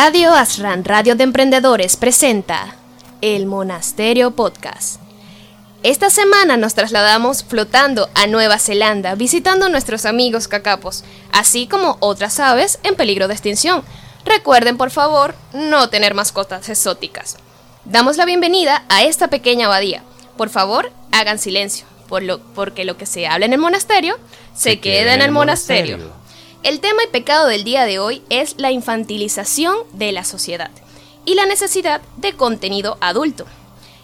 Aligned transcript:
Radio 0.00 0.32
Asran, 0.32 0.84
Radio 0.84 1.16
de 1.16 1.24
Emprendedores, 1.24 1.96
presenta 1.96 2.76
El 3.20 3.46
Monasterio 3.46 4.30
Podcast. 4.30 5.00
Esta 5.82 6.08
semana 6.08 6.56
nos 6.56 6.74
trasladamos 6.74 7.42
flotando 7.42 8.08
a 8.14 8.28
Nueva 8.28 8.60
Zelanda, 8.60 9.16
visitando 9.16 9.66
a 9.66 9.68
nuestros 9.68 10.04
amigos 10.04 10.46
cacapos, 10.46 11.02
así 11.32 11.66
como 11.66 11.96
otras 11.98 12.38
aves 12.38 12.78
en 12.84 12.94
peligro 12.94 13.26
de 13.26 13.34
extinción. 13.34 13.82
Recuerden, 14.24 14.76
por 14.76 14.92
favor, 14.92 15.34
no 15.52 15.88
tener 15.90 16.14
mascotas 16.14 16.68
exóticas. 16.68 17.36
Damos 17.84 18.18
la 18.18 18.24
bienvenida 18.24 18.84
a 18.88 19.02
esta 19.02 19.26
pequeña 19.26 19.66
abadía. 19.66 20.04
Por 20.36 20.48
favor, 20.48 20.92
hagan 21.10 21.40
silencio, 21.40 21.86
por 22.08 22.22
lo, 22.22 22.38
porque 22.38 22.84
lo 22.84 22.96
que 22.96 23.06
se 23.06 23.26
habla 23.26 23.46
en 23.46 23.52
el 23.52 23.58
monasterio 23.58 24.16
se, 24.54 24.78
queda, 24.78 25.14
en 25.14 25.22
el 25.22 25.32
monasterio. 25.32 25.98
El 26.64 26.80
tema 26.80 27.04
y 27.04 27.06
pecado 27.06 27.46
del 27.46 27.62
día 27.62 27.84
de 27.84 28.00
hoy 28.00 28.20
es 28.30 28.56
la 28.58 28.72
infantilización 28.72 29.76
de 29.92 30.10
la 30.10 30.24
sociedad 30.24 30.70
y 31.24 31.34
la 31.34 31.46
necesidad 31.46 32.00
de 32.16 32.32
contenido 32.32 32.98
adulto. 33.00 33.46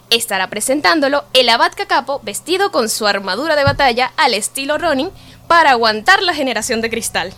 Estará 0.09 0.49
presentándolo 0.49 1.25
el 1.33 1.49
abad 1.49 1.73
Cacapo 1.77 2.21
vestido 2.23 2.71
con 2.71 2.89
su 2.89 3.09
armadura 3.09 3.57
de 3.57 3.65
batalla 3.65 4.13
al 4.17 4.35
estilo 4.35 4.79
Ronin 4.79 5.11
para 5.49 5.73
aguantar 5.73 6.23
la 6.23 6.33
generación 6.33 6.81
de 6.81 6.91
cristal, 6.91 7.35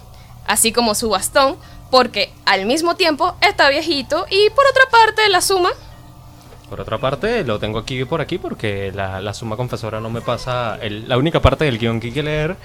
así 0.46 0.70
como 0.70 0.94
su 0.94 1.08
bastón, 1.08 1.56
porque 1.90 2.30
al 2.44 2.66
mismo 2.66 2.94
tiempo 2.94 3.36
está 3.40 3.70
viejito 3.70 4.26
y 4.28 4.50
por 4.50 4.66
otra 4.66 4.84
parte 4.90 5.28
la 5.30 5.40
suma 5.40 5.70
por 6.68 6.80
otra 6.80 6.98
parte, 6.98 7.44
lo 7.44 7.60
tengo 7.60 7.78
aquí 7.78 8.04
por 8.04 8.20
aquí 8.20 8.38
porque 8.38 8.90
la, 8.92 9.32
suma 9.32 9.56
confesora 9.56 10.00
no 10.00 10.10
me 10.10 10.20
pasa 10.20 10.78
la 10.82 11.16
única 11.16 11.40
parte 11.40 11.64
del 11.64 11.78
guion 11.78 12.00
que 12.00 12.08
hay 12.08 12.12
que 12.12 12.22
leer. 12.24 12.56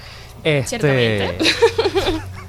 Este... 0.43 1.37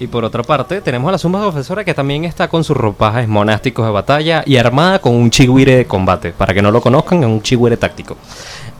y 0.00 0.06
por 0.06 0.24
otra 0.24 0.42
parte, 0.42 0.80
tenemos 0.80 1.08
a 1.08 1.12
la 1.12 1.18
suma 1.18 1.42
confesora 1.42 1.84
que 1.84 1.94
también 1.94 2.24
está 2.24 2.48
con 2.48 2.62
sus 2.62 2.76
ropajes 2.76 3.26
monásticos 3.26 3.84
de 3.84 3.92
batalla 3.92 4.42
y 4.46 4.56
armada 4.56 5.00
con 5.00 5.14
un 5.14 5.30
chigüire 5.30 5.76
de 5.76 5.86
combate. 5.86 6.30
Para 6.30 6.54
que 6.54 6.62
no 6.62 6.70
lo 6.70 6.80
conozcan, 6.80 7.20
es 7.20 7.26
un 7.26 7.42
chigüire 7.42 7.76
táctico. 7.76 8.16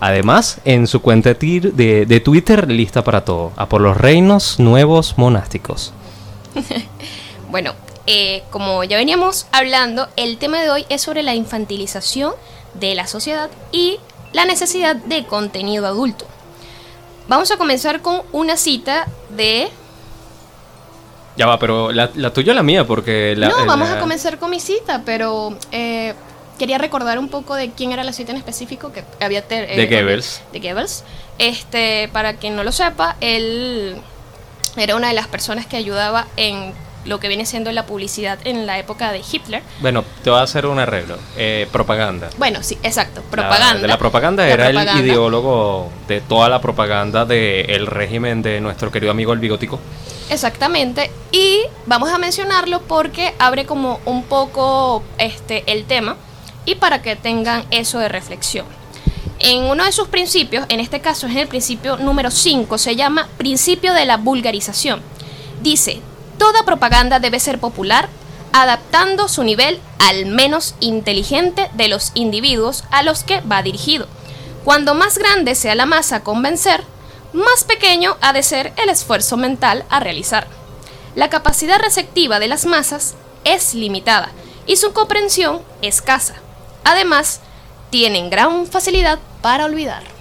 Además, 0.00 0.60
en 0.64 0.86
su 0.86 1.02
cuenta 1.02 1.34
de, 1.34 2.06
de 2.06 2.20
Twitter, 2.20 2.70
lista 2.70 3.02
para 3.02 3.24
todo. 3.24 3.52
A 3.56 3.66
por 3.66 3.80
los 3.80 3.96
reinos 3.96 4.60
nuevos 4.60 5.18
monásticos. 5.18 5.92
bueno, 7.50 7.72
eh, 8.06 8.42
como 8.50 8.84
ya 8.84 8.96
veníamos 8.96 9.46
hablando, 9.52 10.08
el 10.16 10.38
tema 10.38 10.62
de 10.62 10.70
hoy 10.70 10.86
es 10.88 11.02
sobre 11.02 11.22
la 11.22 11.34
infantilización 11.34 12.32
de 12.74 12.94
la 12.94 13.06
sociedad 13.06 13.50
y 13.72 13.98
la 14.32 14.44
necesidad 14.44 14.96
de 14.96 15.26
contenido 15.26 15.86
adulto. 15.86 16.26
Vamos 17.28 17.50
a 17.50 17.56
comenzar 17.56 18.00
con 18.00 18.22
una 18.32 18.56
cita 18.56 19.06
de... 19.36 19.68
Ya 21.38 21.46
va, 21.46 21.56
pero 21.60 21.92
la, 21.92 22.10
tuya 22.32 22.52
o 22.52 22.54
la 22.56 22.64
mía, 22.64 22.84
porque 22.84 23.36
la... 23.36 23.48
No, 23.48 23.64
vamos 23.64 23.88
a 23.88 24.00
comenzar 24.00 24.38
con 24.38 24.50
mi 24.50 24.58
cita, 24.58 25.02
pero 25.06 25.56
eh, 25.70 26.14
quería 26.58 26.78
recordar 26.78 27.16
un 27.20 27.28
poco 27.28 27.54
de 27.54 27.70
quién 27.70 27.92
era 27.92 28.02
la 28.02 28.12
cita 28.12 28.32
en 28.32 28.38
específico 28.38 28.90
que 28.90 29.04
había... 29.20 29.44
Eh, 29.48 29.76
de 29.76 29.86
Goebbels. 29.86 30.42
De 30.52 30.58
Goebbels. 30.58 31.04
Este, 31.38 32.10
para 32.12 32.34
quien 32.34 32.56
no 32.56 32.64
lo 32.64 32.72
sepa, 32.72 33.16
él 33.20 34.02
era 34.76 34.96
una 34.96 35.08
de 35.08 35.14
las 35.14 35.28
personas 35.28 35.66
que 35.66 35.76
ayudaba 35.76 36.26
en 36.36 36.72
lo 37.04 37.20
que 37.20 37.28
viene 37.28 37.46
siendo 37.46 37.72
la 37.72 37.86
publicidad 37.86 38.38
en 38.44 38.66
la 38.66 38.78
época 38.78 39.12
de 39.12 39.22
Hitler. 39.30 39.62
Bueno, 39.80 40.04
te 40.22 40.30
voy 40.30 40.38
a 40.38 40.42
hacer 40.42 40.66
un 40.66 40.78
arreglo. 40.78 41.16
Eh, 41.36 41.66
propaganda. 41.72 42.28
Bueno, 42.38 42.62
sí, 42.62 42.78
exacto. 42.82 43.22
Propaganda. 43.30 43.74
La, 43.74 43.80
de 43.80 43.88
la 43.88 43.98
propaganda 43.98 44.46
era 44.46 44.68
el 44.68 45.04
ideólogo 45.04 45.90
de 46.06 46.20
toda 46.20 46.48
la 46.48 46.60
propaganda 46.60 47.24
del 47.24 47.86
régimen 47.86 48.42
de 48.42 48.60
nuestro 48.60 48.90
querido 48.90 49.10
amigo 49.10 49.32
el 49.32 49.38
bigótico. 49.38 49.78
Exactamente. 50.30 51.10
Y 51.32 51.60
vamos 51.86 52.10
a 52.10 52.18
mencionarlo 52.18 52.82
porque 52.82 53.34
abre 53.38 53.64
como 53.64 54.00
un 54.04 54.24
poco 54.24 55.02
este 55.18 55.64
el 55.66 55.84
tema 55.84 56.16
y 56.64 56.74
para 56.74 57.00
que 57.00 57.16
tengan 57.16 57.64
eso 57.70 57.98
de 57.98 58.08
reflexión. 58.08 58.66
En 59.40 59.64
uno 59.64 59.84
de 59.84 59.92
sus 59.92 60.08
principios, 60.08 60.66
en 60.68 60.80
este 60.80 61.00
caso 61.00 61.26
es 61.26 61.32
en 61.32 61.38
el 61.38 61.48
principio 61.48 61.96
número 61.96 62.30
5, 62.30 62.76
se 62.76 62.96
llama 62.96 63.28
principio 63.38 63.94
de 63.94 64.04
la 64.04 64.16
vulgarización. 64.16 65.00
Dice, 65.62 66.00
Toda 66.38 66.64
propaganda 66.64 67.18
debe 67.18 67.40
ser 67.40 67.58
popular, 67.58 68.08
adaptando 68.52 69.28
su 69.28 69.44
nivel 69.44 69.80
al 69.98 70.26
menos 70.26 70.74
inteligente 70.80 71.68
de 71.74 71.88
los 71.88 72.12
individuos 72.14 72.84
a 72.90 73.02
los 73.02 73.24
que 73.24 73.40
va 73.40 73.62
dirigido. 73.62 74.06
Cuando 74.64 74.94
más 74.94 75.18
grande 75.18 75.54
sea 75.54 75.74
la 75.74 75.86
masa 75.86 76.16
a 76.16 76.24
convencer, 76.24 76.84
más 77.32 77.64
pequeño 77.64 78.16
ha 78.20 78.32
de 78.32 78.42
ser 78.42 78.72
el 78.76 78.88
esfuerzo 78.88 79.36
mental 79.36 79.84
a 79.90 80.00
realizar. 80.00 80.46
La 81.14 81.28
capacidad 81.28 81.78
receptiva 81.78 82.38
de 82.38 82.48
las 82.48 82.64
masas 82.64 83.14
es 83.44 83.74
limitada 83.74 84.30
y 84.66 84.76
su 84.76 84.92
comprensión 84.92 85.60
escasa. 85.82 86.36
Además, 86.84 87.40
tienen 87.90 88.30
gran 88.30 88.66
facilidad 88.66 89.18
para 89.42 89.64
olvidar. 89.64 90.17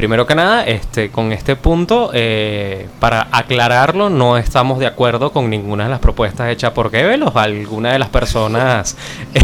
Primero 0.00 0.26
que 0.26 0.34
nada, 0.34 0.64
este, 0.64 1.10
con 1.10 1.30
este 1.30 1.56
punto, 1.56 2.10
eh, 2.14 2.88
para 3.00 3.28
aclararlo, 3.32 4.08
no 4.08 4.38
estamos 4.38 4.78
de 4.78 4.86
acuerdo 4.86 5.30
con 5.30 5.50
ninguna 5.50 5.84
de 5.84 5.90
las 5.90 5.98
propuestas 5.98 6.48
hechas 6.48 6.70
por 6.72 6.90
Goebbels 6.90 7.26
o 7.34 7.38
alguna 7.38 7.92
de 7.92 7.98
las 7.98 8.08
personas 8.08 8.96
eh, 9.34 9.42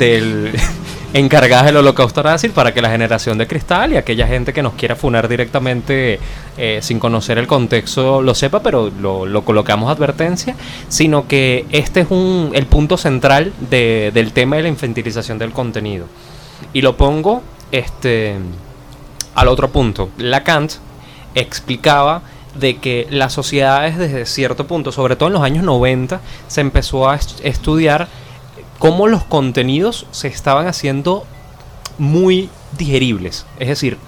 del, 0.00 0.58
encargadas 1.14 1.66
del 1.66 1.76
holocausto 1.76 2.20
nazi 2.20 2.48
para 2.48 2.74
que 2.74 2.82
la 2.82 2.90
generación 2.90 3.38
de 3.38 3.46
cristal 3.46 3.92
y 3.92 3.96
aquella 3.96 4.26
gente 4.26 4.52
que 4.52 4.60
nos 4.60 4.72
quiera 4.72 4.96
funar 4.96 5.28
directamente 5.28 6.18
eh, 6.56 6.80
sin 6.82 6.98
conocer 6.98 7.38
el 7.38 7.46
contexto 7.46 8.22
lo 8.22 8.34
sepa, 8.34 8.60
pero 8.60 8.90
lo, 8.90 9.24
lo, 9.24 9.44
colocamos 9.44 9.88
advertencia, 9.88 10.56
sino 10.88 11.28
que 11.28 11.64
este 11.70 12.00
es 12.00 12.10
un, 12.10 12.50
el 12.54 12.66
punto 12.66 12.96
central 12.96 13.52
de, 13.70 14.10
del 14.12 14.32
tema 14.32 14.56
de 14.56 14.62
la 14.62 14.68
infantilización 14.68 15.38
del 15.38 15.52
contenido. 15.52 16.06
Y 16.72 16.80
lo 16.80 16.96
pongo, 16.96 17.40
este 17.70 18.34
al 19.34 19.48
otro 19.48 19.70
punto. 19.70 20.10
Lacan 20.18 20.68
explicaba 21.34 22.22
de 22.54 22.78
que 22.78 23.06
las 23.10 23.32
sociedades 23.32 23.96
desde 23.96 24.26
cierto 24.26 24.66
punto, 24.66 24.92
sobre 24.92 25.16
todo 25.16 25.28
en 25.28 25.32
los 25.34 25.42
años 25.42 25.64
90, 25.64 26.20
se 26.48 26.60
empezó 26.60 27.08
a 27.08 27.18
estudiar 27.42 28.08
cómo 28.78 29.06
los 29.06 29.24
contenidos 29.24 30.06
se 30.10 30.28
estaban 30.28 30.66
haciendo 30.66 31.24
muy 31.98 32.50
digeribles. 32.76 33.46
Es 33.58 33.68
decir, 33.68 33.98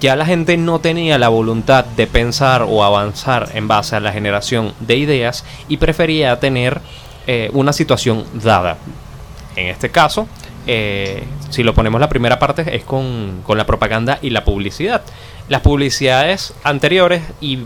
ya 0.00 0.16
la 0.16 0.26
gente 0.26 0.56
no 0.56 0.78
tenía 0.80 1.18
la 1.18 1.28
voluntad 1.28 1.84
de 1.84 2.06
pensar 2.06 2.62
o 2.62 2.84
avanzar 2.84 3.50
en 3.54 3.68
base 3.68 3.96
a 3.96 4.00
la 4.00 4.12
generación 4.12 4.74
de 4.80 4.96
ideas 4.96 5.44
y 5.68 5.78
prefería 5.78 6.38
tener 6.40 6.80
eh, 7.26 7.50
una 7.52 7.72
situación 7.72 8.24
dada. 8.34 8.76
En 9.56 9.66
este 9.66 9.90
caso, 9.90 10.28
eh, 10.66 11.24
si 11.50 11.62
lo 11.62 11.74
ponemos 11.74 12.00
la 12.00 12.08
primera 12.08 12.38
parte, 12.38 12.76
es 12.76 12.84
con, 12.84 13.42
la 13.48 13.66
propaganda 13.66 14.18
y 14.22 14.30
la 14.30 14.44
publicidad. 14.44 15.02
Las 15.48 15.62
publicidades 15.62 16.54
anteriores, 16.62 17.22
y 17.40 17.60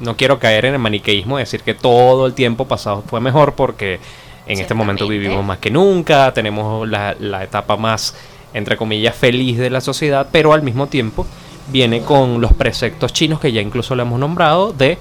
no 0.00 0.16
quiero 0.16 0.38
caer 0.38 0.66
en 0.66 0.74
el 0.74 0.80
maniqueísmo 0.80 1.36
de 1.36 1.42
decir 1.42 1.62
que 1.62 1.74
todo 1.74 2.26
el 2.26 2.34
tiempo 2.34 2.66
pasado 2.66 3.02
fue 3.06 3.20
mejor, 3.20 3.54
porque 3.54 4.00
en 4.46 4.60
este 4.60 4.74
momento 4.74 5.06
vivimos 5.08 5.44
más 5.44 5.58
que 5.58 5.70
nunca, 5.70 6.32
tenemos 6.32 6.88
la, 6.88 7.16
la 7.18 7.44
etapa 7.44 7.76
más, 7.76 8.14
entre 8.54 8.76
comillas, 8.76 9.14
feliz 9.14 9.58
de 9.58 9.70
la 9.70 9.80
sociedad, 9.80 10.28
pero 10.30 10.52
al 10.52 10.62
mismo 10.62 10.86
tiempo 10.86 11.26
viene 11.70 12.00
con 12.00 12.40
los 12.40 12.52
preceptos 12.54 13.12
chinos 13.12 13.40
que 13.40 13.52
ya 13.52 13.60
incluso 13.60 13.94
lo 13.94 14.02
hemos 14.02 14.18
nombrado 14.18 14.72
de 14.72 14.98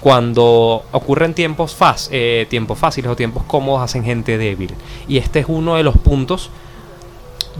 cuando 0.00 0.82
ocurren 0.92 1.34
tiempos, 1.34 1.76
eh, 2.10 2.46
tiempos 2.48 2.78
fáciles 2.78 3.10
o 3.10 3.16
tiempos 3.16 3.44
cómodos 3.44 3.82
hacen 3.82 4.02
gente 4.02 4.38
débil. 4.38 4.74
Y 5.06 5.18
este 5.18 5.40
es 5.40 5.46
uno 5.48 5.76
de 5.76 5.82
los 5.82 5.96
puntos 5.98 6.50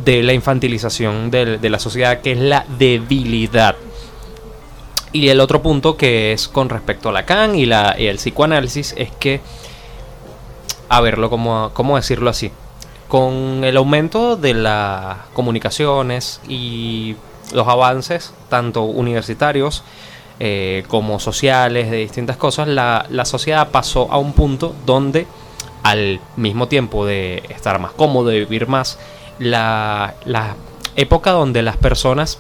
de 0.05 0.23
la 0.23 0.33
infantilización 0.33 1.31
de, 1.31 1.59
la 1.69 1.79
sociedad, 1.79 2.21
que 2.21 2.33
es 2.33 2.39
la 2.39 2.65
debilidad. 2.79 3.77
Y 5.13 5.29
el 5.29 5.41
otro 5.41 5.61
punto 5.61 5.97
que 5.97 6.33
es 6.33 6.49
con 6.49 6.69
respecto 6.69 7.09
a 7.09 7.13
Lacan 7.13 7.57
y, 7.57 7.67
la, 7.67 7.97
y 7.99 8.07
el 8.07 8.17
psicoanálisis 8.17 8.95
es 8.97 9.11
que, 9.11 9.41
a 10.89 11.01
verlo, 11.01 11.29
¿cómo, 11.29 11.73
¿cómo 11.75 11.97
decirlo 11.97 12.31
así? 12.31 12.53
Con 13.09 13.65
el 13.65 13.77
aumento 13.77 14.37
de 14.37 14.55
las 14.55 15.19
comunicaciones 15.35 16.41
y 16.49 17.17
los 17.53 17.67
avances, 17.69 18.33
tanto 18.49 18.85
universitarios, 18.85 19.83
eh, 20.41 20.85
como 20.89 21.21
sociales, 21.21 21.91
de 21.91 21.99
distintas 21.99 22.37
cosas, 22.37 22.67
la, 22.67 23.07
sociedad 23.25 23.69
pasó 23.71 24.11
a 24.11 24.19
un 24.19 24.33
punto 24.33 24.75
donde 24.87 25.27
al 25.83 26.21
mismo 26.37 26.67
tiempo 26.67 27.07
de 27.07 27.43
estar 27.51 27.79
más 27.79 27.93
cómodo, 27.93 28.31
de 28.31 28.41
vivir 28.41 28.67
más, 28.67 28.99
la, 29.39 30.15
la 30.25 30.57
época 30.97 31.31
donde 31.31 31.63
las 31.63 31.77
personas 31.77 32.39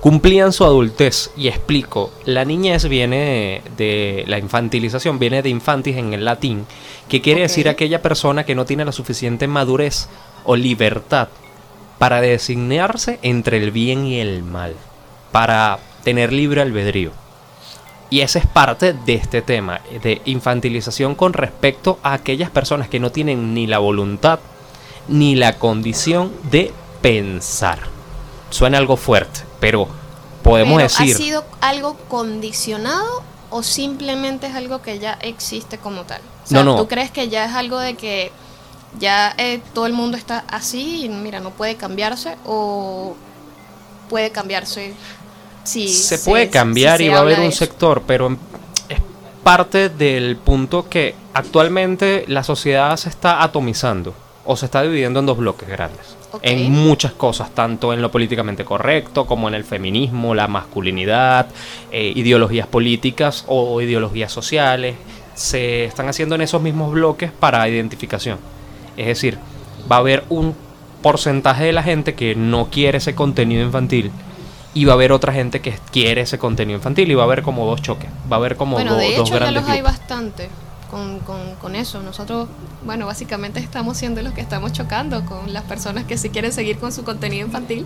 cumplían 0.00 0.52
su 0.52 0.64
adultez. 0.64 1.30
Y 1.36 1.48
explico, 1.48 2.10
la 2.24 2.44
niñez 2.44 2.88
viene 2.88 3.62
de, 3.76 4.24
la 4.26 4.38
infantilización, 4.38 5.18
viene 5.18 5.42
de 5.42 5.50
infantis 5.50 5.96
en 5.96 6.12
el 6.12 6.24
latín, 6.24 6.66
que 7.08 7.20
quiere 7.20 7.42
decir 7.42 7.68
aquella 7.68 8.02
persona 8.02 8.44
que 8.44 8.54
no 8.54 8.64
tiene 8.64 8.84
la 8.84 8.92
suficiente 8.92 9.46
madurez 9.46 10.08
o 10.44 10.56
libertad 10.56 11.28
para 11.98 12.20
designarse 12.20 13.18
entre 13.22 13.58
el 13.58 13.70
bien 13.70 14.06
y 14.06 14.20
el 14.20 14.42
mal, 14.42 14.74
para 15.32 15.78
tener 16.04 16.32
libre 16.32 16.62
albedrío. 16.62 17.12
Y 18.10 18.22
ese 18.22 18.40
es 18.40 18.46
parte 18.46 18.92
de 18.92 19.14
este 19.14 19.40
tema, 19.40 19.80
de 20.02 20.20
infantilización 20.24 21.14
con 21.14 21.32
respecto 21.32 22.00
a 22.02 22.12
aquellas 22.12 22.50
personas 22.50 22.88
que 22.88 22.98
no 22.98 23.12
tienen 23.12 23.54
ni 23.54 23.68
la 23.68 23.78
voluntad 23.78 24.40
ni 25.06 25.34
la 25.34 25.58
condición 25.58 26.32
de 26.50 26.72
pensar. 27.02 27.78
Suena 28.50 28.78
algo 28.78 28.96
fuerte, 28.96 29.40
pero 29.60 29.88
podemos 30.42 30.76
Pero, 30.76 30.88
decir... 30.88 31.14
¿Ha 31.14 31.18
sido 31.18 31.44
algo 31.60 31.96
condicionado 32.08 33.22
o 33.50 33.62
simplemente 33.62 34.46
es 34.46 34.54
algo 34.54 34.82
que 34.82 34.98
ya 34.98 35.12
existe 35.14 35.78
como 35.78 36.02
tal? 36.02 36.20
O 36.44 36.46
sea, 36.46 36.62
No, 36.62 36.72
no. 36.72 36.76
¿Tú 36.76 36.88
crees 36.88 37.10
que 37.10 37.28
ya 37.28 37.44
es 37.44 37.54
algo 37.54 37.78
de 37.78 37.94
que 37.94 38.32
ya 38.98 39.34
eh, 39.38 39.60
todo 39.72 39.86
el 39.86 39.92
mundo 39.92 40.16
está 40.16 40.44
así 40.48 41.04
y 41.04 41.08
mira, 41.08 41.40
no 41.40 41.50
puede 41.50 41.76
cambiarse 41.76 42.36
o 42.44 43.14
puede 44.08 44.30
cambiarse? 44.30 44.94
Se 45.88 46.18
puede 46.18 46.48
cambiar 46.50 47.00
y 47.00 47.08
va 47.08 47.18
a 47.18 47.20
haber 47.20 47.40
un 47.40 47.52
sector, 47.52 48.02
pero 48.06 48.26
en- 48.28 48.38
es 48.88 48.98
parte 49.42 49.88
del 49.88 50.36
punto 50.36 50.88
que 50.88 51.14
actualmente 51.34 52.24
la 52.28 52.42
sociedad 52.42 52.96
se 52.96 53.08
está 53.08 53.42
atomizando 53.42 54.14
o 54.44 54.56
se 54.56 54.66
está 54.66 54.82
dividiendo 54.82 55.20
en 55.20 55.26
dos 55.26 55.38
bloques 55.38 55.68
grandes. 55.68 56.16
En 56.42 56.70
muchas 56.72 57.12
cosas, 57.12 57.50
tanto 57.54 57.92
en 57.92 58.00
lo 58.00 58.10
políticamente 58.10 58.64
correcto 58.64 59.26
como 59.26 59.48
en 59.48 59.54
el 59.54 59.64
feminismo, 59.64 60.34
la 60.34 60.46
masculinidad, 60.46 61.46
eh, 61.90 62.12
ideologías 62.14 62.66
políticas 62.68 63.44
o 63.48 63.80
ideologías 63.80 64.30
sociales. 64.32 64.94
Se 65.34 65.84
están 65.84 66.08
haciendo 66.08 66.34
en 66.36 66.42
esos 66.42 66.62
mismos 66.62 66.92
bloques 66.92 67.32
para 67.32 67.68
identificación. 67.68 68.38
Es 68.96 69.06
decir, 69.06 69.38
va 69.90 69.96
a 69.96 69.98
haber 70.00 70.24
un 70.28 70.54
porcentaje 71.02 71.64
de 71.64 71.72
la 71.72 71.82
gente 71.82 72.14
que 72.14 72.34
no 72.34 72.68
quiere 72.70 72.98
ese 72.98 73.14
contenido 73.14 73.62
infantil 73.64 74.10
y 74.74 74.84
va 74.84 74.92
a 74.92 74.94
haber 74.94 75.12
otra 75.12 75.32
gente 75.32 75.60
que 75.60 75.76
quiere 75.90 76.20
ese 76.22 76.38
contenido 76.38 76.76
infantil 76.78 77.10
y 77.10 77.14
va 77.14 77.22
a 77.22 77.26
haber 77.26 77.42
como 77.42 77.66
dos 77.66 77.82
choques, 77.82 78.08
va 78.30 78.36
a 78.36 78.38
haber 78.38 78.56
como 78.56 78.76
Bueno, 78.76 78.92
do- 78.92 78.98
de 78.98 79.06
dos 79.16 79.28
hecho 79.28 79.32
ya 79.34 79.34
grandes 79.40 79.62
los 79.62 79.70
hay 79.70 79.82
bastante 79.82 80.48
con, 80.90 81.18
con, 81.20 81.54
con 81.56 81.74
eso. 81.76 82.02
Nosotros, 82.02 82.48
bueno, 82.84 83.06
básicamente 83.06 83.58
estamos 83.60 83.96
siendo 83.96 84.22
los 84.22 84.32
que 84.32 84.40
estamos 84.40 84.72
chocando 84.72 85.24
con 85.24 85.52
las 85.52 85.64
personas 85.64 86.04
que 86.04 86.16
sí 86.18 86.30
quieren 86.30 86.52
seguir 86.52 86.78
con 86.78 86.92
su 86.92 87.02
contenido 87.04 87.46
infantil 87.46 87.84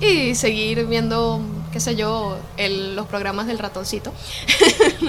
y 0.00 0.34
seguir 0.34 0.86
viendo, 0.86 1.40
qué 1.72 1.80
sé 1.80 1.96
yo, 1.96 2.38
el- 2.56 2.96
los 2.96 3.06
programas 3.06 3.46
del 3.46 3.58
ratoncito. 3.58 4.12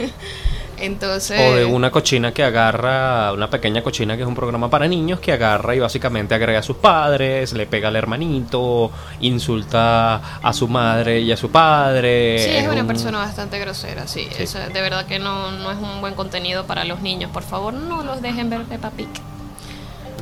Entonces... 0.82 1.40
O 1.40 1.56
de 1.56 1.64
una 1.66 1.92
cochina 1.92 2.34
que 2.34 2.44
agarra, 2.44 3.32
una 3.34 3.50
pequeña 3.50 3.82
cochina 3.84 4.16
que 4.16 4.24
es 4.24 4.28
un 4.28 4.36
programa 4.36 4.70
para 4.70 4.88
niños 4.88 5.20
que 5.20 5.32
agarra 5.32 5.76
y 5.76 5.80
básicamente 5.80 6.34
agrega 6.36 6.60
a 6.60 6.64
sus 6.64 6.78
padres, 6.78 7.54
le 7.54 7.68
pega 7.68 7.88
al 7.90 7.96
hermanito, 7.96 8.92
insulta 9.20 10.40
a 10.42 10.54
su 10.54 10.68
madre 10.68 11.20
y 11.22 11.32
a 11.32 11.38
su 11.38 11.50
padre. 11.52 12.40
Sí, 12.40 12.50
es 12.58 12.68
una 12.68 12.82
un- 12.82 12.88
persona 12.88 13.18
bastante 13.20 13.60
grosera, 13.60 14.08
sí. 14.08 14.28
Sí. 14.36 14.44
Eso, 14.44 14.60
de 14.60 14.82
verdad 14.82 15.06
que 15.06 15.20
no, 15.20 15.52
no 15.52 15.72
es 15.72 15.78
un 15.78 16.02
buen 16.02 16.14
contenido 16.16 16.66
para 16.66 16.84
los 16.84 17.02
niños. 17.02 17.32
Por 17.32 17.44
favor, 17.44 17.74
no 17.74 18.04
los 18.04 18.22
dejen 18.22 18.50
ver 18.50 18.64
Peppa 18.64 18.90
Pig. 18.92 19.08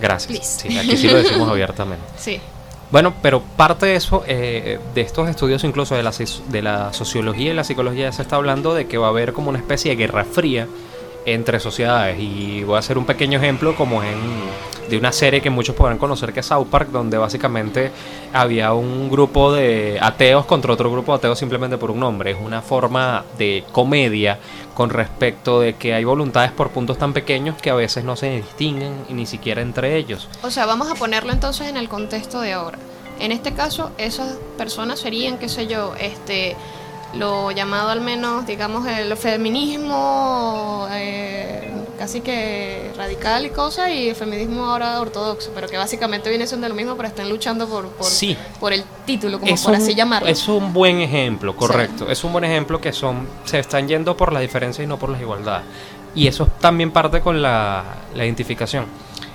Gracias. 0.01 0.27
Please. 0.31 0.69
Sí, 0.69 0.77
aquí 0.77 0.95
sí 0.97 1.09
lo 1.09 1.17
decimos 1.17 1.49
abiertamente. 1.49 2.03
Sí. 2.17 2.39
Bueno, 2.91 3.13
pero 3.21 3.41
parte 3.41 3.85
de 3.85 3.95
eso, 3.95 4.23
eh, 4.25 4.79
de 4.95 5.01
estos 5.01 5.29
estudios 5.29 5.63
incluso 5.63 5.95
de 5.95 6.01
la, 6.01 6.11
de 6.11 6.61
la 6.61 6.91
sociología 6.91 7.51
y 7.51 7.53
la 7.53 7.63
psicología, 7.63 8.11
se 8.11 8.23
está 8.23 8.37
hablando 8.37 8.73
de 8.73 8.87
que 8.87 8.97
va 8.97 9.07
a 9.07 9.09
haber 9.09 9.33
como 9.33 9.49
una 9.49 9.59
especie 9.59 9.91
de 9.91 9.97
guerra 9.97 10.25
fría 10.25 10.67
entre 11.25 11.59
sociedades. 11.59 12.19
Y 12.19 12.63
voy 12.63 12.77
a 12.77 12.79
hacer 12.79 12.97
un 12.97 13.05
pequeño 13.05 13.37
ejemplo 13.37 13.75
como 13.75 14.01
en 14.01 14.17
de 14.89 14.97
una 14.97 15.11
serie 15.11 15.41
que 15.41 15.49
muchos 15.49 15.75
podrán 15.75 15.97
conocer 15.97 16.33
que 16.33 16.39
es 16.41 16.45
South 16.45 16.67
Park, 16.69 16.89
donde 16.89 17.17
básicamente 17.17 17.91
había 18.33 18.73
un 18.73 19.09
grupo 19.09 19.53
de 19.53 19.97
ateos 20.01 20.45
contra 20.45 20.73
otro 20.73 20.91
grupo 20.91 21.11
de 21.11 21.17
ateos 21.17 21.39
simplemente 21.39 21.77
por 21.77 21.91
un 21.91 21.99
nombre. 21.99 22.31
Es 22.31 22.37
una 22.39 22.61
forma 22.61 23.23
de 23.37 23.63
comedia 23.71 24.39
con 24.73 24.89
respecto 24.89 25.59
de 25.59 25.75
que 25.75 25.93
hay 25.93 26.03
voluntades 26.03 26.51
por 26.51 26.69
puntos 26.69 26.97
tan 26.97 27.13
pequeños 27.13 27.55
que 27.61 27.69
a 27.69 27.75
veces 27.75 28.03
no 28.03 28.15
se 28.15 28.29
distinguen 28.31 28.93
ni 29.09 29.25
siquiera 29.25 29.61
entre 29.61 29.97
ellos. 29.97 30.27
O 30.41 30.51
sea, 30.51 30.65
vamos 30.65 30.89
a 30.89 30.95
ponerlo 30.95 31.31
entonces 31.31 31.67
en 31.67 31.77
el 31.77 31.89
contexto 31.89 32.41
de 32.41 32.53
ahora. 32.53 32.79
En 33.19 33.33
este 33.33 33.53
caso, 33.53 33.91
esas 33.97 34.37
personas 34.57 34.99
serían, 34.99 35.37
qué 35.37 35.49
sé 35.49 35.67
yo, 35.67 35.93
este, 35.99 36.55
lo 37.15 37.51
llamado 37.51 37.89
al 37.89 38.01
menos, 38.01 38.45
digamos, 38.45 38.87
el 38.87 39.15
feminismo 39.17 40.87
eh, 40.91 41.71
casi 41.97 42.21
que 42.21 42.91
radical 42.95 43.45
y 43.45 43.49
cosas, 43.49 43.89
y 43.91 44.09
el 44.09 44.15
feminismo 44.15 44.65
ahora 44.65 44.99
ortodoxo, 45.01 45.51
pero 45.53 45.67
que 45.67 45.77
básicamente 45.77 46.29
viene 46.29 46.47
siendo 46.47 46.67
lo 46.69 46.75
mismo, 46.75 46.95
pero 46.95 47.07
están 47.09 47.29
luchando 47.29 47.67
por, 47.67 47.87
por, 47.89 48.05
Sí. 48.05 48.37
por 48.59 48.73
el 48.73 48.83
título, 49.05 49.39
como 49.39 49.53
es 49.53 49.61
por 49.61 49.73
un, 49.73 49.81
así 49.81 49.95
llamarlo. 49.95 50.29
Es 50.29 50.47
un 50.47 50.71
buen 50.73 51.01
ejemplo, 51.01 51.55
correcto. 51.55 52.09
Es 52.09 52.23
un 52.23 52.31
buen 52.31 52.45
ejemplo 52.45 52.79
que 52.79 52.93
son 52.93 53.27
se 53.43 53.59
están 53.59 53.87
yendo 53.87 54.15
por 54.15 54.31
las 54.31 54.41
diferencias 54.41 54.85
y 54.85 54.87
no 54.87 54.97
por 54.97 55.09
las 55.09 55.19
igualdades. 55.21 55.65
Y 56.15 56.27
eso 56.27 56.47
también 56.59 56.91
parte 56.91 57.21
con 57.21 57.41
la, 57.41 57.83
la 58.15 58.25
identificación. 58.25 58.85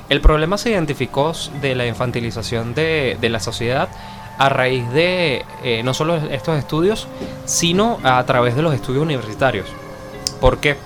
El 0.08 0.20
problema 0.20 0.58
se 0.58 0.70
identificó 0.70 1.32
de 1.60 1.74
la 1.74 1.86
infantilización 1.86 2.74
de, 2.74 3.16
de 3.20 3.28
la 3.30 3.40
sociedad 3.40 3.88
a 4.38 4.48
raíz 4.48 4.88
de 4.90 5.44
eh, 5.62 5.82
no 5.82 5.94
solo 5.94 6.16
estos 6.16 6.58
estudios, 6.58 7.06
sino 7.44 7.98
a 8.02 8.24
través 8.24 8.56
de 8.56 8.62
los 8.62 8.74
estudios 8.74 9.02
universitarios. 9.02 9.66
¿Por 10.40 10.58
qué? 10.58 10.76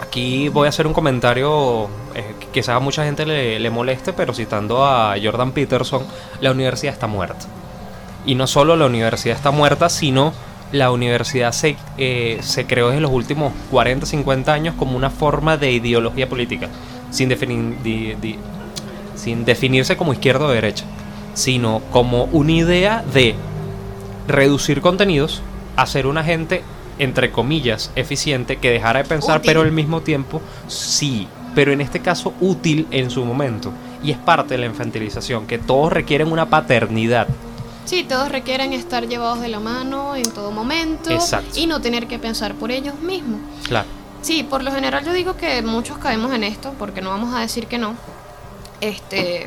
Aquí 0.00 0.48
voy 0.48 0.66
a 0.66 0.70
hacer 0.70 0.86
un 0.86 0.92
comentario 0.92 1.88
eh, 2.14 2.34
que 2.40 2.46
quizás 2.48 2.76
a 2.76 2.80
mucha 2.80 3.04
gente 3.04 3.26
le, 3.26 3.58
le 3.60 3.70
moleste, 3.70 4.12
pero 4.12 4.34
citando 4.34 4.84
a 4.84 5.14
Jordan 5.22 5.52
Peterson, 5.52 6.04
la 6.40 6.50
universidad 6.50 6.94
está 6.94 7.06
muerta. 7.06 7.46
Y 8.26 8.34
no 8.34 8.46
solo 8.46 8.76
la 8.76 8.86
universidad 8.86 9.36
está 9.36 9.50
muerta, 9.50 9.88
sino 9.88 10.32
la 10.74 10.90
universidad 10.90 11.52
se, 11.52 11.76
eh, 11.98 12.38
se 12.42 12.66
creó 12.66 12.88
desde 12.88 13.00
los 13.00 13.12
últimos 13.12 13.52
40, 13.70 14.06
50 14.06 14.52
años 14.52 14.74
como 14.76 14.96
una 14.96 15.08
forma 15.08 15.56
de 15.56 15.70
ideología 15.70 16.28
política, 16.28 16.68
sin, 17.10 17.32
sin 19.14 19.44
definirse 19.44 19.96
como 19.96 20.12
izquierda 20.12 20.46
o 20.46 20.50
derecha, 20.50 20.84
sino 21.34 21.82
como 21.90 22.24
una 22.24 22.52
idea 22.52 23.04
de 23.12 23.34
reducir 24.26 24.80
contenidos, 24.80 25.42
hacer 25.76 26.06
una 26.06 26.24
gente, 26.24 26.62
entre 26.98 27.30
comillas, 27.30 27.90
eficiente, 27.96 28.56
que 28.56 28.70
dejara 28.70 29.02
de 29.02 29.08
pensar, 29.08 29.38
Útil. 29.38 29.48
pero 29.48 29.60
al 29.62 29.72
mismo 29.72 30.00
tiempo 30.00 30.40
sí, 30.68 31.28
pero 31.54 31.72
en 31.72 31.80
este 31.80 32.00
caso 32.00 32.32
útil 32.40 32.86
en 32.90 33.10
su 33.10 33.24
momento. 33.24 33.72
Y 34.02 34.10
es 34.10 34.18
parte 34.18 34.54
de 34.54 34.58
la 34.58 34.66
infantilización, 34.66 35.46
que 35.46 35.58
todos 35.58 35.92
requieren 35.92 36.30
una 36.30 36.46
paternidad. 36.46 37.26
Sí, 37.84 38.04
todos 38.08 38.30
requieren 38.30 38.72
estar 38.72 39.06
llevados 39.06 39.40
de 39.40 39.48
la 39.48 39.60
mano 39.60 40.16
en 40.16 40.30
todo 40.30 40.50
momento 40.50 41.10
Exacto. 41.10 41.58
y 41.58 41.66
no 41.66 41.80
tener 41.80 42.06
que 42.06 42.18
pensar 42.18 42.54
por 42.54 42.70
ellos 42.70 42.98
mismos. 43.00 43.40
Claro. 43.66 43.86
Sí, 44.22 44.42
por 44.42 44.62
lo 44.64 44.72
general 44.72 45.04
yo 45.04 45.12
digo 45.12 45.36
que 45.36 45.60
muchos 45.60 45.98
caemos 45.98 46.32
en 46.32 46.44
esto, 46.44 46.72
porque 46.78 47.02
no 47.02 47.10
vamos 47.10 47.34
a 47.34 47.40
decir 47.40 47.66
que 47.66 47.76
no. 47.76 47.94
Este, 48.80 49.46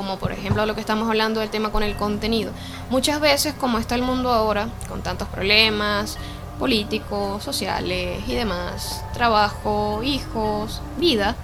como 0.00 0.16
por 0.16 0.32
ejemplo 0.32 0.64
lo 0.64 0.74
que 0.74 0.80
estamos 0.80 1.06
hablando 1.10 1.40
del 1.40 1.50
tema 1.50 1.70
con 1.72 1.82
el 1.82 1.94
contenido. 1.94 2.52
Muchas 2.88 3.20
veces, 3.20 3.52
como 3.52 3.78
está 3.78 3.96
el 3.96 4.00
mundo 4.00 4.32
ahora, 4.32 4.68
con 4.88 5.02
tantos 5.02 5.28
problemas 5.28 6.16
políticos, 6.58 7.44
sociales 7.44 8.22
y 8.26 8.34
demás, 8.34 9.04
trabajo, 9.12 10.00
hijos, 10.02 10.80
vida, 10.96 11.36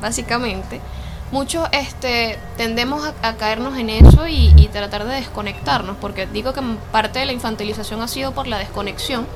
básicamente, 0.00 0.80
muchos 1.32 1.68
este, 1.72 2.38
tendemos 2.56 3.04
a, 3.04 3.28
a 3.28 3.34
caernos 3.36 3.76
en 3.76 3.90
eso 3.90 4.26
y, 4.26 4.54
y 4.56 4.68
tratar 4.68 5.04
de 5.04 5.16
desconectarnos, 5.16 5.96
porque 6.00 6.26
digo 6.26 6.54
que 6.54 6.62
parte 6.90 7.18
de 7.18 7.26
la 7.26 7.32
infantilización 7.32 8.00
ha 8.00 8.08
sido 8.08 8.32
por 8.32 8.46
la 8.46 8.56
desconexión 8.56 9.26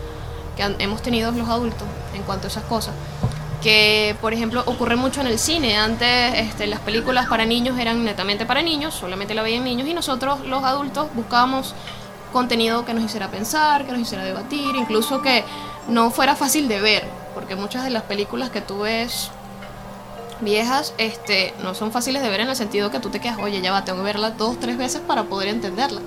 que 0.57 0.63
han- 0.63 0.77
hemos 0.81 1.03
tenido 1.03 1.31
los 1.33 1.49
adultos 1.51 1.87
en 2.15 2.23
cuanto 2.23 2.47
a 2.47 2.49
esas 2.51 2.65
cosas. 2.65 2.95
Que, 3.65 4.15
por 4.21 4.35
ejemplo, 4.35 4.63
ocurre 4.67 4.95
mucho 4.95 5.23
en 5.23 5.27
el 5.27 5.39
cine. 5.39 5.79
Antes 5.79 6.35
este, 6.37 6.67
las 6.67 6.81
películas 6.81 7.27
para 7.27 7.47
niños 7.47 7.79
eran 7.79 8.05
netamente 8.05 8.45
para 8.45 8.61
niños, 8.63 8.95
solamente 8.95 9.35
la 9.35 9.43
veían 9.43 9.65
niños, 9.65 9.89
y 9.89 9.95
nosotros, 9.95 10.47
los 10.47 10.63
adultos, 10.63 11.07
buscábamos 11.15 11.75
contenido 12.31 12.85
que 12.85 12.93
nos 12.93 13.03
hiciera 13.03 13.31
pensar, 13.31 13.87
que 13.87 13.93
nos 13.93 14.03
hiciera 14.03 14.23
debatir, 14.23 14.77
incluso 14.77 15.23
que 15.23 15.45
no 15.89 16.11
fuera 16.11 16.37
fácil 16.37 16.69
de 16.69 16.81
ver, 16.81 17.05
porque 17.33 17.57
muchas 17.57 17.85
de 17.85 17.91
las 17.91 18.03
películas 18.03 18.51
que 18.51 18.61
tú 18.61 18.81
ves 18.81 19.31
viejas 20.41 20.93
este, 20.99 21.55
no 21.63 21.75
son 21.75 21.91
fáciles 21.91 22.23
de 22.23 22.29
ver 22.29 22.41
en 22.41 22.51
el 22.51 22.57
sentido 22.57 22.91
que 22.91 22.99
tú 22.99 23.09
te 23.09 23.19
quedas, 23.19 23.39
oye, 23.39 23.63
ya 23.63 23.73
va, 23.73 23.85
tengo 23.87 24.01
que 24.01 24.05
verla 24.05 24.31
dos, 24.31 24.61
tres 24.61 24.77
veces 24.77 25.01
para 25.01 25.23
poder 25.25 25.49
entenderla. 25.49 26.03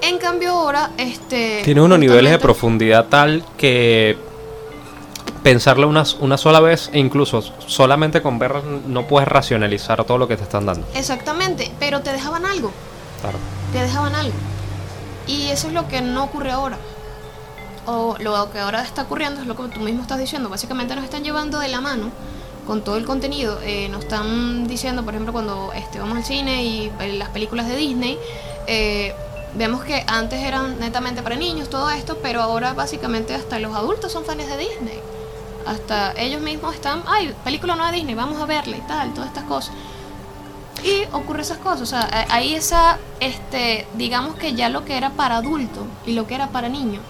En 0.00 0.16
cambio 0.16 0.52
ahora, 0.52 0.90
este... 0.96 1.60
Tiene 1.64 1.82
unos 1.82 1.98
niveles 1.98 2.32
de 2.32 2.38
profundidad 2.38 3.08
tal 3.08 3.44
que 3.58 4.16
pensarla 5.42 5.86
una, 5.86 6.04
una 6.20 6.36
sola 6.36 6.60
vez 6.60 6.90
e 6.92 6.98
incluso 6.98 7.42
solamente 7.66 8.20
con 8.22 8.38
verla 8.38 8.62
no 8.86 9.06
puedes 9.06 9.28
racionalizar 9.28 10.04
todo 10.04 10.18
lo 10.18 10.28
que 10.28 10.36
te 10.36 10.42
están 10.42 10.66
dando. 10.66 10.86
Exactamente, 10.94 11.70
pero 11.78 12.00
te 12.02 12.12
dejaban 12.12 12.44
algo, 12.46 12.70
Claro. 13.20 13.38
te 13.72 13.80
dejaban 13.80 14.14
algo. 14.14 14.34
Y 15.26 15.48
eso 15.48 15.68
es 15.68 15.72
lo 15.74 15.86
que 15.88 16.00
no 16.00 16.24
ocurre 16.24 16.50
ahora. 16.50 16.76
O 17.86 18.16
lo 18.18 18.50
que 18.52 18.58
ahora 18.58 18.82
está 18.82 19.02
ocurriendo 19.02 19.40
es 19.40 19.46
lo 19.46 19.56
que 19.56 19.62
tú 19.74 19.80
mismo 19.80 20.02
estás 20.02 20.18
diciendo. 20.18 20.48
Básicamente 20.48 20.94
nos 20.94 21.04
están 21.04 21.24
llevando 21.24 21.58
de 21.58 21.68
la 21.68 21.80
mano 21.80 22.10
con 22.66 22.82
todo 22.82 22.96
el 22.96 23.04
contenido. 23.04 23.58
Eh, 23.62 23.88
nos 23.90 24.04
están 24.04 24.66
diciendo, 24.66 25.02
por 25.04 25.14
ejemplo, 25.14 25.32
cuando 25.32 25.72
este, 25.74 25.98
vamos 25.98 26.16
al 26.18 26.24
cine 26.24 26.64
y 26.64 26.92
las 27.16 27.30
películas 27.30 27.66
de 27.68 27.76
Disney, 27.76 28.18
eh, 28.66 29.14
vemos 29.54 29.82
que 29.84 30.04
antes 30.06 30.40
eran 30.40 30.78
netamente 30.78 31.22
para 31.22 31.36
niños 31.36 31.70
todo 31.70 31.90
esto, 31.90 32.18
pero 32.22 32.42
ahora 32.42 32.74
básicamente 32.74 33.34
hasta 33.34 33.58
los 33.58 33.74
adultos 33.74 34.12
son 34.12 34.24
fans 34.24 34.46
de 34.46 34.56
Disney. 34.58 35.00
Hasta 35.66 36.12
ellos 36.16 36.40
mismos 36.40 36.74
están, 36.74 37.02
ay, 37.06 37.34
película 37.44 37.74
nueva 37.74 37.90
de 37.90 37.98
Disney, 37.98 38.14
vamos 38.14 38.40
a 38.40 38.46
verla 38.46 38.76
y 38.76 38.80
tal, 38.82 39.12
todas 39.12 39.28
estas 39.28 39.44
cosas. 39.44 39.74
Y 40.82 41.04
ocurre 41.12 41.42
esas 41.42 41.58
cosas, 41.58 41.82
o 41.82 41.86
sea, 41.86 42.26
hay 42.30 42.54
esa, 42.54 42.98
este, 43.20 43.86
digamos 43.94 44.36
que 44.36 44.54
ya 44.54 44.70
lo 44.70 44.84
que 44.84 44.96
era 44.96 45.10
para 45.10 45.36
adulto 45.36 45.86
y 46.06 46.12
lo 46.12 46.26
que 46.26 46.34
era 46.34 46.48
para 46.48 46.68
niño, 46.70 47.00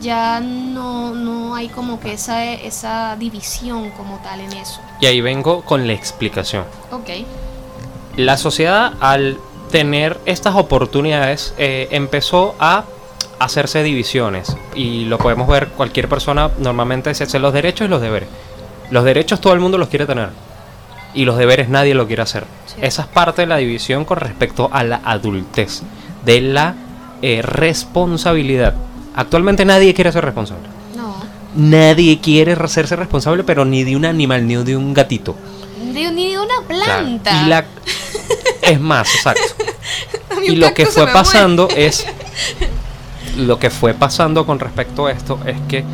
ya 0.00 0.38
no, 0.40 1.12
no 1.12 1.56
hay 1.56 1.68
como 1.68 1.98
que 1.98 2.12
esa, 2.12 2.44
esa 2.52 3.16
división 3.16 3.90
como 3.90 4.18
tal 4.18 4.40
en 4.40 4.52
eso. 4.52 4.80
Y 5.00 5.06
ahí 5.06 5.20
vengo 5.20 5.62
con 5.62 5.86
la 5.86 5.92
explicación. 5.92 6.64
Ok. 6.92 7.26
La 8.16 8.36
sociedad 8.36 8.94
al 9.00 9.38
tener 9.70 10.18
estas 10.24 10.54
oportunidades 10.54 11.54
eh, 11.58 11.88
empezó 11.90 12.54
a 12.58 12.84
hacerse 13.38 13.82
divisiones 13.82 14.56
y 14.74 15.04
lo 15.04 15.18
podemos 15.18 15.48
ver 15.48 15.68
cualquier 15.68 16.08
persona 16.08 16.50
normalmente 16.58 17.14
se 17.14 17.24
hace 17.24 17.38
los 17.38 17.52
derechos 17.52 17.86
y 17.86 17.90
los 17.90 18.00
deberes. 18.00 18.28
Los 18.90 19.04
derechos 19.04 19.40
todo 19.40 19.52
el 19.52 19.60
mundo 19.60 19.78
los 19.78 19.88
quiere 19.88 20.06
tener 20.06 20.30
y 21.14 21.24
los 21.24 21.36
deberes 21.36 21.68
nadie 21.68 21.94
lo 21.94 22.06
quiere 22.06 22.22
hacer. 22.22 22.44
Esa 22.80 23.02
es 23.02 23.08
parte 23.08 23.42
de 23.42 23.46
la 23.46 23.56
división 23.56 24.04
con 24.04 24.18
respecto 24.18 24.70
a 24.72 24.84
la 24.84 25.00
adultez, 25.04 25.82
de 26.24 26.40
la 26.40 26.74
eh, 27.22 27.42
responsabilidad. 27.42 28.74
Actualmente 29.14 29.64
nadie 29.64 29.94
quiere 29.94 30.12
ser 30.12 30.24
responsable. 30.24 30.68
No. 30.96 31.16
Nadie 31.56 32.20
quiere 32.20 32.52
hacerse 32.52 32.96
responsable, 32.96 33.42
pero 33.44 33.64
ni 33.64 33.84
de 33.84 33.96
un 33.96 34.04
animal, 34.04 34.46
ni 34.46 34.56
de 34.56 34.76
un 34.76 34.94
gatito. 34.94 35.36
ni 35.82 36.30
de 36.30 36.38
una 36.38 36.60
planta. 36.66 37.42
Y 37.42 37.48
la... 37.48 37.64
es 38.62 38.80
más, 38.80 39.12
exacto. 39.14 39.64
y 40.46 40.56
lo 40.56 40.72
que 40.74 40.86
fue 40.86 41.06
pasando 41.08 41.68
es... 41.74 42.06
Lo 43.38 43.58
que 43.58 43.70
fue 43.70 43.94
pasando 43.94 44.44
con 44.44 44.58
respecto 44.58 45.06
a 45.06 45.12
esto 45.12 45.38
es 45.46 45.56
que 45.68 45.84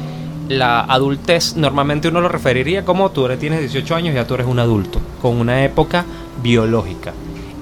la 0.49 0.81
adultez 0.81 1.57
normalmente 1.57 2.09
uno 2.09 2.21
lo 2.21 2.29
referiría 2.29 2.85
como 2.85 3.11
tú 3.11 3.27
eres, 3.27 3.39
tienes 3.39 3.61
18 3.61 3.95
años 3.95 4.13
y 4.13 4.17
ya 4.17 4.27
tú 4.27 4.35
eres 4.35 4.47
un 4.47 4.59
adulto, 4.59 5.01
con 5.23 5.37
una 5.37 5.65
época 5.65 6.05
biológica. 6.43 7.13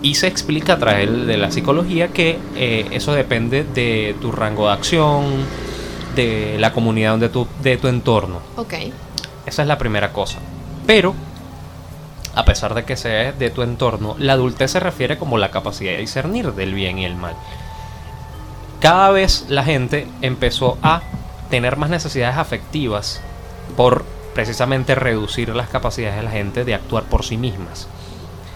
Y 0.03 0.17
se 0.17 0.27
explica 0.27 0.75
a 0.75 0.79
través 0.79 1.27
de 1.27 1.37
la 1.37 1.51
psicología 1.53 2.09
que 2.09 2.39
eh, 2.57 2.87
eso 2.91 3.13
depende 3.13 3.65
de 3.65 4.17
tu 4.21 4.33
rango 4.33 4.67
de 4.67 4.73
acción, 4.73 5.25
de 6.17 6.57
la 6.59 6.73
comunidad 6.73 7.13
donde 7.13 7.29
tu, 7.29 7.47
de 7.63 7.77
tu 7.77 7.89
entorno. 7.89 8.41
Ok. 8.57 8.75
Esa 9.47 9.63
es 9.63 9.69
la 9.69 9.79
primera 9.79 10.13
cosa. 10.13 10.39
Pero, 10.87 11.15
a 12.35 12.45
pesar 12.45 12.75
de 12.75 12.85
que 12.85 12.97
sea 12.97 13.33
de 13.33 13.51
tu 13.51 13.63
entorno, 13.63 14.17
la 14.19 14.33
adultez 14.35 14.73
se 14.73 14.81
refiere 14.81 15.19
como 15.19 15.39
la 15.39 15.51
capacidad 15.51 15.93
de 15.93 15.99
discernir 15.99 16.53
del 16.53 16.75
bien 16.75 16.99
y 16.99 17.05
el 17.05 17.15
mal. 17.15 17.35
Cada 18.83 19.13
vez 19.13 19.47
la 19.49 19.63
gente 19.63 20.09
empezó 20.23 20.77
a 20.83 21.03
tener 21.51 21.77
más 21.77 21.89
necesidades 21.89 22.37
afectivas 22.37 23.21
por 23.77 24.05
precisamente 24.35 24.97
reducir 24.97 25.51
las 25.51 25.69
capacidades 25.69 26.17
de 26.17 26.25
la 26.25 26.33
gente 26.33 26.65
de 26.65 26.75
actuar 26.75 27.05
por 27.05 27.25
sí 27.25 27.37
mismas. 27.37 27.87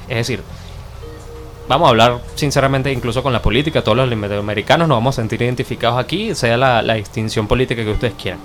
Es 0.09 0.17
decir, 0.17 0.43
vamos 1.69 1.87
a 1.87 1.91
hablar 1.91 2.21
sinceramente 2.35 2.91
incluso 2.91 3.23
con 3.23 3.33
la 3.33 3.41
política, 3.41 3.85
todos 3.85 3.99
los 3.99 4.09
latinoamericanos 4.09 4.89
nos 4.89 4.97
vamos 4.97 5.17
a 5.17 5.23
sentir 5.23 5.43
identificados 5.43 5.97
aquí, 5.97 6.35
sea 6.35 6.57
la, 6.57 6.95
distinción 6.95 7.47
política 7.47 7.85
que 7.85 7.91
ustedes 7.93 8.15
quieran. 8.15 8.41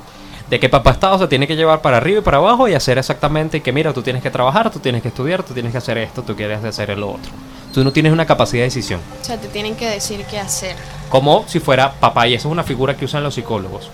De 0.52 0.60
que 0.60 0.70
papá 0.70 0.92
Estado 0.92 1.18
se 1.18 1.28
tiene 1.28 1.48
que 1.48 1.56
llevar 1.56 1.82
para 1.82 1.98
arriba 1.98 2.20
y 2.20 2.22
para 2.22 2.38
abajo 2.38 2.68
y 2.68 2.76
hacer 2.76 3.00
exactamente 3.00 3.62
que 3.62 3.72
mira, 3.72 3.92
tú 3.94 4.04
tienes 4.04 4.22
que 4.22 4.30
trabajar, 4.30 4.70
tú 4.70 4.78
tienes 4.78 5.02
que 5.02 5.08
estudiar, 5.08 5.42
tú 5.42 5.56
tienes 5.56 5.72
que 5.72 5.80
hacer 5.80 5.98
esto, 5.98 6.22
tú 6.22 6.36
quieres 6.36 6.64
hacer 6.64 6.96
lo 6.96 7.12
otro. 7.12 7.32
Tú 7.74 7.84
no 7.84 7.92
tienes 7.92 8.14
una 8.14 8.28
capacidad 8.28 8.62
de 8.62 8.66
decisión. 8.66 9.00
O 9.20 9.26
sea, 9.26 9.38
te 9.38 9.48
tienen 9.48 9.76
que 9.76 9.90
decir 9.90 10.24
qué 10.30 10.38
hacer. 10.38 10.76
Como 11.10 11.48
si 11.48 11.60
fuera 11.60 11.94
papá, 11.94 12.28
y 12.28 12.36
eso 12.36 12.50
es 12.50 12.52
una 12.52 12.64
figura 12.64 12.96
que 12.96 13.06
usan 13.06 13.24
los 13.24 13.34
psicólogos 13.34 13.90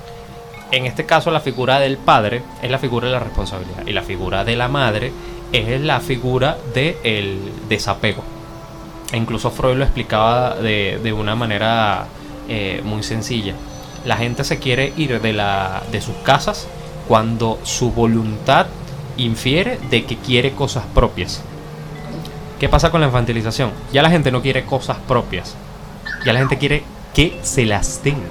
en 0.71 0.85
este 0.85 1.05
caso 1.05 1.31
la 1.31 1.39
figura 1.39 1.79
del 1.79 1.97
padre 1.97 2.41
es 2.61 2.69
la 2.69 2.79
figura 2.79 3.07
de 3.07 3.13
la 3.13 3.19
responsabilidad 3.19 3.85
y 3.85 3.93
la 3.93 4.01
figura 4.01 4.43
de 4.43 4.55
la 4.55 4.67
madre 4.67 5.11
es 5.53 5.81
la 5.81 5.99
figura 5.99 6.57
del 6.73 7.39
desapego. 7.69 8.23
E 9.11 9.17
incluso 9.17 9.49
Freud 9.49 9.77
lo 9.77 9.85
explicaba 9.85 10.55
de, 10.55 11.13
una 11.17 11.35
manera 11.35 12.07
eh, 12.49 12.81
muy 12.83 13.03
sencilla. 13.03 13.53
La 14.07 14.17
gente 14.17 14.43
se 14.43 14.57
quiere 14.57 14.93
ir 14.97 15.21
de, 15.21 15.33
la, 15.33 15.83
de 15.91 16.01
sus 16.01 16.15
casas 16.23 16.67
cuando 17.07 17.59
su 17.63 17.91
voluntad 17.91 18.65
infiere 19.17 19.79
de 19.91 20.05
que 20.05 20.17
quiere 20.17 20.53
cosas 20.53 20.85
propias. 20.95 21.41
¿Qué 22.59 22.69
pasa 22.69 22.89
con 22.89 23.01
la 23.01 23.07
infantilización? 23.07 23.71
Ya 23.93 24.01
la 24.01 24.09
gente 24.09 24.31
no 24.31 24.41
quiere 24.41 24.65
cosas 24.65 24.97
propias. 25.07 25.53
Ya 26.25 26.33
la 26.33 26.39
gente 26.39 26.57
quiere 26.57 26.83
que 27.13 27.39
se 27.43 27.65
las 27.65 27.99
tenga 27.99 28.25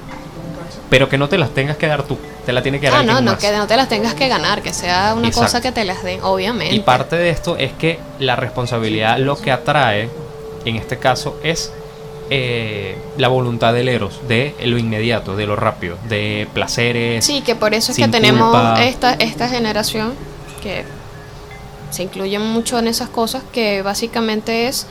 pero 0.90 1.09
que 1.09 1.18
no 1.18 1.28
te 1.28 1.38
las 1.38 1.50
tengas 1.50 1.76
que 1.76 1.87
dar 1.87 2.02
tú, 2.04 2.18
te 2.45 2.52
la 2.52 2.62
tiene 2.62 2.80
que 2.80 2.88
dar 2.88 3.00
Ah, 3.00 3.02
no, 3.02 3.21
no, 3.21 3.37
que 3.38 3.50
no 3.52 3.66
te 3.66 3.76
las 3.76 3.88
tengas 3.88 4.14
que 4.14 4.28
ganar, 4.28 4.62
que 4.62 4.73
sea 4.73 5.14
una 5.14 5.30
cosa 5.30 5.61
que 5.61 5.73
te 5.73 5.85
las 5.85 6.02
den, 6.02 6.21
obviamente. 6.23 6.75
Y 6.75 6.80
parte 6.80 7.16
de 7.16 7.30
esto 7.30 7.56
es 7.56 7.73
que 7.73 7.99
la 8.18 8.37
responsabilidad 8.37 9.18
lo 9.18 9.37
que 9.37 9.50
atrae, 9.50 10.09
en 10.64 10.76
este 10.76 10.99
caso, 10.99 11.38
es 11.42 11.73
eh, 12.30 12.99
la 13.16 13.28
voluntad 13.28 13.73
del 13.73 13.88
eros, 13.88 14.21
de 14.28 14.54
lo 14.64 14.78
inmediato, 14.78 15.37
de 15.37 15.47
lo 15.47 15.56
rápido, 15.56 15.97
de 16.09 16.49
placeres. 16.52 17.25
Sí, 17.25 17.42
que 17.42 17.54
por 17.54 17.75
eso 17.75 17.92
es 17.92 17.99
que 17.99 18.09
tenemos 18.09 18.78
esta, 18.80 19.14
esta 19.14 19.49
generación 19.49 20.14
que 20.62 20.85
se 21.90 22.02
incluye 22.02 22.38
mucho 22.38 22.78
en 22.78 22.88
esas 22.88 23.09
cosas, 23.09 23.42
que 23.52 23.83
básicamente 23.83 24.68
es 24.68 24.87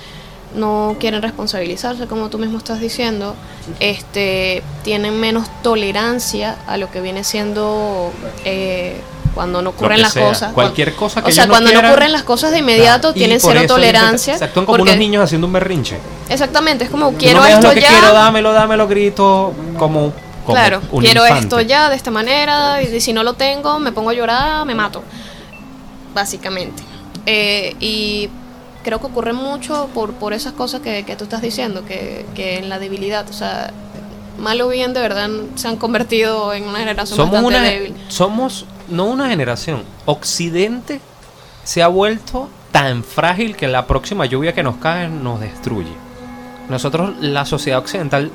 no 0.55 0.95
quieren 0.99 1.21
responsabilizarse, 1.21 2.07
como 2.07 2.29
tú 2.29 2.39
mismo 2.39 2.57
estás 2.57 2.79
diciendo, 2.79 3.35
este, 3.79 4.63
tienen 4.83 5.19
menos 5.19 5.47
tolerancia 5.61 6.57
a 6.67 6.77
lo 6.77 6.89
que 6.91 7.01
viene 7.01 7.23
siendo 7.23 8.11
eh, 8.45 8.95
cuando 9.35 9.61
no 9.61 9.71
ocurren 9.71 10.01
las 10.01 10.13
cosas. 10.13 10.53
Cualquier 10.53 10.95
cosa 10.95 11.21
que 11.21 11.29
O 11.29 11.33
sea, 11.33 11.47
cuando 11.47 11.71
no 11.71 11.87
ocurren 11.87 12.11
las 12.11 12.23
cosas 12.23 12.51
de 12.51 12.59
inmediato, 12.59 13.13
tienen 13.13 13.39
cero 13.39 13.61
tolerancia. 13.67 14.37
Se 14.37 14.45
actúan 14.45 14.65
como 14.65 14.81
unos 14.81 14.97
niños 14.97 15.23
haciendo 15.23 15.45
un 15.45 15.53
berrinche. 15.53 15.99
Exactamente, 16.29 16.85
es 16.85 16.89
como 16.89 17.13
quiero 17.13 17.45
esto 17.45 17.67
lo 17.67 17.73
que 17.73 17.81
ya. 17.81 17.89
Quiero, 17.89 18.13
dámelo, 18.13 18.53
dámelo, 18.53 18.87
grito, 18.87 19.53
como. 19.77 20.13
claro, 20.47 20.81
quiero 20.99 21.25
esto 21.25 21.61
ya 21.61 21.89
de 21.89 21.95
esta 21.95 22.09
manera, 22.09 22.81
y 22.81 22.99
si 23.01 23.13
no 23.13 23.23
lo 23.23 23.33
tengo, 23.33 23.77
me 23.79 23.91
pongo 23.91 24.09
a 24.09 24.13
llorar, 24.13 24.65
me 24.65 24.73
mato. 24.73 25.03
Básicamente. 26.13 26.81
Eh, 27.25 27.75
y 27.79 28.29
creo 28.83 28.99
que 28.99 29.07
ocurre 29.07 29.33
mucho 29.33 29.89
por, 29.93 30.13
por 30.13 30.31
esas 30.31 30.53
cosas 30.53 30.79
que, 30.81 31.03
que 31.03 31.15
tú 31.15 31.25
estás 31.25 31.41
diciendo, 31.41 31.83
que, 31.85 32.25
que, 32.35 32.57
en 32.59 32.69
la 32.69 32.79
debilidad, 32.79 33.27
o 33.29 33.33
sea, 33.33 33.73
mal 34.37 34.61
o 34.61 34.67
bien 34.69 34.93
de 34.93 35.01
verdad 35.01 35.29
se 35.55 35.67
han 35.67 35.77
convertido 35.77 36.53
en 36.53 36.67
una 36.67 36.79
generación 36.79 37.17
somos 37.17 37.31
bastante 37.31 37.57
una, 37.57 37.67
débil. 37.67 37.95
Somos, 38.07 38.65
no 38.89 39.05
una 39.05 39.29
generación, 39.29 39.83
Occidente 40.05 41.01
se 41.63 41.81
ha 41.81 41.87
vuelto 41.87 42.49
tan 42.71 43.03
frágil 43.03 43.55
que 43.55 43.67
la 43.67 43.87
próxima 43.87 44.25
lluvia 44.25 44.53
que 44.53 44.63
nos 44.63 44.75
cae 44.77 45.07
nos 45.07 45.39
destruye. 45.39 45.93
Nosotros, 46.69 47.15
la 47.21 47.45
sociedad 47.45 47.79
occidental, 47.79 48.31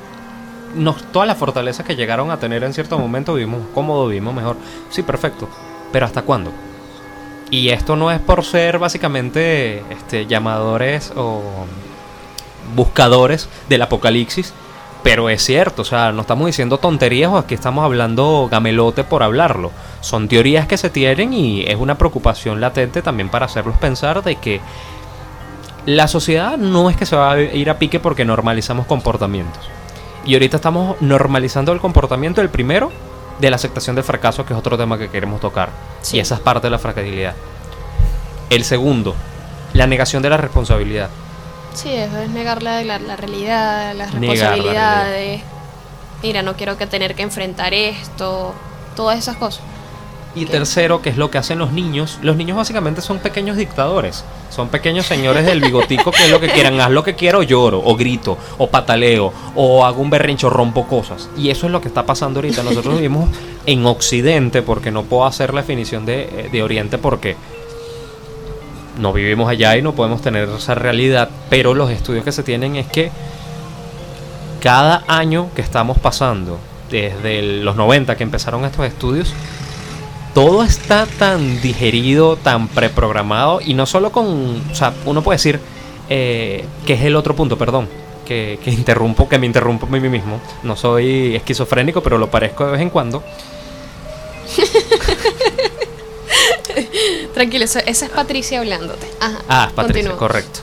nos, 0.75 1.03
todas 1.13 1.29
las 1.29 1.37
fortalezas 1.37 1.85
que 1.85 1.97
llegaron 1.97 2.31
a 2.31 2.39
tener 2.39 2.63
en 2.65 2.73
cierto 2.73 2.99
momento, 2.99 3.35
vivimos 3.35 3.63
cómodo, 3.75 4.09
vivimos 4.09 4.35
mejor. 4.35 4.57
Sí, 4.91 5.03
perfecto. 5.03 5.49
Pero 5.93 6.07
¿hasta 6.07 6.23
cuándo? 6.23 6.53
Y 7.51 7.71
esto 7.71 7.97
no 7.97 8.11
es 8.11 8.21
por 8.21 8.45
ser 8.45 8.79
básicamente 8.79 9.83
este, 9.91 10.27
llamadores 10.27 11.13
o 11.17 11.43
buscadores 12.77 13.49
del 13.69 13.83
apocalipsis, 13.83 14.55
pero 15.03 15.29
es 15.29 15.43
cierto, 15.43 15.83
o 15.83 15.85
sea, 15.85 16.13
no 16.13 16.21
estamos 16.23 16.47
diciendo 16.47 16.79
tonterías 16.79 17.33
o 17.33 17.39
aquí 17.39 17.55
estamos 17.55 17.85
hablando 17.85 18.49
gamelote 18.51 19.03
por 19.03 19.23
hablarlo. 19.23 19.73
Son 20.01 20.29
teorías 20.29 20.67
que 20.67 20.77
se 20.77 20.91
tienen 20.91 21.33
y 21.33 21.63
es 21.63 21.77
una 21.77 21.99
preocupación 21.99 22.61
latente 22.61 23.03
también 23.03 23.29
para 23.29 23.47
hacerlos 23.47 23.77
pensar 23.77 24.23
de 24.23 24.37
que 24.37 24.61
la 25.87 26.09
sociedad 26.09 26.57
no 26.57 26.91
es 26.91 26.97
que 26.97 27.07
se 27.07 27.17
va 27.17 27.33
a 27.33 27.41
ir 27.41 27.71
a 27.71 27.79
pique 27.79 28.01
porque 28.01 28.25
normalizamos 28.25 28.87
comportamientos. 28.87 29.69
Y 30.25 30.35
ahorita 30.35 30.57
estamos 30.57 31.01
normalizando 31.01 31.73
el 31.73 31.81
comportamiento, 31.81 32.41
el 32.41 32.51
primero, 32.51 32.91
de 33.41 33.51
la 33.51 33.57
aceptación 33.57 33.97
del 33.97 34.05
fracaso, 34.05 34.45
que 34.45 34.53
es 34.53 34.59
otro 34.59 34.77
tema 34.77 34.99
que 34.99 35.09
queremos 35.09 35.41
tocar. 35.41 35.71
Y 36.13 36.19
esa 36.19 36.35
es 36.35 36.41
parte 36.41 36.67
de 36.67 36.71
la 36.71 36.79
fragilidad. 36.79 37.35
El 38.51 38.65
segundo, 38.65 39.15
la 39.73 39.87
negación 39.87 40.23
de 40.23 40.31
la 40.31 40.37
responsabilidad. 40.37 41.09
Sí, 41.75 41.91
es 41.93 42.11
negar 42.31 42.63
la, 42.63 42.83
la, 42.83 43.17
realidad, 43.17 43.95
las 43.95 44.13
responsabilidades. 44.13 45.43
Mira, 46.23 46.43
no 46.43 46.55
quiero 46.55 46.77
que 46.77 46.87
tener 46.87 47.15
que 47.15 47.23
enfrentar 47.23 47.73
esto, 47.73 48.55
todas 48.97 49.19
esas 49.19 49.37
cosas. 49.37 49.63
Y 50.35 50.47
tercero, 50.47 51.03
que 51.03 51.11
es 51.11 51.17
lo 51.17 51.31
que 51.31 51.39
hacen 51.39 51.59
los 51.59 51.73
niños. 51.73 52.19
Los 52.23 52.37
niños 52.37 52.57
básicamente 52.57 53.01
son 53.01 53.19
pequeños 53.19 53.57
dictadores. 53.57 54.25
Son 54.49 54.69
pequeños 54.69 55.07
señores 55.07 55.45
del 55.45 55.61
bigotico 55.61 56.13
que 56.13 56.25
es 56.25 56.31
lo 56.31 56.41
que 56.41 56.49
quieran. 56.49 56.81
Haz 56.81 56.91
lo 56.91 57.03
que 57.03 57.15
quiero, 57.15 57.43
lloro, 57.43 57.83
o 57.85 57.97
grito, 57.97 58.39
o 58.59 58.69
pataleo, 58.69 59.33
o 59.57 59.85
hago 59.85 60.01
un 60.01 60.11
berrincho, 60.11 60.49
rompo 60.49 60.87
cosas. 60.87 61.29
Y 61.37 61.51
eso 61.51 61.67
es 61.67 61.73
lo 61.73 61.81
que 61.81 61.89
está 61.89 62.07
pasando 62.07 62.39
ahorita. 62.39 62.63
Nosotros 62.63 62.95
vivimos 62.95 63.29
en 63.67 63.85
Occidente, 63.87 64.63
porque 64.63 64.93
no 64.93 65.03
puedo 65.03 65.27
hacer 65.27 65.53
la 65.53 65.63
definición 65.63 66.07
de, 66.07 66.49
de 66.51 66.63
Oriente 66.63 66.99
porque 66.99 67.37
no 68.99 69.13
vivimos 69.13 69.49
allá 69.49 69.77
y 69.77 69.83
no 69.83 69.95
podemos 69.95 70.23
tener 70.23 70.49
esa 70.49 70.77
realidad. 70.77 71.29
Pero 71.49 71.75
los 71.75 71.91
estudios 71.91 72.25
que 72.25 72.33
se 72.33 72.45
tienen 72.45 72.77
es 72.77 72.87
que 72.87 73.11
cada 74.61 75.05
año 75.09 75.49
que 75.57 75.63
estamos 75.63 75.99
pasando, 75.99 76.59
desde 76.91 77.43
los 77.63 77.77
90 77.77 78.17
que 78.17 78.23
empezaron 78.23 78.65
estos 78.65 78.87
estudios, 78.87 79.33
todo 80.35 80.63
está 80.63 81.07
tan 81.07 81.61
digerido, 81.61 82.37
tan 82.37 82.69
preprogramado, 82.69 83.61
y 83.61 83.75
no 83.75 83.87
solo 83.87 84.13
con, 84.13 84.63
o 84.71 84.75
sea, 84.75 84.95
uno 85.05 85.23
puede 85.23 85.37
decir, 85.37 85.61
eh, 86.09 86.65
que 86.87 86.95
es 86.95 87.03
el 87.03 87.17
otro 87.17 87.35
punto, 87.35 87.59
perdón, 87.59 87.89
que, 88.25 88.59
que, 88.63 88.71
interrumpo, 88.71 89.29
que 89.29 89.39
me 89.39 89.47
interrumpo 89.47 89.87
a 89.87 89.91
mí 89.91 90.09
mismo. 90.09 90.41
No 90.63 90.77
soy 90.77 91.37
esquizofrénico, 91.37 92.03
pero 92.03 92.19
lo 92.19 92.31
parezco 92.31 92.67
de 92.67 92.73
vez 92.73 92.81
en 92.81 92.91
cuando. 92.91 93.23
Tranquilo, 97.35 97.65
esa 97.65 97.81
es 97.81 98.05
Patricia 98.15 98.61
hablándote. 98.61 99.09
ah, 99.49 99.71
Patricia, 99.75 100.17
correcto. 100.17 100.61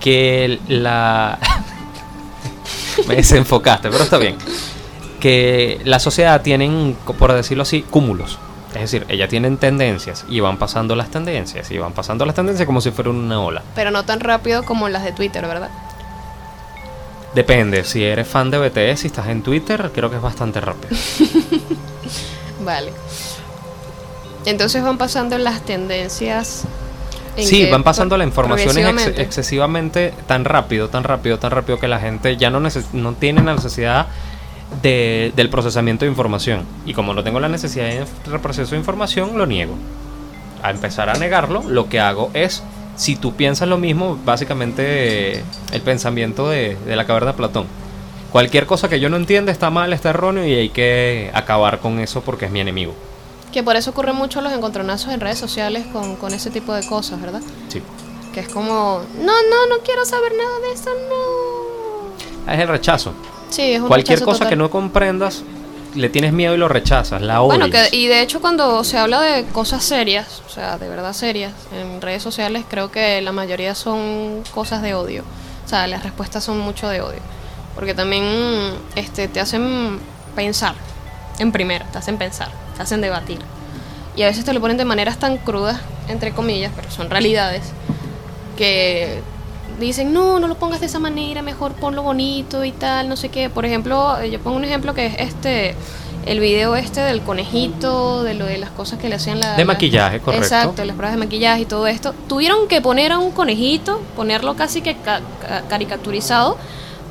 Que 0.00 0.60
la... 0.68 1.38
me 3.08 3.16
desenfocaste, 3.16 3.90
pero 3.90 4.04
está 4.04 4.18
bien. 4.18 4.36
Que 5.20 5.80
la 5.84 5.98
sociedad 5.98 6.42
tienen, 6.42 6.96
por 7.18 7.32
decirlo 7.32 7.62
así, 7.62 7.82
cúmulos. 7.82 8.38
Es 8.76 8.92
decir, 8.92 9.06
ellas 9.08 9.28
tienen 9.30 9.56
tendencias 9.56 10.24
y 10.28 10.40
van 10.40 10.58
pasando 10.58 10.94
las 10.94 11.10
tendencias 11.10 11.70
y 11.70 11.78
van 11.78 11.92
pasando 11.92 12.26
las 12.26 12.34
tendencias 12.34 12.66
como 12.66 12.80
si 12.80 12.90
fuera 12.90 13.10
una 13.10 13.40
ola. 13.40 13.62
Pero 13.74 13.90
no 13.90 14.04
tan 14.04 14.20
rápido 14.20 14.64
como 14.64 14.88
las 14.88 15.02
de 15.02 15.12
Twitter, 15.12 15.46
¿verdad? 15.46 15.70
Depende, 17.34 17.84
si 17.84 18.04
eres 18.04 18.28
fan 18.28 18.50
de 18.50 18.58
BTS 18.58 19.04
y 19.04 19.06
estás 19.08 19.28
en 19.28 19.42
Twitter, 19.42 19.90
creo 19.94 20.10
que 20.10 20.16
es 20.16 20.22
bastante 20.22 20.60
rápido. 20.60 20.94
vale. 22.64 22.92
Entonces 24.44 24.82
van 24.82 24.98
pasando 24.98 25.38
las 25.38 25.62
tendencias. 25.62 26.64
sí, 27.36 27.68
van 27.70 27.82
pasando 27.82 28.16
la 28.16 28.24
información 28.24 28.76
excesivamente 29.16 30.12
tan 30.26 30.44
rápido, 30.44 30.88
tan 30.88 31.02
rápido, 31.02 31.38
tan 31.38 31.50
rápido 31.50 31.78
que 31.78 31.88
la 31.88 31.98
gente 31.98 32.36
ya 32.36 32.50
no, 32.50 32.60
no 32.92 33.12
tiene 33.14 33.42
la 33.42 33.54
necesidad 33.54 34.08
de, 34.82 35.32
del 35.36 35.48
procesamiento 35.48 36.04
de 36.04 36.10
información. 36.10 36.64
Y 36.84 36.94
como 36.94 37.14
no 37.14 37.22
tengo 37.22 37.40
la 37.40 37.48
necesidad 37.48 37.86
de 37.86 38.38
proceso 38.38 38.72
de 38.72 38.78
información, 38.78 39.38
lo 39.38 39.46
niego. 39.46 39.74
A 40.62 40.70
empezar 40.70 41.08
a 41.08 41.14
negarlo, 41.14 41.62
lo 41.62 41.88
que 41.88 42.00
hago 42.00 42.30
es, 42.34 42.62
si 42.96 43.16
tú 43.16 43.34
piensas 43.34 43.68
lo 43.68 43.78
mismo, 43.78 44.18
básicamente 44.24 45.44
el 45.72 45.80
pensamiento 45.82 46.48
de, 46.48 46.76
de 46.76 46.96
la 46.96 47.06
caverna 47.06 47.32
de 47.32 47.36
Platón. 47.36 47.66
Cualquier 48.32 48.66
cosa 48.66 48.88
que 48.88 49.00
yo 49.00 49.08
no 49.08 49.16
entienda 49.16 49.52
está 49.52 49.70
mal, 49.70 49.92
está 49.92 50.10
erróneo 50.10 50.44
y 50.44 50.54
hay 50.54 50.68
que 50.68 51.30
acabar 51.32 51.78
con 51.78 52.00
eso 52.00 52.22
porque 52.22 52.46
es 52.46 52.50
mi 52.50 52.60
enemigo. 52.60 52.94
Que 53.52 53.62
por 53.62 53.76
eso 53.76 53.90
ocurren 53.90 54.16
mucho 54.16 54.40
los 54.40 54.52
encontronazos 54.52 55.12
en 55.12 55.20
redes 55.20 55.38
sociales 55.38 55.86
con, 55.92 56.16
con 56.16 56.34
ese 56.34 56.50
tipo 56.50 56.74
de 56.74 56.86
cosas, 56.86 57.20
¿verdad? 57.20 57.40
Sí. 57.68 57.80
Que 58.34 58.40
es 58.40 58.48
como, 58.48 59.00
no, 59.18 59.32
no, 59.32 59.66
no 59.70 59.82
quiero 59.84 60.04
saber 60.04 60.32
nada 60.36 60.58
de 60.60 60.72
eso, 60.74 60.90
no. 61.08 62.52
Es 62.52 62.60
el 62.60 62.68
rechazo. 62.68 63.14
Sí, 63.50 63.72
es 63.72 63.80
un 63.80 63.88
Cualquier 63.88 64.22
cosa 64.22 64.48
que 64.48 64.56
no 64.56 64.70
comprendas, 64.70 65.42
le 65.94 66.08
tienes 66.08 66.32
miedo 66.32 66.54
y 66.54 66.58
lo 66.58 66.68
rechazas, 66.68 67.22
la 67.22 67.42
odias. 67.42 67.58
Bueno, 67.58 67.72
que, 67.72 67.96
y 67.96 68.06
de 68.06 68.20
hecho 68.20 68.40
cuando 68.40 68.84
se 68.84 68.98
habla 68.98 69.20
de 69.20 69.44
cosas 69.46 69.84
serias, 69.84 70.42
o 70.46 70.50
sea, 70.50 70.78
de 70.78 70.88
verdad 70.88 71.12
serias, 71.12 71.52
en 71.72 72.00
redes 72.00 72.22
sociales 72.22 72.64
creo 72.68 72.90
que 72.90 73.22
la 73.22 73.32
mayoría 73.32 73.74
son 73.74 74.42
cosas 74.54 74.82
de 74.82 74.94
odio. 74.94 75.24
O 75.64 75.68
sea, 75.68 75.86
las 75.86 76.02
respuestas 76.02 76.44
son 76.44 76.58
mucho 76.58 76.88
de 76.88 77.00
odio. 77.00 77.20
Porque 77.74 77.92
también 77.92 78.24
este, 78.94 79.28
te 79.28 79.40
hacen 79.40 79.98
pensar, 80.34 80.74
en 81.38 81.52
primero, 81.52 81.84
te 81.92 81.98
hacen 81.98 82.16
pensar, 82.16 82.48
te 82.76 82.82
hacen 82.82 83.00
debatir. 83.00 83.38
Y 84.14 84.22
a 84.22 84.26
veces 84.26 84.44
te 84.44 84.52
lo 84.52 84.60
ponen 84.60 84.76
de 84.76 84.84
maneras 84.84 85.18
tan 85.18 85.36
crudas, 85.36 85.80
entre 86.08 86.32
comillas, 86.32 86.72
pero 86.74 86.90
son 86.90 87.10
realidades, 87.10 87.64
que 88.56 89.20
dicen, 89.84 90.12
no, 90.12 90.40
no 90.40 90.48
lo 90.48 90.56
pongas 90.56 90.80
de 90.80 90.86
esa 90.86 90.98
manera, 90.98 91.42
mejor 91.42 91.72
ponlo 91.72 92.02
bonito 92.02 92.64
y 92.64 92.72
tal, 92.72 93.08
no 93.08 93.16
sé 93.16 93.28
qué. 93.28 93.50
Por 93.50 93.64
ejemplo, 93.64 94.24
yo 94.24 94.40
pongo 94.40 94.56
un 94.56 94.64
ejemplo 94.64 94.94
que 94.94 95.06
es 95.06 95.14
este, 95.18 95.74
el 96.26 96.40
video 96.40 96.76
este 96.76 97.00
del 97.00 97.22
conejito, 97.22 98.22
de 98.22 98.34
lo 98.34 98.46
de 98.46 98.58
las 98.58 98.70
cosas 98.70 98.98
que 98.98 99.08
le 99.08 99.14
hacían 99.16 99.40
la... 99.40 99.56
De 99.56 99.64
maquillaje, 99.64 100.20
correcto. 100.20 100.44
Exacto, 100.44 100.84
las 100.84 100.96
pruebas 100.96 101.16
de 101.16 101.24
maquillaje 101.24 101.62
y 101.62 101.66
todo 101.66 101.86
esto. 101.86 102.14
Tuvieron 102.28 102.68
que 102.68 102.80
poner 102.80 103.12
a 103.12 103.18
un 103.18 103.30
conejito, 103.30 104.00
ponerlo 104.16 104.56
casi 104.56 104.82
que 104.82 104.96
caricaturizado, 105.68 106.58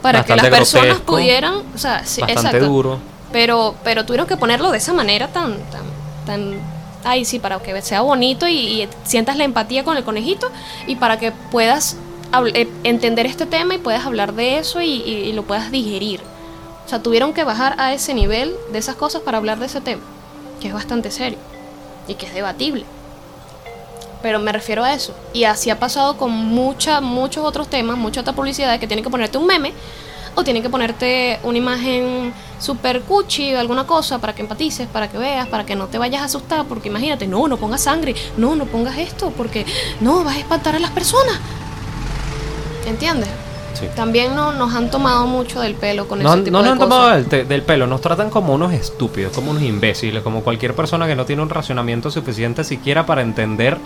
para 0.02 0.24
que 0.24 0.36
las 0.36 0.48
personas 0.48 1.00
pudieran... 1.00 1.56
O 1.74 1.78
sea, 1.78 2.06
sí, 2.06 2.22
bastante 2.22 2.60
duro. 2.60 3.00
Pero, 3.32 3.76
pero 3.84 4.06
tuvieron 4.06 4.28
que 4.28 4.38
ponerlo 4.38 4.72
de 4.72 4.78
esa 4.78 4.94
manera 4.94 5.28
tan... 5.28 5.54
tan, 5.72 5.84
tan 6.26 6.76
ay, 7.06 7.24
sí, 7.24 7.40
para 7.40 7.60
que 7.60 7.82
sea 7.82 8.02
bonito 8.02 8.48
y, 8.48 8.88
sientas 9.04 9.38
la 9.38 9.46
empatía 9.46 9.84
con 9.84 9.96
el 9.96 10.04
conejito 10.04 10.52
y 10.88 10.96
para 10.96 11.18
que 11.20 11.32
puedas 11.32 11.94
eh, 11.94 11.98
entender 12.84 13.26
este 13.26 13.46
tema 13.46 13.76
y 13.76 13.78
puedas 13.78 14.06
hablar 14.06 14.34
de 14.34 14.60
eso 14.60 14.82
y, 14.82 15.32
lo 15.34 15.44
puedas 15.44 15.72
digerir. 15.72 16.22
O 16.86 16.90
sea, 16.90 17.02
tuvieron 17.02 17.34
que 17.34 17.44
bajar 17.44 17.76
a 17.80 17.94
ese 17.94 18.14
nivel 18.14 18.56
de 18.72 18.78
esas 18.78 18.96
cosas 18.96 19.22
para 19.22 19.38
hablar 19.38 19.60
de 19.60 19.66
ese 19.66 19.82
tema, 19.82 20.04
que 20.60 20.68
es 20.68 20.74
bastante 20.74 21.12
serio 21.12 21.40
y 22.08 22.16
que 22.16 22.28
es 22.28 22.34
debatible. 22.34 22.86
Pero 24.22 24.40
me 24.40 24.52
refiero 24.52 24.84
a 24.84 24.94
eso. 24.94 25.14
Y 25.34 25.44
así 25.44 25.70
ha 25.70 25.80
pasado 25.80 26.18
con 26.18 26.32
mucha, 26.32 27.02
muchos 27.02 27.44
otros 27.44 27.68
temas, 27.70 27.98
mucha 27.98 28.22
otra 28.22 28.34
publicidad 28.34 28.80
que 28.80 28.88
tienen 28.88 29.04
que 29.04 29.10
ponerte 29.10 29.38
un 29.38 29.46
meme 29.46 29.74
o 30.36 30.44
tienen 30.44 30.62
que 30.62 30.70
ponerte 30.70 31.40
una 31.44 31.58
imagen 31.58 32.34
super 32.60 33.02
cuchi 33.02 33.54
o 33.54 33.60
alguna 33.60 33.88
cosa 33.88 34.20
para 34.20 34.34
que 34.36 34.42
empatices, 34.42 34.88
para 34.88 35.10
que 35.10 35.18
veas, 35.18 35.48
para 35.48 35.66
que 35.66 35.76
no 35.76 35.88
te 35.88 35.98
vayas 35.98 36.22
a 36.22 36.26
asustar, 36.26 36.66
porque 36.66 36.90
imagínate, 36.90 37.26
no, 37.28 37.48
no 37.48 37.58
pongas 37.58 37.82
sangre, 37.82 38.16
no, 38.38 38.56
no 38.56 38.66
pongas 38.66 38.98
esto, 38.98 39.32
porque 39.36 39.66
no, 40.02 40.24
vas 40.24 40.36
a 40.36 40.40
espantar 40.40 40.76
a 40.76 40.80
las 40.80 40.92
personas. 40.92 41.40
¿Entiendes? 42.86 43.30
También 43.96 44.36
no, 44.36 44.54
nos 44.54 44.74
han 44.74 44.90
tomado 44.90 45.28
mucho 45.28 45.60
del 45.60 45.76
pelo 45.76 46.08
con 46.08 46.22
no, 46.24 46.34
ese 46.34 46.44
tipo 46.44 46.58
no 46.58 46.64
nos 46.64 46.72
han 46.72 46.80
tomado 46.80 47.24
del, 47.24 47.62
pelo, 47.64 47.88
nos 47.88 48.02
tratan 48.02 48.30
como 48.30 48.54
unos 48.54 48.74
estúpidos, 48.74 49.34
como 49.34 49.52
unos 49.52 49.64
imbéciles, 49.64 50.24
como 50.24 50.44
cualquier 50.44 50.74
persona 50.76 51.08
que 51.08 51.16
no 51.16 51.26
tiene 51.26 51.42
un 51.42 51.50
racionamiento 51.50 52.10
suficiente 52.10 52.64
siquiera 52.64 53.06
para 53.06 53.22
entender 53.22 53.78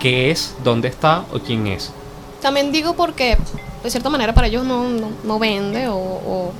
qué 0.00 0.30
es, 0.30 0.56
dónde 0.64 0.88
está 0.88 1.24
o 1.32 1.38
quién 1.38 1.66
es. 1.68 1.92
También 2.42 2.72
digo 2.72 2.94
porque, 2.94 3.38
de 3.82 3.90
cierta 3.90 4.10
manera, 4.10 4.34
para 4.34 4.48
ellos 4.48 4.64
no, 4.64 4.84
no, 5.24 5.38
vende 5.38 5.88
o, 5.88 6.52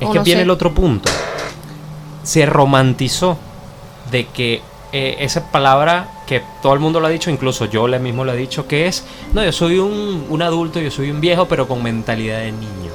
Es 0.00 0.08
que 0.08 0.18
viene 0.20 0.42
el 0.42 0.50
otro 0.50 0.72
punto. 0.74 1.10
Se 2.22 2.44
romantizó 2.46 3.36
de 4.10 4.26
que 4.26 4.62
eh, 4.92 5.16
esa 5.20 5.50
palabra 5.50 6.08
que 6.26 6.42
todo 6.60 6.74
el 6.74 6.80
mundo 6.80 7.00
lo 7.00 7.06
ha 7.06 7.10
dicho, 7.10 7.30
incluso 7.30 7.66
yo 7.66 7.86
le 7.86 7.98
mismo 7.98 8.24
lo 8.24 8.32
he 8.32 8.36
dicho, 8.36 8.66
que 8.66 8.86
es, 8.86 9.04
no, 9.32 9.44
yo 9.44 9.52
soy 9.52 9.78
un, 9.78 10.26
un 10.28 10.42
adulto, 10.42 10.80
yo 10.80 10.90
soy 10.90 11.10
un 11.10 11.20
viejo, 11.20 11.46
pero 11.46 11.68
con 11.68 11.82
mentalidad 11.82 12.40
de 12.40 12.52
niño. 12.52 12.92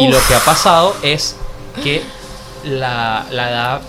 Y 0.00 0.08
lo 0.08 0.18
que 0.28 0.34
ha 0.34 0.40
pasado 0.40 0.94
es 1.02 1.36
que 1.82 2.02
la, 2.64 3.26
la 3.30 3.50
edad 3.50 3.80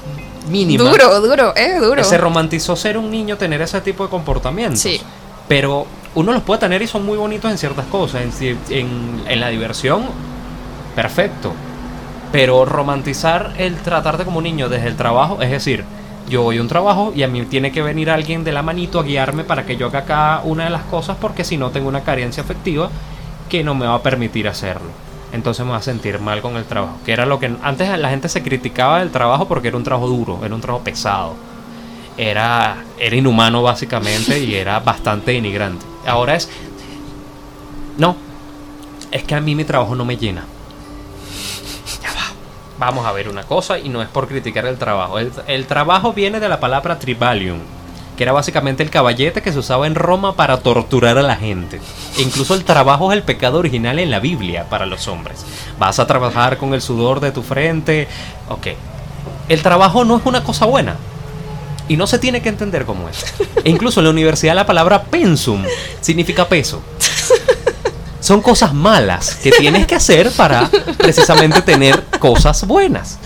mínima... 0.49 0.83
Duro, 0.83 1.21
duro, 1.21 1.53
eh, 1.55 1.77
duro. 1.79 2.03
Se 2.03 2.17
romantizó 2.17 2.75
ser 2.75 2.97
un 2.97 3.09
niño, 3.09 3.37
tener 3.37 3.61
ese 3.61 3.79
tipo 3.81 4.03
de 4.03 4.09
comportamientos. 4.09 4.79
Sí. 4.79 4.99
Pero 5.47 5.85
uno 6.15 6.33
los 6.33 6.41
puede 6.41 6.59
tener 6.59 6.81
y 6.81 6.87
son 6.87 7.05
muy 7.05 7.17
bonitos 7.17 7.49
en 7.51 7.57
ciertas 7.57 7.85
cosas. 7.85 8.23
En, 8.23 8.57
en, 8.69 9.23
en 9.27 9.39
la 9.39 9.49
diversión, 9.49 10.05
perfecto. 10.95 11.53
Pero 12.31 12.65
romantizar 12.65 13.53
el 13.57 13.77
tratarte 13.77 14.25
como 14.25 14.39
un 14.39 14.43
niño 14.43 14.67
desde 14.67 14.87
el 14.87 14.97
trabajo, 14.97 15.41
es 15.41 15.51
decir, 15.51 15.85
yo 16.29 16.41
voy 16.41 16.57
a 16.57 16.61
un 16.61 16.67
trabajo 16.67 17.13
y 17.15 17.23
a 17.23 17.27
mí 17.27 17.43
tiene 17.43 17.71
que 17.71 17.81
venir 17.81 18.09
alguien 18.09 18.43
de 18.43 18.51
la 18.51 18.61
manito 18.61 18.99
a 18.99 19.03
guiarme 19.03 19.43
para 19.43 19.65
que 19.65 19.77
yo 19.77 19.87
haga 19.87 20.05
cada 20.05 20.41
una 20.41 20.65
de 20.65 20.69
las 20.69 20.83
cosas 20.83 21.17
porque 21.19 21.43
si 21.43 21.57
no 21.57 21.69
tengo 21.71 21.87
una 21.87 22.03
carencia 22.03 22.43
afectiva 22.43 22.89
que 23.49 23.63
no 23.63 23.75
me 23.75 23.85
va 23.85 23.95
a 23.95 24.01
permitir 24.01 24.47
hacerlo. 24.47 24.89
Entonces 25.31 25.65
me 25.65 25.71
va 25.71 25.77
a 25.77 25.81
sentir 25.81 26.19
mal 26.19 26.41
con 26.41 26.55
el 26.55 26.65
trabajo. 26.65 26.97
Que 27.05 27.11
era 27.11 27.25
lo 27.25 27.39
que 27.39 27.53
antes 27.61 27.99
la 27.99 28.09
gente 28.09 28.29
se 28.29 28.41
criticaba 28.41 28.99
del 28.99 29.11
trabajo 29.11 29.47
porque 29.47 29.67
era 29.67 29.77
un 29.77 29.83
trabajo 29.83 30.07
duro, 30.07 30.39
era 30.43 30.55
un 30.55 30.61
trabajo 30.61 30.83
pesado. 30.83 31.35
Era, 32.17 32.83
era 32.97 33.15
inhumano 33.15 33.61
básicamente 33.61 34.39
y 34.39 34.55
era 34.55 34.79
bastante 34.79 35.33
denigrante. 35.33 35.85
Ahora 36.07 36.35
es... 36.35 36.49
No, 37.97 38.15
es 39.11 39.23
que 39.23 39.35
a 39.35 39.41
mí 39.41 39.55
mi 39.55 39.63
trabajo 39.63 39.95
no 39.95 40.05
me 40.05 40.17
llena 40.17 40.43
vamos 42.77 43.05
a 43.05 43.11
ver 43.11 43.29
una 43.29 43.43
cosa 43.43 43.79
y 43.79 43.89
no 43.89 44.01
es 44.01 44.09
por 44.09 44.27
criticar 44.27 44.65
el 44.65 44.77
trabajo. 44.77 45.19
El, 45.19 45.65
trabajo 45.65 46.13
viene 46.13 46.39
de 46.39 46.49
la 46.49 46.59
palabra 46.59 46.99
tribalium, 46.99 47.59
que 48.17 48.23
era 48.23 48.31
básicamente 48.31 48.83
el 48.83 48.89
caballete 48.89 49.41
que 49.41 49.51
se 49.51 49.59
usaba 49.59 49.87
en 49.87 49.95
Roma 49.95 50.35
para 50.35 50.57
torturar 50.57 51.17
a 51.17 51.23
la 51.23 51.35
gente. 51.35 51.79
E 52.17 52.21
incluso 52.21 52.53
el 52.53 52.63
trabajo 52.63 53.11
es 53.11 53.17
el 53.17 53.23
pecado 53.23 53.59
original 53.59 53.99
en 53.99 54.11
la 54.11 54.19
Biblia 54.19 54.65
para 54.69 54.85
los 54.85 55.07
hombres. 55.07 55.45
Vas 55.79 55.99
a 55.99 56.07
trabajar 56.07 56.57
con 56.57 56.73
el 56.73 56.81
sudor 56.81 57.19
de 57.19 57.31
tu 57.31 57.43
frente. 57.43 58.07
Ok. 58.49 58.67
El 59.47 59.61
trabajo 59.61 60.05
no 60.05 60.17
es 60.17 60.25
una 60.25 60.43
cosa 60.43 60.65
buena. 60.65 60.95
Y 61.87 61.97
no 61.97 62.07
se 62.07 62.17
tiene 62.17 62.41
que 62.41 62.49
entender 62.49 62.85
como 62.85 63.07
es. 63.09 63.35
E 63.63 63.69
incluso 63.69 63.99
en 63.99 64.05
la 64.05 64.09
universidad 64.09 64.55
la 64.55 64.65
palabra 64.65 65.03
pensum 65.03 65.63
significa 66.01 66.47
peso 66.47 66.81
son 68.25 68.41
cosas 68.41 68.73
malas 68.73 69.35
que 69.35 69.51
tienes 69.51 69.85
que 69.85 69.95
hacer 69.95 70.31
para 70.31 70.69
precisamente 70.97 71.61
tener 71.61 72.03
cosas 72.19 72.65
buenas. 72.65 73.19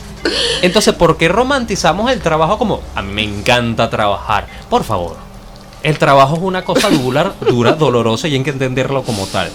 Entonces, 0.62 0.94
¿por 0.94 1.16
qué 1.18 1.30
romantizamos 1.30 2.12
el 2.12 2.20
trabajo 2.20 2.58
como 2.58 2.82
a 2.96 3.02
mí 3.02 3.14
me 3.14 3.24
encanta 3.24 3.90
trabajar? 3.90 4.46
Por 4.70 4.84
favor. 4.84 5.16
El 5.84 5.98
trabajo 5.98 6.36
es 6.36 6.42
una 6.42 6.66
cosa 6.66 6.90
dura, 6.90 7.34
dura, 7.50 7.72
dolorosa 7.72 8.28
y 8.28 8.36
hay 8.36 8.44
que 8.44 8.50
entenderlo 8.50 9.04
como 9.04 9.26
tal. 9.28 9.50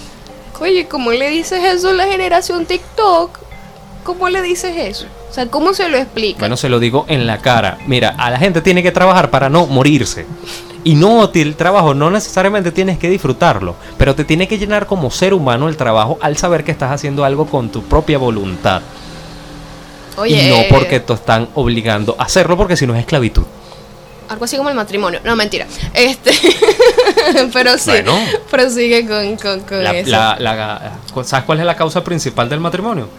Oye, 0.59 0.87
¿cómo 0.87 1.11
le 1.11 1.29
dices 1.29 1.63
eso 1.63 1.89
a 1.89 1.93
la 1.93 2.07
generación 2.07 2.65
TikTok? 2.65 3.45
¿cómo 4.05 4.29
le 4.29 4.41
dices 4.41 4.73
eso? 4.77 5.07
O 5.29 5.33
sea, 5.33 5.47
¿cómo 5.47 5.73
se 5.73 5.89
lo 5.89 5.97
explica? 5.97 6.39
Bueno, 6.39 6.55
se 6.55 6.69
lo 6.69 6.79
digo 6.79 7.05
en 7.09 7.27
la 7.27 7.39
cara. 7.39 7.79
Mira, 7.87 8.15
a 8.17 8.29
la 8.29 8.37
gente 8.37 8.61
tiene 8.61 8.81
que 8.83 8.91
trabajar 8.91 9.31
para 9.31 9.49
no 9.49 9.65
morirse. 9.65 10.25
Y 10.85 10.93
no, 10.95 11.29
el 11.33 11.55
trabajo 11.55 11.93
no 11.95 12.11
necesariamente 12.11 12.71
tienes 12.71 12.99
que 12.99 13.09
disfrutarlo, 13.09 13.75
pero 13.97 14.13
te 14.13 14.23
tiene 14.23 14.47
que 14.47 14.57
llenar 14.59 14.85
como 14.85 15.09
ser 15.09 15.33
humano 15.33 15.67
el 15.67 15.75
trabajo 15.77 16.19
al 16.21 16.37
saber 16.37 16.63
que 16.63 16.71
estás 16.71 16.91
haciendo 16.91 17.25
algo 17.25 17.47
con 17.47 17.69
tu 17.69 17.81
propia 17.81 18.19
voluntad. 18.19 18.81
Oye, 20.15 20.45
y 20.45 20.49
no 20.49 20.57
eh, 20.57 20.67
porque 20.69 20.99
te 20.99 21.11
están 21.13 21.49
obligando 21.55 22.15
a 22.19 22.23
hacerlo, 22.23 22.55
porque 22.55 22.77
si 22.77 22.85
no 22.85 22.93
es 22.93 22.99
esclavitud. 23.01 23.43
Algo 24.29 24.45
así 24.45 24.57
como 24.57 24.69
el 24.69 24.75
matrimonio. 24.75 25.19
No, 25.23 25.35
mentira. 25.35 25.65
Este. 25.93 26.31
pero 27.53 27.77
sí. 27.79 27.89
Bueno. 27.89 28.13
Prosigue 28.51 29.07
con, 29.07 29.35
con, 29.37 29.59
con 29.61 29.83
La- 29.83 29.91
eso. 29.91 30.09
la- 30.11 30.37
la- 30.39 30.99
¿Sabes 31.23 31.45
cuál 31.45 31.59
es 31.61 31.65
la 31.65 31.75
causa 31.75 32.03
principal 32.03 32.47
del 32.47 32.59
matrimonio? 32.59 33.09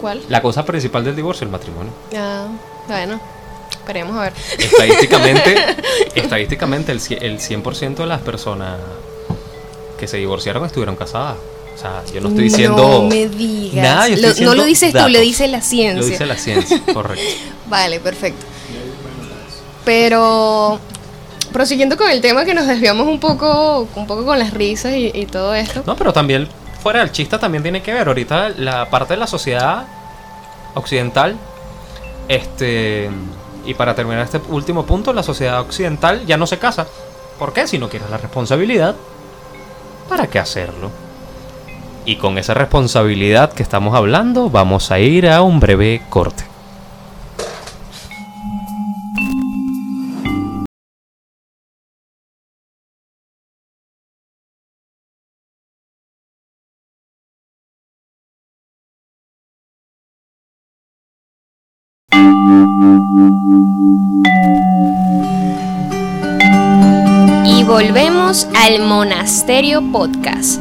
¿Cuál? 0.00 0.22
La 0.30 0.40
causa 0.40 0.64
principal 0.64 1.04
del 1.04 1.14
divorcio, 1.14 1.44
el 1.44 1.50
matrimonio. 1.50 1.92
Ah, 2.16 2.46
bueno. 2.88 3.20
Esperemos 3.86 4.16
a 4.16 4.22
ver. 4.22 4.32
Estadísticamente, 4.58 5.54
estadísticamente 6.16 6.90
el, 6.90 6.98
el 7.22 7.38
100% 7.38 7.94
de 7.94 8.06
las 8.06 8.20
personas 8.20 8.80
que 9.96 10.08
se 10.08 10.16
divorciaron 10.16 10.64
estuvieron 10.66 10.96
casadas. 10.96 11.36
O 11.72 11.78
sea, 11.78 12.02
yo 12.12 12.20
no 12.20 12.30
estoy 12.30 12.44
diciendo... 12.44 12.82
No 12.82 13.02
me 13.04 13.28
digas. 13.28 13.84
Nada, 13.84 14.08
yo 14.08 14.14
estoy 14.16 14.44
Lo- 14.44 14.50
no 14.50 14.56
lo 14.56 14.64
dices 14.64 14.92
tú, 14.92 15.08
lo 15.08 15.20
dice 15.20 15.46
la 15.46 15.60
ciencia. 15.60 16.00
Lo 16.00 16.04
dice 16.06 16.26
la 16.26 16.36
ciencia, 16.36 16.82
correcto. 16.92 17.22
Vale, 17.68 18.00
perfecto. 18.00 18.44
Pero 19.84 20.80
prosiguiendo 21.52 21.96
con 21.96 22.10
el 22.10 22.20
tema 22.20 22.44
que 22.44 22.54
nos 22.54 22.66
desviamos 22.66 23.06
un 23.06 23.20
poco, 23.20 23.86
un 23.94 24.06
poco 24.08 24.24
con 24.24 24.38
las 24.38 24.52
risas 24.52 24.94
y, 24.94 25.12
y 25.14 25.26
todo 25.26 25.54
esto. 25.54 25.84
No, 25.86 25.94
pero 25.94 26.12
también 26.12 26.48
fuera 26.82 27.00
del 27.00 27.12
chiste 27.12 27.38
también 27.38 27.62
tiene 27.62 27.82
que 27.82 27.92
ver. 27.94 28.08
Ahorita 28.08 28.48
la 28.48 28.90
parte 28.90 29.14
de 29.14 29.20
la 29.20 29.26
sociedad 29.28 29.86
occidental, 30.74 31.36
este, 32.28 33.10
y 33.66 33.74
para 33.74 33.94
terminar 33.94 34.24
este 34.24 34.40
último 34.48 34.86
punto, 34.86 35.12
la 35.12 35.22
sociedad 35.22 35.60
occidental 35.60 36.24
ya 36.24 36.36
no 36.36 36.46
se 36.46 36.58
casa. 36.58 36.86
¿Por 37.38 37.52
qué? 37.52 37.66
Si 37.66 37.78
no 37.78 37.88
quieres 37.88 38.08
la 38.08 38.16
responsabilidad, 38.16 38.94
¿para 40.08 40.28
qué 40.28 40.38
hacerlo? 40.38 40.90
Y 42.04 42.16
con 42.16 42.38
esa 42.38 42.54
responsabilidad 42.54 43.52
que 43.52 43.62
estamos 43.62 43.94
hablando, 43.94 44.48
vamos 44.48 44.90
a 44.90 45.00
ir 45.00 45.28
a 45.28 45.42
un 45.42 45.58
breve 45.58 46.02
corte. 46.08 46.44
Y 67.44 67.64
volvemos 67.64 68.46
al 68.54 68.80
Monasterio 68.80 69.82
Podcast. 69.92 70.60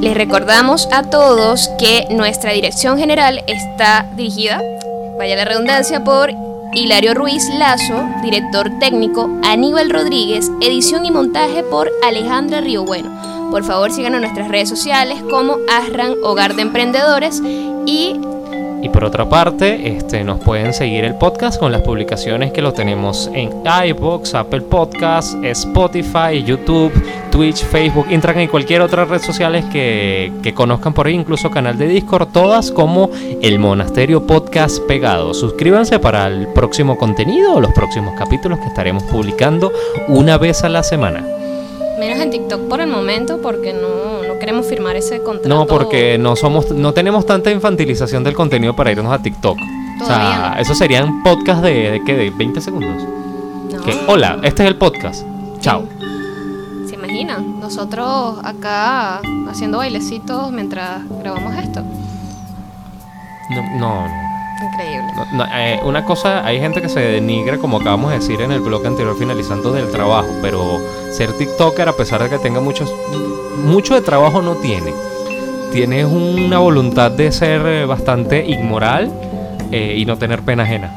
Les 0.00 0.14
recordamos 0.14 0.88
a 0.92 1.02
todos 1.02 1.68
que 1.78 2.06
nuestra 2.10 2.52
dirección 2.52 2.98
general 2.98 3.42
está 3.46 4.06
dirigida, 4.16 4.62
vaya 5.18 5.36
la 5.36 5.44
redundancia, 5.44 6.04
por 6.04 6.30
Hilario 6.72 7.14
Ruiz 7.14 7.48
Lazo, 7.58 8.04
director 8.22 8.70
técnico, 8.78 9.28
Aníbal 9.42 9.90
Rodríguez, 9.90 10.50
edición 10.60 11.04
y 11.04 11.10
montaje 11.10 11.64
por 11.64 11.90
Alejandra 12.06 12.60
Río 12.60 12.84
Bueno. 12.84 13.10
Por 13.50 13.64
favor 13.64 13.90
síganos 13.90 14.18
en 14.18 14.22
nuestras 14.22 14.48
redes 14.48 14.68
sociales 14.68 15.20
como 15.28 15.56
Asran 15.68 16.14
Hogar 16.22 16.54
de 16.54 16.62
Emprendedores 16.62 17.42
y 17.86 18.20
Y 18.82 18.88
por 18.88 19.04
otra 19.04 19.28
parte, 19.28 19.96
este, 19.96 20.24
nos 20.24 20.40
pueden 20.40 20.72
seguir 20.72 21.04
el 21.04 21.14
podcast 21.14 21.60
con 21.60 21.70
las 21.70 21.82
publicaciones 21.82 22.52
que 22.52 22.62
lo 22.62 22.72
tenemos 22.72 23.30
en 23.34 23.50
iBox, 23.88 24.34
Apple 24.34 24.62
Podcasts, 24.62 25.36
Spotify, 25.42 26.42
YouTube, 26.44 26.92
Twitch, 27.30 27.62
Facebook, 27.64 28.06
Instagram 28.10 28.44
y 28.44 28.48
cualquier 28.48 28.80
otra 28.80 29.04
red 29.04 29.20
sociales 29.20 29.64
que, 29.66 30.32
que 30.42 30.54
conozcan 30.54 30.94
por 30.94 31.06
ahí, 31.06 31.14
incluso 31.14 31.50
canal 31.50 31.76
de 31.76 31.88
Discord, 31.88 32.28
todas 32.32 32.70
como 32.70 33.10
el 33.42 33.58
Monasterio 33.58 34.26
Podcast 34.26 34.80
pegado. 34.86 35.34
Suscríbanse 35.34 35.98
para 35.98 36.26
el 36.26 36.48
próximo 36.48 36.96
contenido 36.96 37.60
los 37.60 37.72
próximos 37.72 38.14
capítulos 38.18 38.58
que 38.60 38.66
estaremos 38.66 39.02
publicando 39.04 39.72
una 40.08 40.38
vez 40.38 40.64
a 40.64 40.68
la 40.68 40.82
semana. 40.82 41.39
Menos 42.00 42.18
en 42.18 42.30
TikTok 42.30 42.68
por 42.68 42.80
el 42.80 42.88
momento 42.88 43.40
porque 43.40 43.72
no, 43.72 44.26
no 44.26 44.38
queremos 44.38 44.66
firmar 44.66 44.96
ese 44.96 45.22
contrato. 45.22 45.48
No, 45.48 45.66
porque 45.66 46.18
no 46.18 46.34
somos, 46.34 46.70
no 46.70 46.92
tenemos 46.92 47.26
tanta 47.26 47.50
infantilización 47.50 48.24
del 48.24 48.34
contenido 48.34 48.74
para 48.74 48.90
irnos 48.90 49.12
a 49.12 49.22
TikTok. 49.22 49.58
O 50.00 50.06
sea, 50.06 50.54
no. 50.54 50.60
eso 50.60 50.74
serían 50.74 51.22
podcasts 51.22 51.62
de, 51.62 51.90
de 51.92 52.04
qué, 52.04 52.14
de 52.16 52.30
20 52.30 52.60
segundos. 52.60 53.04
No. 53.70 53.82
Que, 53.84 53.96
hola, 54.08 54.38
este 54.42 54.62
es 54.62 54.68
el 54.68 54.76
podcast. 54.76 55.24
Chao. 55.60 55.84
¿Se 56.88 56.94
imaginan? 56.94 57.60
Nosotros 57.60 58.38
acá 58.42 59.20
haciendo 59.48 59.78
bailecitos 59.78 60.50
mientras 60.50 61.02
grabamos 61.20 61.54
esto. 61.62 61.82
No, 63.50 63.78
no. 63.78 64.29
Increíble. 64.62 65.12
No, 65.14 65.24
no, 65.32 65.44
eh, 65.46 65.80
una 65.84 66.04
cosa, 66.04 66.44
hay 66.44 66.60
gente 66.60 66.82
que 66.82 66.88
se 66.88 67.00
denigra, 67.00 67.58
como 67.58 67.78
acabamos 67.78 68.10
de 68.10 68.18
decir 68.18 68.40
en 68.40 68.52
el 68.52 68.60
blog 68.60 68.86
anterior, 68.86 69.16
finalizando 69.18 69.72
del 69.72 69.90
trabajo, 69.90 70.28
pero 70.42 70.80
ser 71.12 71.32
TikToker, 71.32 71.88
a 71.88 71.96
pesar 71.96 72.22
de 72.22 72.28
que 72.28 72.38
tenga 72.38 72.60
muchos, 72.60 72.92
mucho 73.64 73.94
de 73.94 74.00
trabajo, 74.02 74.42
no 74.42 74.56
tiene. 74.56 74.92
Tienes 75.72 76.06
una 76.06 76.58
voluntad 76.58 77.12
de 77.12 77.30
ser 77.30 77.64
eh, 77.64 77.84
bastante 77.86 78.44
inmoral 78.44 79.12
eh, 79.70 79.94
y 79.98 80.04
no 80.04 80.18
tener 80.18 80.42
pena 80.42 80.64
ajena. 80.64 80.90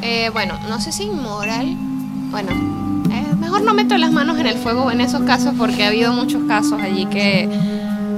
Eh, 0.00 0.30
bueno, 0.32 0.54
no 0.68 0.80
sé 0.80 0.92
si 0.92 1.04
inmoral. 1.04 1.76
Bueno, 2.30 2.52
mejor 3.40 3.62
no 3.62 3.74
meto 3.74 3.96
las 3.98 4.12
manos 4.12 4.38
en 4.38 4.46
el 4.46 4.56
fuego 4.58 4.92
en 4.92 5.00
esos 5.00 5.22
casos 5.22 5.54
porque 5.58 5.84
ha 5.84 5.88
habido 5.88 6.12
muchos 6.12 6.42
casos 6.46 6.80
allí 6.80 7.06
que 7.06 7.48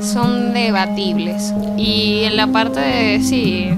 son 0.02 0.52
debatibles. 0.52 1.54
Y 1.78 2.24
en 2.24 2.36
la 2.36 2.48
parte 2.48 2.80
de 2.80 3.22
sí, 3.22 3.70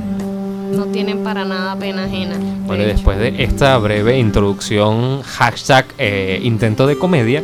no 0.70 0.86
tienen 0.86 1.22
para 1.24 1.44
nada 1.44 1.76
pena 1.76 2.04
ajena. 2.04 2.36
de 2.36 2.44
Bueno, 2.66 2.84
y 2.84 2.86
después 2.86 3.18
de 3.18 3.42
esta 3.42 3.76
breve 3.78 4.18
introducción, 4.18 5.22
hashtag 5.22 5.86
eh, 5.98 6.40
intento 6.42 6.86
de 6.86 6.96
comedia, 6.96 7.42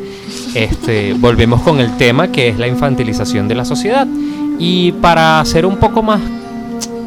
este, 0.55 1.13
volvemos 1.19 1.63
con 1.63 1.81
el 1.81 1.97
tema 1.97 2.33
que 2.33 2.49
es 2.49 2.59
la 2.59 2.67
infantilización 2.67 3.49
de 3.49 3.55
la 3.55 3.65
sociedad. 3.65 4.07
Y 4.59 4.93
para 4.93 5.45
ser 5.45 5.67
un 5.67 5.77
poco 5.77 6.03
más, 6.03 6.21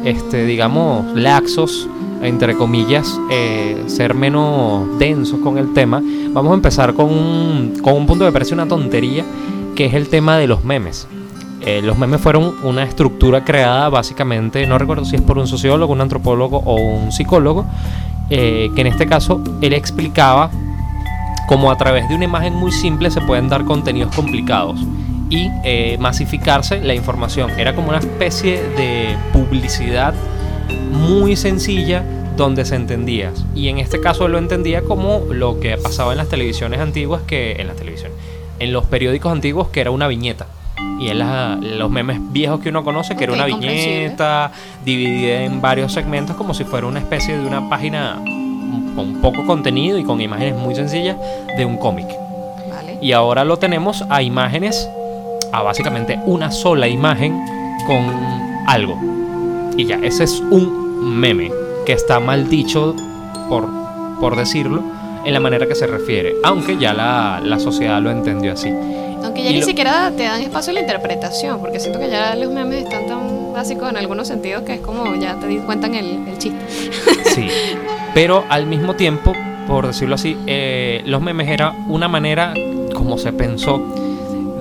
este, 0.04 0.44
digamos, 0.44 1.14
laxos, 1.16 1.88
entre 2.22 2.54
comillas, 2.54 3.18
eh, 3.30 3.82
ser 3.86 4.14
menos 4.14 4.98
densos 4.98 5.40
con 5.40 5.58
el 5.58 5.72
tema, 5.72 6.02
vamos 6.32 6.52
a 6.52 6.54
empezar 6.54 6.94
con 6.94 7.06
un, 7.06 7.78
con 7.82 7.94
un 7.94 8.06
punto 8.06 8.24
que 8.24 8.32
parece 8.32 8.54
una 8.54 8.68
tontería, 8.68 9.24
que 9.74 9.86
es 9.86 9.94
el 9.94 10.08
tema 10.08 10.36
de 10.36 10.46
los 10.46 10.64
memes. 10.64 11.08
Eh, 11.62 11.82
los 11.82 11.98
memes 11.98 12.20
fueron 12.20 12.54
una 12.62 12.84
estructura 12.84 13.44
creada 13.44 13.88
básicamente, 13.90 14.66
no 14.66 14.78
recuerdo 14.78 15.04
si 15.04 15.16
es 15.16 15.22
por 15.22 15.38
un 15.38 15.46
sociólogo, 15.46 15.92
un 15.92 16.00
antropólogo 16.00 16.58
o 16.58 16.76
un 16.76 17.12
psicólogo, 17.12 17.66
eh, 18.30 18.70
que 18.74 18.80
en 18.80 18.86
este 18.86 19.06
caso 19.06 19.42
él 19.60 19.74
explicaba 19.74 20.50
cómo 21.48 21.70
a 21.70 21.76
través 21.76 22.08
de 22.08 22.14
una 22.14 22.24
imagen 22.24 22.54
muy 22.54 22.72
simple 22.72 23.10
se 23.10 23.20
pueden 23.20 23.48
dar 23.48 23.64
contenidos 23.64 24.14
complicados 24.14 24.80
y 25.28 25.50
eh, 25.64 25.96
masificarse 26.00 26.80
la 26.80 26.94
información. 26.94 27.50
Era 27.58 27.74
como 27.74 27.88
una 27.88 27.98
especie 27.98 28.62
de 28.76 29.16
publicidad 29.32 30.14
muy 30.92 31.36
sencilla 31.36 32.04
donde 32.36 32.64
se 32.64 32.76
entendía. 32.76 33.32
Y 33.54 33.68
en 33.68 33.78
este 33.78 34.00
caso 34.00 34.26
él 34.26 34.32
lo 34.32 34.38
entendía 34.38 34.82
como 34.82 35.24
lo 35.30 35.60
que 35.60 35.76
pasaba 35.76 36.12
en 36.12 36.18
las 36.18 36.28
televisiones 36.28 36.80
antiguas, 36.80 37.22
que 37.26 37.52
en 37.52 37.66
las 37.66 37.76
televisiones, 37.76 38.16
en 38.58 38.72
los 38.72 38.86
periódicos 38.86 39.30
antiguos, 39.30 39.68
que 39.68 39.80
era 39.80 39.90
una 39.90 40.08
viñeta. 40.08 40.46
Y 41.00 41.08
en 41.08 41.18
la- 41.18 41.56
los 41.60 41.90
memes 41.90 42.18
viejos 42.30 42.60
que 42.60 42.68
uno 42.68 42.84
conoce, 42.84 43.16
que 43.16 43.24
era 43.24 43.32
Ok, 43.32 43.38
una 43.38 43.46
viñeta 43.46 44.50
dividida 44.84 45.42
en 45.42 45.60
varios 45.62 45.92
segmentos, 45.92 46.36
como 46.36 46.52
si 46.54 46.64
fuera 46.64 46.86
una 46.86 46.98
especie 46.98 47.38
de 47.38 47.46
una 47.46 47.68
página 47.70 48.16
con 48.94 49.14
poco 49.22 49.46
contenido 49.46 49.98
y 49.98 50.04
con 50.04 50.20
imágenes 50.20 50.56
muy 50.56 50.74
sencillas 50.74 51.16
de 51.56 51.64
un 51.64 51.78
cómic. 51.78 52.06
Vale. 52.70 52.98
Y 53.00 53.12
ahora 53.12 53.44
lo 53.44 53.56
tenemos 53.56 54.04
a 54.10 54.20
imágenes, 54.22 54.88
a 55.52 55.62
básicamente 55.62 56.18
una 56.26 56.50
sola 56.50 56.86
imagen 56.86 57.40
con 57.86 58.04
algo. 58.66 58.98
Y 59.76 59.86
ya, 59.86 59.96
ese 60.02 60.24
es 60.24 60.40
un 60.50 61.18
meme 61.18 61.50
que 61.86 61.92
está 61.94 62.20
mal 62.20 62.50
dicho, 62.50 62.94
por, 63.48 63.66
por 64.20 64.36
decirlo, 64.36 64.82
en 65.24 65.32
la 65.32 65.40
manera 65.40 65.66
que 65.66 65.74
se 65.74 65.86
refiere. 65.86 66.34
Aunque 66.44 66.76
ya 66.76 66.92
la, 66.92 67.40
la 67.42 67.58
sociedad 67.58 68.02
lo 68.02 68.10
entendió 68.10 68.52
así. 68.52 68.70
Aunque 69.22 69.42
ya 69.42 69.50
Y 69.50 69.54
ni 69.54 69.60
lo- 69.60 69.66
siquiera 69.66 70.10
te 70.16 70.24
dan 70.24 70.40
espacio 70.42 70.70
a 70.70 70.74
la 70.74 70.80
interpretación, 70.80 71.60
porque 71.60 71.78
siento 71.80 71.98
que 72.00 72.08
ya 72.08 72.34
los 72.34 72.50
memes 72.52 72.84
están 72.84 73.06
tan 73.06 73.52
básicos 73.52 73.90
en 73.90 73.96
algunos 73.96 74.28
sentidos 74.28 74.62
que 74.62 74.74
es 74.74 74.80
como 74.80 75.14
ya 75.16 75.34
te 75.36 75.58
cuentan 75.58 75.94
el, 75.94 76.26
el 76.28 76.38
chiste. 76.38 76.58
Sí. 77.34 77.48
Pero 78.14 78.44
al 78.48 78.66
mismo 78.66 78.94
tiempo, 78.96 79.32
por 79.68 79.86
decirlo 79.86 80.14
así, 80.16 80.36
eh, 80.46 81.02
los 81.06 81.20
memes 81.22 81.48
era 81.48 81.74
una 81.88 82.08
manera, 82.08 82.54
como 82.94 83.18
se 83.18 83.32
pensó, 83.32 83.78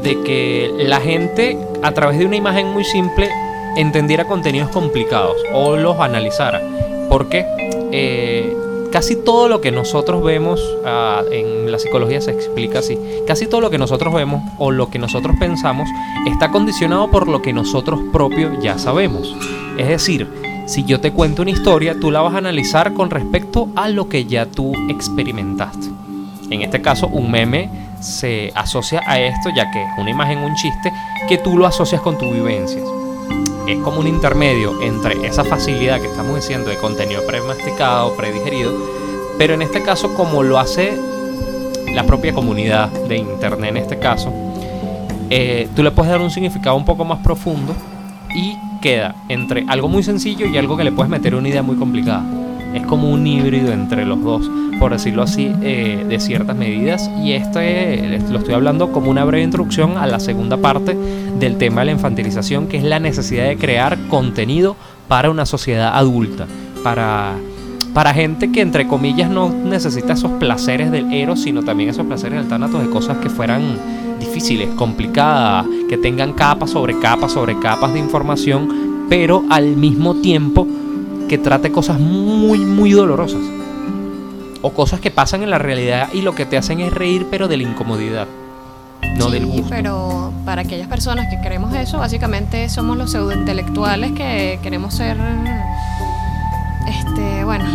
de 0.03 0.21
que 0.23 0.71
la 0.85 0.99
gente, 1.01 1.57
a 1.81 1.91
través 1.93 2.19
de 2.19 2.25
una 2.25 2.35
imagen 2.35 2.67
muy 2.67 2.83
simple, 2.83 3.29
entendiera 3.75 4.25
contenidos 4.25 4.69
complicados 4.69 5.35
o 5.53 5.75
los 5.77 5.99
analizara. 5.99 6.61
Porque 7.09 7.45
eh, 7.91 8.55
casi 8.91 9.15
todo 9.15 9.47
lo 9.47 9.61
que 9.61 9.71
nosotros 9.71 10.23
vemos 10.23 10.61
ah, 10.85 11.23
en 11.31 11.71
la 11.71 11.79
psicología 11.79 12.21
se 12.21 12.31
explica 12.31 12.79
así. 12.79 12.97
Casi 13.27 13.47
todo 13.47 13.61
lo 13.61 13.69
que 13.69 13.77
nosotros 13.77 14.13
vemos 14.13 14.43
o 14.57 14.71
lo 14.71 14.89
que 14.89 14.99
nosotros 14.99 15.35
pensamos 15.39 15.89
está 16.27 16.51
condicionado 16.51 17.09
por 17.09 17.27
lo 17.27 17.41
que 17.41 17.53
nosotros 17.53 17.99
propios 18.11 18.61
ya 18.61 18.77
sabemos. 18.77 19.35
Es 19.77 19.87
decir, 19.87 20.27
si 20.67 20.83
yo 20.83 20.99
te 20.99 21.11
cuento 21.11 21.41
una 21.41 21.51
historia, 21.51 21.99
tú 21.99 22.11
la 22.11 22.21
vas 22.21 22.35
a 22.35 22.39
analizar 22.39 22.93
con 22.93 23.09
respecto 23.09 23.69
a 23.75 23.89
lo 23.89 24.09
que 24.09 24.25
ya 24.25 24.45
tú 24.45 24.73
experimentaste. 24.89 25.87
En 26.49 26.61
este 26.61 26.81
caso, 26.81 27.07
un 27.07 27.31
meme 27.31 27.69
se 27.99 28.51
asocia 28.55 29.01
a 29.05 29.19
esto, 29.19 29.49
ya 29.55 29.71
que 29.71 29.81
es 29.83 29.89
una 29.97 30.09
imagen, 30.09 30.39
un 30.39 30.55
chiste, 30.55 30.91
que 31.27 31.37
tú 31.37 31.57
lo 31.57 31.65
asocias 31.65 32.01
con 32.01 32.17
tu 32.17 32.31
vivencias. 32.31 32.87
Es 33.69 33.77
como 33.83 33.99
un 33.99 34.07
intermedio 34.07 34.81
entre 34.81 35.27
esa 35.27 35.43
facilidad 35.43 36.01
que 36.01 36.07
estamos 36.07 36.35
diciendo 36.35 36.71
de 36.71 36.77
contenido 36.77 37.23
premasticado, 37.27 38.15
predigerido, 38.15 38.73
pero 39.37 39.53
en 39.53 39.61
este 39.61 39.83
caso, 39.83 40.15
como 40.15 40.41
lo 40.41 40.57
hace 40.57 40.97
la 41.93 42.03
propia 42.03 42.33
comunidad 42.33 42.89
de 42.89 43.17
internet, 43.17 43.69
en 43.69 43.77
este 43.77 43.99
caso, 43.99 44.33
eh, 45.29 45.69
tú 45.75 45.83
le 45.83 45.91
puedes 45.91 46.11
dar 46.11 46.19
un 46.19 46.31
significado 46.31 46.75
un 46.75 46.83
poco 46.83 47.05
más 47.05 47.19
profundo 47.19 47.75
y 48.33 48.57
queda 48.81 49.13
entre 49.27 49.63
algo 49.67 49.87
muy 49.87 50.01
sencillo 50.01 50.47
y 50.47 50.57
algo 50.57 50.75
que 50.75 50.83
le 50.83 50.91
puedes 50.91 51.11
meter 51.11 51.35
una 51.35 51.49
idea 51.49 51.61
muy 51.61 51.75
complicada. 51.75 52.23
Es 52.73 52.85
como 52.85 53.09
un 53.09 53.25
híbrido 53.25 53.71
entre 53.71 54.05
los 54.05 54.21
dos 54.23 54.49
por 54.79 54.93
decirlo 54.93 55.23
así, 55.23 55.51
eh, 55.61 56.05
de 56.07 56.19
ciertas 56.19 56.55
medidas. 56.55 57.11
Y 57.21 57.33
este 57.33 58.19
lo 58.31 58.39
estoy 58.39 58.53
hablando 58.53 58.91
como 58.91 59.11
una 59.11 59.25
breve 59.25 59.43
introducción 59.43 59.97
a 59.97 60.07
la 60.07 60.19
segunda 60.19 60.57
parte 60.57 60.97
del 61.37 61.57
tema 61.57 61.81
de 61.81 61.87
la 61.87 61.91
infantilización, 61.91 62.67
que 62.67 62.77
es 62.77 62.83
la 62.83 62.99
necesidad 62.99 63.47
de 63.47 63.57
crear 63.57 63.97
contenido 64.07 64.75
para 65.07 65.29
una 65.29 65.45
sociedad 65.45 65.95
adulta, 65.95 66.47
para, 66.83 67.33
para 67.93 68.13
gente 68.13 68.51
que 68.51 68.61
entre 68.61 68.87
comillas 68.87 69.29
no 69.29 69.49
necesita 69.49 70.13
esos 70.13 70.31
placeres 70.33 70.91
del 70.91 71.11
eros, 71.11 71.41
sino 71.41 71.63
también 71.63 71.89
esos 71.89 72.05
placeres 72.05 72.39
del 72.39 72.47
tánatos 72.47 72.81
de 72.81 72.89
cosas 72.89 73.17
que 73.17 73.29
fueran 73.29 73.77
difíciles, 74.19 74.69
complicadas, 74.75 75.65
que 75.89 75.97
tengan 75.97 76.33
capas 76.33 76.71
sobre 76.71 76.97
capas 76.99 77.33
sobre 77.33 77.59
capas 77.59 77.93
de 77.93 77.99
información, 77.99 79.07
pero 79.09 79.43
al 79.49 79.75
mismo 79.75 80.15
tiempo 80.15 80.67
que 81.29 81.37
trate 81.37 81.71
cosas 81.71 81.99
muy, 81.99 82.59
muy 82.59 82.91
dolorosas 82.91 83.39
o 84.61 84.71
cosas 84.71 84.99
que 84.99 85.11
pasan 85.11 85.43
en 85.43 85.51
la 85.51 85.59
realidad 85.59 86.09
y 86.11 86.21
lo 86.21 86.35
que 86.35 86.45
te 86.45 86.57
hacen 86.57 86.81
es 86.81 86.91
reír 86.91 87.27
pero 87.31 87.47
de 87.47 87.55
la 87.55 87.63
incomodidad. 87.63 88.27
No 89.15 89.29
del 89.29 89.45
gusto. 89.45 89.67
pero 89.69 90.33
para 90.43 90.63
aquellas 90.63 90.87
personas 90.87 91.27
que 91.29 91.39
queremos 91.39 91.73
eso, 91.73 91.99
básicamente 91.99 92.67
somos 92.67 92.97
los 92.97 93.11
pseudointelectuales 93.11 94.11
que 94.11 94.59
queremos 94.61 94.93
ser, 94.93 95.17
este, 96.87 97.43
bueno, 97.45 97.65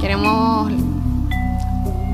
queremos 0.00 0.72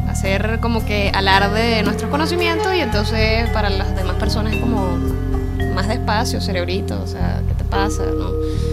hacer 0.08 0.58
como 0.60 0.84
que 0.84 1.12
alarde 1.14 1.76
de 1.76 1.82
nuestros 1.82 2.10
conocimientos 2.10 2.74
y 2.74 2.80
entonces 2.80 3.48
para 3.50 3.70
las 3.70 3.94
demás 3.94 4.16
personas 4.16 4.54
es 4.54 4.60
como 4.60 4.96
más 5.74 5.86
despacio, 5.86 6.40
cerebrito, 6.40 7.00
o 7.02 7.06
sea, 7.06 7.42
¿qué 7.46 7.54
te 7.54 7.64
pasa? 7.64 8.04
¿no? 8.18 8.71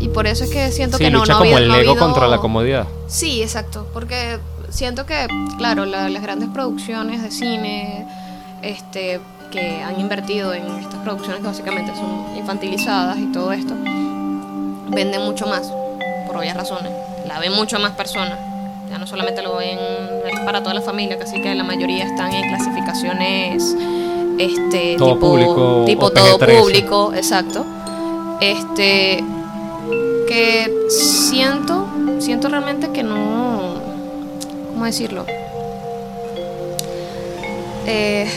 Y 0.00 0.08
por 0.08 0.26
eso 0.26 0.44
es 0.44 0.50
que 0.50 0.72
siento 0.72 0.98
que 0.98 1.10
no, 1.10 1.18
lucha 1.20 1.34
no 1.34 1.38
como 1.40 1.58
el 1.58 1.74
ego 1.74 1.96
contra 1.96 2.26
la 2.26 2.38
comodidad. 2.38 2.86
Sí, 3.06 3.42
exacto, 3.42 3.86
porque 3.92 4.38
siento 4.70 5.04
que, 5.06 5.26
claro, 5.58 5.84
las 5.84 6.22
grandes 6.22 6.48
producciones 6.48 7.22
de 7.22 7.30
cine 7.30 8.06
este, 8.62 9.20
que 9.50 9.82
han 9.82 10.00
invertido 10.00 10.54
en 10.54 10.66
estas 10.78 11.00
producciones 11.00 11.40
que 11.40 11.46
básicamente 11.46 11.92
son 11.94 12.36
infantilizadas 12.36 13.18
y 13.18 13.26
todo 13.26 13.52
esto, 13.52 13.74
venden 14.88 15.22
mucho 15.22 15.46
más, 15.46 15.72
por 16.26 16.36
obvias 16.36 16.56
razones. 16.56 16.92
La 17.26 17.38
ven 17.38 17.52
mucho 17.52 17.78
más 17.78 17.92
personas. 17.92 18.38
Ya 18.88 18.98
no 18.98 19.06
solamente 19.06 19.42
lo 19.42 19.56
ven 19.56 19.78
para 20.44 20.62
toda 20.62 20.74
la 20.74 20.80
familia, 20.80 21.18
casi 21.18 21.40
que 21.40 21.54
la 21.54 21.62
mayoría 21.62 22.04
están 22.04 22.32
en 22.32 22.48
clasificaciones 22.48 23.76
este 24.38 24.96
todo 24.96 25.14
tipo, 25.14 25.20
público, 25.20 25.84
tipo 25.86 26.10
todo 26.10 26.38
público, 26.38 27.12
exacto. 27.14 27.64
Este 28.40 29.22
que 30.30 30.72
siento, 30.88 31.88
siento 32.20 32.48
realmente 32.48 32.92
que 32.92 33.02
no 33.02 33.74
¿cómo 34.68 34.84
decirlo? 34.84 35.26
Eh, 37.84 38.28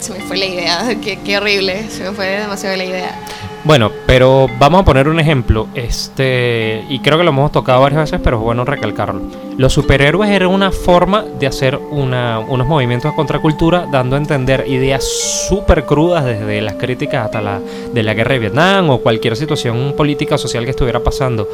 se 0.00 0.12
me 0.12 0.20
fue 0.20 0.36
la 0.36 0.44
idea, 0.44 0.94
qué, 1.02 1.18
qué 1.24 1.38
horrible, 1.38 1.88
se 1.88 2.04
me 2.04 2.12
fue 2.12 2.26
demasiado 2.26 2.76
la 2.76 2.84
idea. 2.84 3.18
Bueno, 3.64 3.92
pero 4.06 4.48
vamos 4.58 4.82
a 4.82 4.84
poner 4.84 5.06
un 5.06 5.20
ejemplo, 5.20 5.68
este, 5.74 6.84
y 6.88 6.98
creo 6.98 7.16
que 7.16 7.22
lo 7.22 7.30
hemos 7.30 7.52
tocado 7.52 7.80
varias 7.80 8.10
veces, 8.10 8.20
pero 8.22 8.38
es 8.38 8.42
bueno 8.42 8.64
recalcarlo. 8.64 9.22
Los 9.56 9.72
superhéroes 9.72 10.30
eran 10.30 10.48
una 10.48 10.72
forma 10.72 11.22
de 11.22 11.46
hacer 11.46 11.78
una, 11.90 12.40
unos 12.40 12.66
movimientos 12.66 13.12
de 13.12 13.16
contracultura, 13.16 13.86
dando 13.92 14.16
a 14.16 14.18
entender 14.18 14.64
ideas 14.66 15.04
súper 15.48 15.84
crudas, 15.84 16.24
desde 16.24 16.60
las 16.60 16.74
críticas 16.74 17.26
hasta 17.26 17.40
la 17.40 17.60
de 17.92 18.02
la 18.02 18.14
guerra 18.14 18.32
de 18.32 18.40
Vietnam 18.40 18.90
o 18.90 18.98
cualquier 18.98 19.36
situación 19.36 19.94
política 19.96 20.34
o 20.34 20.38
social 20.38 20.64
que 20.64 20.70
estuviera 20.70 21.00
pasando 21.00 21.46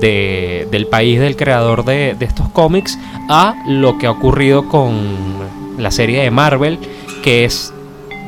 del 0.00 0.86
país 0.88 1.20
del 1.20 1.36
creador 1.36 1.84
de, 1.84 2.16
estos 2.20 2.48
cómics 2.48 2.98
a 3.28 3.54
lo 3.66 3.96
que 3.98 4.06
ha 4.06 4.10
ocurrido 4.10 4.68
con 4.68 4.98
la 5.78 5.90
serie 5.90 6.22
de 6.22 6.30
Marvel, 6.30 6.78
que 7.22 7.44
es 7.44 7.73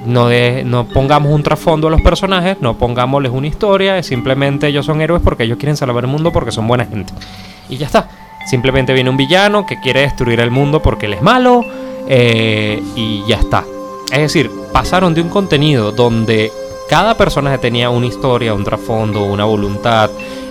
no, 0.07 0.29
de, 0.29 0.63
no 0.65 0.87
pongamos 0.87 1.33
un 1.33 1.43
trasfondo 1.43 1.89
a 1.89 1.91
los 1.91 2.01
personajes, 2.01 2.57
no 2.61 2.79
pongámosles 2.79 3.33
una 3.33 3.47
historia, 3.47 4.03
simplemente 4.03 4.69
ellos 4.69 4.87
son 4.87 5.01
héroes 5.01 5.23
porque 5.23 5.45
ellos 5.45 5.59
quieren 5.59 5.77
salvar 5.77 6.05
el 6.05 6.11
mundo 6.11 6.33
porque 6.33 6.53
son 6.53 6.67
buena 6.67 6.87
gente. 6.87 7.13
Y 7.69 7.77
ya 7.77 7.87
está. 7.87 8.09
Simplemente 8.47 8.93
viene 8.93 9.11
un 9.11 9.17
villano 9.17 9.67
que 9.67 9.81
quiere 9.81 10.01
destruir 10.01 10.41
el 10.41 10.51
mundo 10.51 10.81
porque 10.81 11.07
él 11.07 11.15
es 11.15 11.23
malo 11.23 11.65
eh, 12.09 12.81
y 12.95 13.25
ya 13.27 13.37
está. 13.37 13.65
Es 14.13 14.21
decir, 14.21 14.51
pasaron 14.73 15.15
de 15.15 15.21
un 15.21 15.29
contenido 15.29 15.91
donde 15.91 16.53
cada 16.89 17.17
personaje 17.17 17.59
tenía 17.59 17.91
una 17.91 18.07
historia, 18.07 18.55
un 18.55 18.63
trasfondo, 18.63 19.25
una 19.25 19.45
voluntad, 19.45 20.11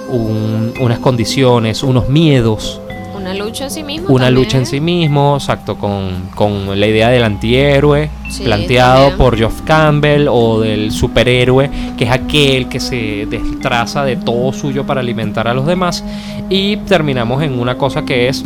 unas 0.10 1.00
condiciones, 1.00 1.84
unos 1.84 2.10
miedos. 2.10 2.82
Una 3.26 3.34
lucha 3.34 3.64
en 3.64 3.72
sí 3.72 3.82
mismo. 3.82 4.10
Una 4.10 4.30
lucha 4.30 4.60
en 4.60 4.68
sí 4.68 4.80
mismo, 4.80 5.38
exacto, 5.38 5.78
con, 5.80 6.80
la 6.80 6.86
idea 6.86 7.10
del 7.10 7.24
antihéroe 7.24 8.12
planteado 8.44 9.18
por 9.18 9.36
Geoff 9.36 9.62
Campbell 9.62 10.28
o 10.30 10.60
del 10.60 10.92
superhéroe, 10.92 11.72
que 11.98 12.04
es 12.04 12.12
aquel 12.12 12.70
que 12.70 12.80
se 12.80 13.26
destraza 13.26 14.06
de 14.06 14.16
todo 14.16 14.54
suyo 14.54 14.86
para 14.86 15.02
alimentar 15.02 15.48
a 15.48 15.56
los 15.56 15.66
demás. 15.66 16.04
Y 16.52 16.78
terminamos 16.78 17.42
en 17.42 17.58
una 17.58 17.80
cosa 17.80 18.06
que 18.06 18.30
es 18.30 18.46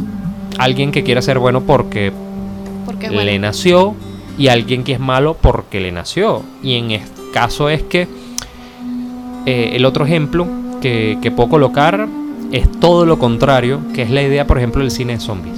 alguien 0.58 0.94
que 0.94 1.04
quiere 1.04 1.22
ser 1.22 1.39
bueno 1.39 1.60
porque, 1.60 2.13
porque 2.86 3.10
le 3.10 3.38
nació 3.38 3.96
y 4.38 4.48
alguien 4.48 4.86
que 4.86 4.94
es 4.94 5.00
malo 5.02 5.36
porque 5.42 5.82
le 5.82 5.92
nació. 5.92 6.42
Y 6.63 6.76
en 6.76 6.92
este 6.92 7.22
caso 7.34 7.68
es 7.68 7.84
que 7.84 8.08
eh, 9.46 9.72
el 9.74 9.84
otro 9.84 10.06
ejemplo 10.06 10.48
que, 10.80 11.34
puedo 11.36 11.50
colocar 11.50 12.08
es 12.52 12.70
todo 12.80 13.06
lo 13.06 13.20
contrario, 13.20 13.82
que 13.94 14.02
es 14.02 14.10
la 14.10 14.22
idea, 14.22 14.48
por 14.48 14.58
ejemplo, 14.58 14.82
del 14.82 14.92
cine 14.92 15.14
de 15.14 15.20
zombies. 15.20 15.56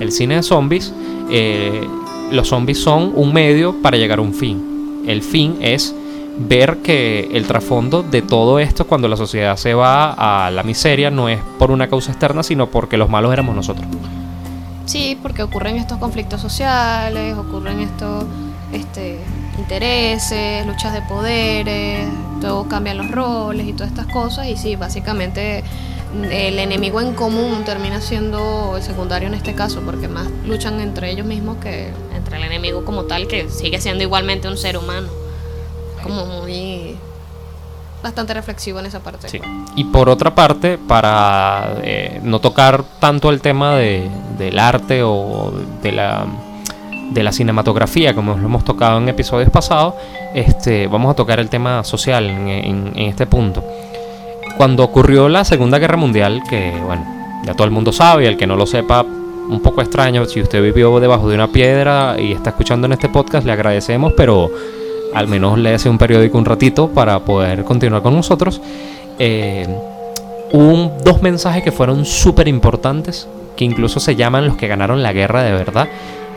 El 0.00 0.12
cine 0.12 0.36
de 0.36 0.42
zombies, 0.42 0.92
eh, 1.30 1.86
los 2.30 2.48
zombies 2.48 2.78
son 2.78 3.12
un 3.14 3.32
medio 3.32 3.80
para 3.82 3.96
llegar 3.96 4.18
a 4.18 4.22
un 4.22 4.34
fin. 4.34 5.02
El 5.06 5.22
fin 5.22 5.56
es 5.60 5.94
ver 6.38 6.78
que 6.78 7.28
el 7.32 7.46
trasfondo 7.46 8.02
de 8.02 8.22
todo 8.22 8.58
esto, 8.58 8.86
cuando 8.86 9.08
la 9.08 9.16
sociedad 9.16 9.56
se 9.56 9.74
va 9.74 10.46
a 10.46 10.50
la 10.50 10.62
miseria, 10.62 11.10
no 11.10 11.28
es 11.28 11.40
por 11.58 11.70
una 11.70 11.88
causa 11.88 12.10
externa, 12.10 12.42
sino 12.42 12.68
porque 12.68 12.96
los 12.96 13.08
malos 13.08 13.32
éramos 13.32 13.54
nosotros. 13.54 13.86
Sí, 14.86 15.16
porque 15.22 15.42
ocurren 15.42 15.76
estos 15.76 15.98
conflictos 15.98 16.40
sociales, 16.40 17.36
ocurren 17.36 17.80
estos 17.80 18.24
este, 18.72 19.18
intereses, 19.58 20.66
luchas 20.66 20.92
de 20.92 21.02
poderes, 21.02 22.08
todo 22.40 22.66
cambian 22.68 22.98
los 22.98 23.10
roles 23.10 23.66
y 23.66 23.72
todas 23.72 23.90
estas 23.90 24.06
cosas. 24.06 24.48
Y 24.48 24.56
sí, 24.56 24.76
básicamente 24.76 25.62
el 26.30 26.58
enemigo 26.58 27.00
en 27.00 27.14
común 27.14 27.64
termina 27.64 28.00
siendo 28.00 28.76
el 28.76 28.82
secundario 28.82 29.28
en 29.28 29.34
este 29.34 29.54
caso, 29.54 29.80
porque 29.80 30.08
más 30.08 30.28
luchan 30.46 30.80
entre 30.80 31.10
ellos 31.10 31.26
mismos 31.26 31.56
que 31.58 31.90
entre 32.14 32.36
el 32.36 32.44
enemigo 32.44 32.84
como 32.84 33.04
tal, 33.04 33.26
que 33.26 33.48
sigue 33.48 33.80
siendo 33.80 34.02
igualmente 34.02 34.48
un 34.48 34.56
ser 34.56 34.76
humano. 34.76 35.08
Como 36.02 36.26
muy 36.26 36.96
bastante 38.02 38.34
reflexivo 38.34 38.80
en 38.80 38.86
esa 38.86 39.00
parte. 39.00 39.28
Sí. 39.28 39.40
Y 39.76 39.84
por 39.84 40.08
otra 40.08 40.34
parte, 40.34 40.76
para 40.76 41.76
eh, 41.82 42.20
no 42.22 42.40
tocar 42.40 42.82
tanto 42.98 43.30
el 43.30 43.40
tema 43.40 43.76
de, 43.76 44.10
del 44.36 44.58
arte 44.58 45.02
o 45.02 45.52
de 45.82 45.92
la 45.92 46.26
de 47.12 47.22
la 47.22 47.32
cinematografía, 47.32 48.14
como 48.14 48.36
lo 48.36 48.46
hemos 48.46 48.64
tocado 48.64 48.98
en 48.98 49.08
episodios 49.08 49.50
pasados, 49.50 49.94
este, 50.34 50.86
vamos 50.86 51.10
a 51.12 51.14
tocar 51.14 51.40
el 51.40 51.48
tema 51.48 51.84
social 51.84 52.28
en, 52.28 52.92
este 52.96 53.26
punto. 53.26 53.64
Cuando 54.56 54.84
ocurrió 54.84 55.28
la 55.28 55.44
Segunda 55.44 55.78
Guerra 55.78 55.96
Mundial, 55.96 56.42
que 56.48 56.72
bueno, 56.84 57.04
ya 57.44 57.54
todo 57.54 57.64
el 57.64 57.70
mundo 57.72 57.92
sabe, 57.92 58.24
y 58.24 58.26
el 58.26 58.36
que 58.36 58.46
no 58.46 58.56
lo 58.56 58.66
sepa, 58.66 59.02
un 59.02 59.60
poco 59.60 59.82
extraño, 59.82 60.24
si 60.26 60.40
usted 60.40 60.62
vivió 60.62 60.98
debajo 61.00 61.28
de 61.28 61.34
una 61.34 61.48
piedra 61.48 62.16
y 62.18 62.32
está 62.32 62.50
escuchando 62.50 62.86
en 62.86 62.92
este 62.92 63.08
podcast, 63.08 63.44
le 63.44 63.52
agradecemos, 63.52 64.12
pero 64.16 64.50
al 65.14 65.28
menos 65.28 65.58
léese 65.58 65.88
un 65.88 65.98
periódico 65.98 66.38
un 66.38 66.44
ratito 66.44 66.88
para 66.88 67.20
poder 67.20 67.64
continuar 67.64 68.02
con 68.02 68.14
nosotros. 68.14 68.60
eh, 69.18 69.66
hubo 70.52 70.92
dos 71.02 71.22
mensajes 71.22 71.62
que 71.62 71.72
fueron 71.72 72.04
súper 72.04 72.46
importantes, 72.48 73.26
que 73.56 73.64
incluso 73.64 74.00
se 74.00 74.16
llaman 74.16 74.46
los 74.46 74.56
que 74.56 74.68
ganaron 74.68 75.02
la 75.02 75.12
guerra 75.12 75.42
de 75.42 75.52
verdad, 75.52 75.88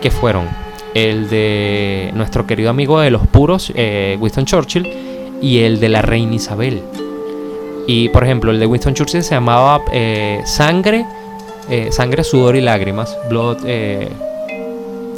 que 0.02 0.12
fueron 0.12 0.48
el 0.94 1.30
de 1.30 2.12
nuestro 2.16 2.48
querido 2.48 2.70
amigo 2.70 3.00
de 3.00 3.12
los 3.12 3.28
puros, 3.28 3.72
eh, 3.76 4.18
Winston 4.20 4.46
Churchill, 4.46 4.90
y 5.42 5.60
el 5.60 5.80
de 5.80 5.90
la 5.90 6.02
reina 6.02 6.36
Isabel. 6.36 6.82
Y 7.88 8.10
por 8.10 8.24
ejemplo, 8.24 8.52
el 8.52 8.60
de 8.60 8.66
Winston 8.66 8.94
Churchill 8.94 9.24
se 9.24 9.36
llamaba 9.36 9.82
eh, 9.92 10.42
Sangre, 10.46 11.06
eh, 11.70 11.90
Sangre, 11.92 12.24
Sudor 12.24 12.56
y 12.56 12.62
Lágrimas, 12.62 13.18
Blood, 13.30 13.58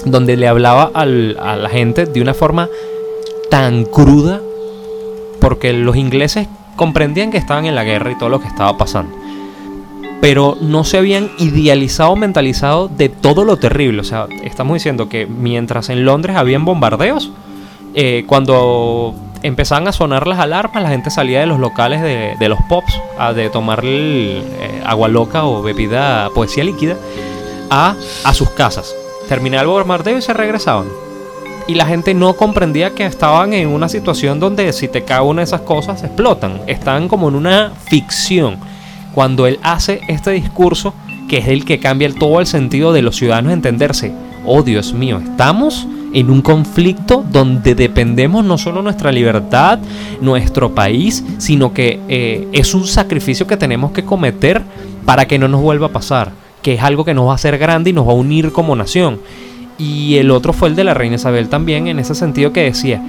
donde 0.05 0.37
le 0.37 0.47
hablaba 0.47 0.91
a 0.93 1.05
la 1.05 1.69
gente 1.69 2.05
de 2.05 2.21
una 2.21 2.33
forma 2.33 2.69
tan 3.49 3.85
cruda, 3.85 4.41
porque 5.39 5.73
los 5.73 5.95
ingleses 5.95 6.47
comprendían 6.75 7.31
que 7.31 7.37
estaban 7.37 7.65
en 7.65 7.75
la 7.75 7.83
guerra 7.83 8.11
y 8.11 8.17
todo 8.17 8.29
lo 8.29 8.39
que 8.39 8.47
estaba 8.47 8.77
pasando 8.77 9.27
pero 10.21 10.57
no 10.59 10.83
se 10.83 10.97
habían 10.97 11.29
idealizado, 11.37 12.15
mentalizado 12.15 12.87
de 12.87 13.09
todo 13.09 13.45
lo 13.45 13.57
terrible. 13.57 14.01
O 14.01 14.03
sea, 14.03 14.27
estamos 14.43 14.73
diciendo 14.73 15.09
que 15.09 15.27
mientras 15.27 15.89
en 15.89 16.05
Londres 16.05 16.35
habían 16.35 16.65
bombardeos, 16.65 17.31
eh, 17.93 18.25
cuando 18.27 19.15
empezaban 19.43 19.87
a 19.87 19.91
sonar 19.91 20.27
las 20.27 20.39
alarmas, 20.39 20.83
la 20.83 20.89
gente 20.89 21.09
salía 21.09 21.39
de 21.39 21.45
los 21.45 21.59
locales 21.59 22.01
de, 22.01 22.49
los 22.49 22.59
pops, 22.69 22.93
a, 23.17 23.33
de 23.33 23.49
tomar 23.49 23.81
eh, 23.83 24.41
agua 24.85 25.07
loca 25.07 25.45
o 25.45 25.61
bebida, 25.61 26.29
poesía 26.33 26.63
líquida, 26.63 26.95
a, 27.69 27.95
a 28.23 28.33
sus 28.33 28.49
casas. 28.51 28.95
Terminaba 29.27 29.63
el 29.63 29.67
bombardeo 29.67 30.17
y 30.17 30.21
se 30.21 30.33
regresaban. 30.33 30.87
Y 31.67 31.75
la 31.75 31.85
gente 31.85 32.13
no 32.13 32.33
comprendía 32.33 32.95
que 32.95 33.05
estaban 33.05 33.53
en 33.53 33.67
una 33.67 33.89
situación 33.89 34.39
donde 34.39 34.71
si 34.71 34.87
te 34.87 35.03
cae 35.03 35.21
una 35.21 35.41
de 35.41 35.45
esas 35.45 35.61
cosas 35.61 36.01
explotan. 36.03 36.61
Estaban 36.65 37.09
como 37.09 37.27
en 37.27 37.35
una 37.35 37.73
ficción 37.89 38.57
cuando 39.13 39.47
él 39.47 39.59
hace 39.63 39.99
este 40.07 40.31
discurso, 40.31 40.93
que 41.27 41.39
es 41.39 41.47
el 41.47 41.65
que 41.65 41.79
cambia 41.79 42.13
todo 42.13 42.39
el 42.39 42.47
sentido 42.47 42.93
de 42.93 43.01
los 43.01 43.17
ciudadanos 43.17 43.51
entenderse, 43.51 44.13
oh 44.45 44.63
Dios 44.63 44.93
mío, 44.93 45.17
estamos 45.17 45.87
en 46.13 46.29
un 46.29 46.41
conflicto 46.41 47.23
donde 47.31 47.75
dependemos 47.75 48.45
no 48.45 48.57
solo 48.57 48.81
nuestra 48.81 49.11
libertad, 49.11 49.79
nuestro 50.21 50.73
país, 50.73 51.23
sino 51.37 51.73
que 51.73 51.99
eh, 52.07 52.47
es 52.51 52.73
un 52.73 52.87
sacrificio 52.87 53.47
que 53.47 53.57
tenemos 53.57 53.91
que 53.91 54.03
cometer 54.03 54.61
para 55.05 55.27
que 55.27 55.39
no 55.39 55.47
nos 55.47 55.61
vuelva 55.61 55.87
a 55.87 55.91
pasar, 55.91 56.31
que 56.61 56.73
es 56.73 56.83
algo 56.83 57.05
que 57.05 57.13
nos 57.13 57.27
va 57.27 57.33
a 57.33 57.35
hacer 57.35 57.57
grande 57.57 57.89
y 57.89 57.93
nos 57.93 58.07
va 58.07 58.11
a 58.11 58.15
unir 58.15 58.51
como 58.51 58.75
nación. 58.75 59.19
Y 59.77 60.15
el 60.15 60.31
otro 60.31 60.53
fue 60.53 60.69
el 60.69 60.75
de 60.75 60.83
la 60.83 60.93
reina 60.93 61.15
Isabel 61.15 61.49
también, 61.49 61.87
en 61.87 61.99
ese 61.99 62.15
sentido 62.15 62.51
que 62.51 62.63
decía, 62.63 63.01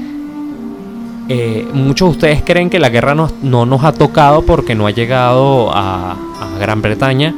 eh, 1.31 1.67
muchos 1.75 2.09
de 2.09 2.13
ustedes 2.13 2.43
creen 2.43 2.71
que 2.71 2.79
la 2.79 2.89
guerra 2.89 3.15
no, 3.15 3.67
nos 3.67 3.85
ha 3.85 3.93
tocado 3.93 4.43
porque 4.43 4.75
no 4.75 4.87
ha 4.87 4.91
llegado 4.91 5.71
a, 5.75 6.17
Gran 6.59 6.83
Bretaña, 6.83 7.35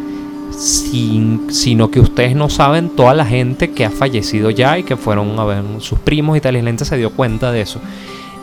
sino 0.61 1.91
que 1.91 2.01
ustedes 2.01 2.37
no 2.37 2.51
saben 2.51 2.91
toda 2.91 3.15
la 3.15 3.25
gente 3.25 3.71
que 3.71 3.87
ha 3.87 3.91
fallecido 3.91 4.51
ya 4.51 4.79
y 4.79 4.83
que 4.83 4.97
fueron 4.97 5.39
a 5.39 5.45
ver 5.45 5.65
sus 5.79 5.99
primos 5.99 6.37
y 6.37 6.41
tal, 6.41 6.57
y 6.57 6.63
la 6.63 6.69
gente 6.69 6.85
se 6.85 6.97
dio 6.97 7.11
cuenta 7.11 7.51
de 7.51 7.63
eso. 7.63 7.81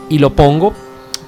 Y 0.09 0.19
lo 0.19 0.31
pongo 0.31 0.73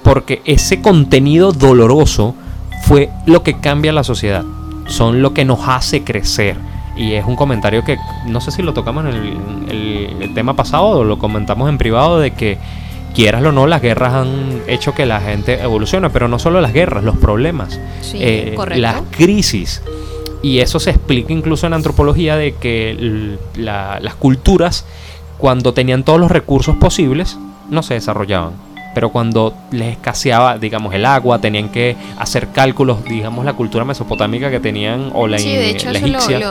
porque 0.02 0.42
ese 0.44 0.80
contenido 0.80 1.52
doloroso 1.52 2.34
fue 2.82 3.10
lo 3.26 3.42
que 3.42 3.60
cambia 3.60 3.92
la 3.92 4.02
sociedad, 4.02 4.44
son 4.86 5.22
lo 5.22 5.32
que 5.32 5.44
nos 5.44 5.60
hace 5.68 6.02
crecer. 6.02 6.56
Y 6.96 7.12
es 7.12 7.24
un 7.24 7.36
comentario 7.36 7.84
que 7.84 7.96
no 8.26 8.40
sé 8.40 8.50
si 8.50 8.62
lo 8.62 8.74
tocamos 8.74 9.04
en 9.06 9.70
el 9.70 10.34
tema 10.34 10.54
pasado 10.54 10.86
o 10.86 11.04
lo 11.04 11.18
comentamos 11.18 11.68
en 11.68 11.78
privado 11.78 12.18
de 12.18 12.32
que 12.32 12.58
quieras 13.14 13.44
o 13.44 13.52
no, 13.52 13.66
las 13.66 13.82
guerras 13.82 14.14
han 14.14 14.62
hecho 14.66 14.94
que 14.94 15.06
la 15.06 15.20
gente 15.20 15.60
evolucione, 15.60 16.10
pero 16.10 16.28
no 16.28 16.38
solo 16.38 16.60
las 16.60 16.72
guerras, 16.72 17.04
los 17.04 17.16
problemas, 17.16 17.78
eh, 18.14 18.56
las 18.76 19.02
crisis. 19.10 19.82
Y 20.42 20.60
eso 20.60 20.80
se 20.80 20.90
explica 20.90 21.32
incluso 21.32 21.66
en 21.66 21.74
antropología 21.74 22.36
de 22.36 22.54
que 22.54 23.36
las 23.56 24.14
culturas, 24.14 24.86
cuando 25.38 25.74
tenían 25.74 26.04
todos 26.04 26.20
los 26.20 26.30
recursos 26.30 26.76
posibles, 26.76 27.38
no 27.68 27.82
se 27.82 27.94
desarrollaban 27.94 28.70
pero 28.94 29.10
cuando 29.10 29.54
les 29.70 29.92
escaseaba, 29.92 30.58
digamos, 30.58 30.94
el 30.94 31.06
agua, 31.06 31.40
tenían 31.40 31.68
que 31.70 31.96
hacer 32.18 32.48
cálculos, 32.48 33.04
digamos, 33.04 33.44
la 33.44 33.52
cultura 33.52 33.84
mesopotámica 33.84 34.50
que 34.50 34.60
tenían 34.60 35.10
o 35.14 35.28
la 35.28 35.38
Sí, 35.38 35.50
de 35.50 35.70
hecho, 35.70 35.90
eso 35.90 36.06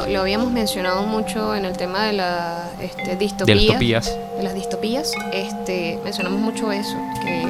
lo, 0.07 0.21
habíamos 0.21 0.51
mencionado 0.51 1.03
mucho 1.03 1.55
en 1.55 1.65
el 1.65 1.75
tema 1.77 2.05
de 2.05 2.13
la 2.13 2.69
este, 2.81 3.15
distopías, 3.17 4.17
de 4.37 4.43
las 4.43 4.53
distopías. 4.53 5.11
Este, 5.33 5.99
mencionamos 6.03 6.39
mucho 6.39 6.71
eso, 6.71 6.95
que 7.21 7.45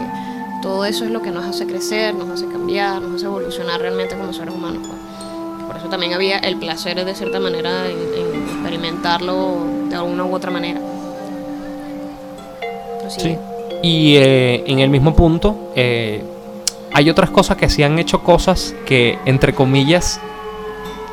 todo 0.62 0.86
eso 0.86 1.06
es 1.06 1.12
lo 1.12 1.21
que 1.21 1.32
nos 1.32 1.45
hace 1.45 1.67
crecer, 1.67 2.15
nos 2.15 2.30
hace 2.30 2.47
cambiar, 2.47 3.02
nos 3.02 3.15
hace 3.15 3.25
evolucionar 3.25 3.80
realmente 3.80 4.17
como 4.17 4.34
seres 4.34 4.54
humanos. 4.54 4.88
Pues. 4.88 5.08
Por 5.79 5.85
eso 5.85 5.91
también 5.91 6.13
había 6.13 6.39
el 6.39 6.57
placer, 6.57 7.05
de 7.05 7.15
cierta 7.15 7.39
manera, 7.39 7.87
en, 7.87 7.97
experimentarlo 8.49 9.59
de 9.87 9.95
alguna 9.95 10.25
u 10.25 10.35
otra 10.35 10.51
manera. 10.51 10.81
sí. 13.07 13.37
Y 13.81 14.17
eh, 14.17 14.65
en 14.67 14.79
el 14.79 14.89
mismo 14.89 15.15
punto, 15.15 15.71
eh, 15.77 16.21
hay 16.91 17.09
otras 17.09 17.29
cosas 17.29 17.55
que 17.55 17.69
se 17.69 17.85
han 17.85 17.97
hecho 17.97 18.23
cosas 18.23 18.75
que, 18.85 19.19
entre 19.23 19.53
comillas, 19.53 20.19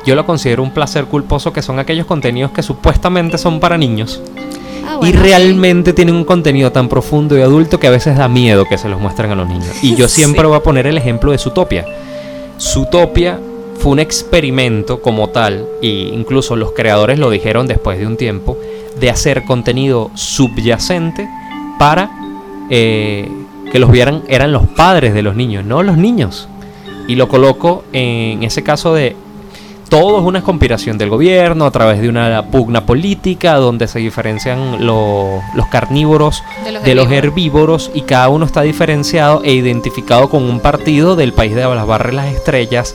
yo 0.05 0.15
lo 0.15 0.25
considero 0.25 0.63
un 0.63 0.71
placer 0.71 1.05
culposo, 1.05 1.53
que 1.53 1.61
son 1.61 1.79
aquellos 1.79 2.05
contenidos 2.05 2.51
que 2.51 2.61
supuestamente 2.61 3.37
son 3.37 3.61
para 3.61 3.77
niños. 3.77 4.21
Ah, 4.85 4.99
y 5.01 5.13
realmente 5.13 5.93
tienen 5.93 6.15
un 6.15 6.25
contenido 6.25 6.73
tan 6.73 6.89
profundo 6.89 7.37
y 7.37 7.41
adulto 7.41 7.79
que 7.79 7.87
a 7.87 7.91
veces 7.91 8.17
da 8.17 8.27
miedo 8.27 8.65
que 8.65 8.77
se 8.77 8.89
los 8.89 8.99
muestren 8.99 9.31
a 9.31 9.35
los 9.35 9.47
niños. 9.47 9.81
Y 9.81 9.95
yo 9.97 10.09
siempre 10.09 10.45
voy 10.45 10.57
a 10.57 10.61
poner 10.61 10.87
el 10.87 10.97
ejemplo 10.97 11.31
de 11.31 11.37
Zootopia. 11.37 11.85
Zootopia 12.59 13.39
fue 13.79 13.91
un 13.91 13.99
experimento 13.99 15.01
como 15.01 15.29
tal, 15.29 15.67
e 15.81 15.87
incluso 15.87 16.55
los 16.55 16.71
creadores 16.71 17.19
lo 17.19 17.29
dijeron 17.29 17.67
después 17.67 17.99
de 17.99 18.07
un 18.07 18.17
tiempo, 18.17 18.57
de 18.99 19.09
hacer 19.09 19.43
contenido 19.45 20.11
subyacente 20.15 21.27
para 21.77 22.09
eh, 22.69 23.29
que 23.71 23.79
los 23.79 23.91
vieran 23.91 24.23
eran 24.27 24.51
los 24.51 24.67
padres 24.67 25.13
de 25.13 25.21
los 25.21 25.35
niños, 25.35 25.65
no 25.65 25.83
los 25.83 25.97
niños. 25.97 26.47
Y 27.07 27.15
lo 27.15 27.29
coloco 27.29 27.83
en 27.93 28.43
ese 28.43 28.63
caso 28.63 28.93
de 28.93 29.15
todo 29.89 30.19
es 30.19 30.25
una 30.25 30.43
conspiración 30.43 30.97
del 30.97 31.09
gobierno 31.09 31.65
a 31.65 31.71
través 31.71 32.01
de 32.01 32.09
una 32.09 32.47
pugna 32.47 32.85
política 32.85 33.55
donde 33.55 33.87
se 33.87 33.99
diferencian 33.99 34.85
los 34.85 35.41
carnívoros 35.71 36.43
de, 36.83 36.95
los, 36.95 37.09
herbívoros 37.09 37.91
y 37.93 38.01
cada 38.01 38.29
uno 38.29 38.45
está 38.45 38.61
diferenciado 38.61 39.41
e 39.43 39.53
identificado 39.53 40.29
con 40.29 40.43
un 40.43 40.59
partido 40.59 41.15
del 41.15 41.33
país 41.33 41.55
de 41.55 41.61
las 41.61 41.87
barras 41.87 42.13
las 42.13 42.33
estrellas 42.33 42.93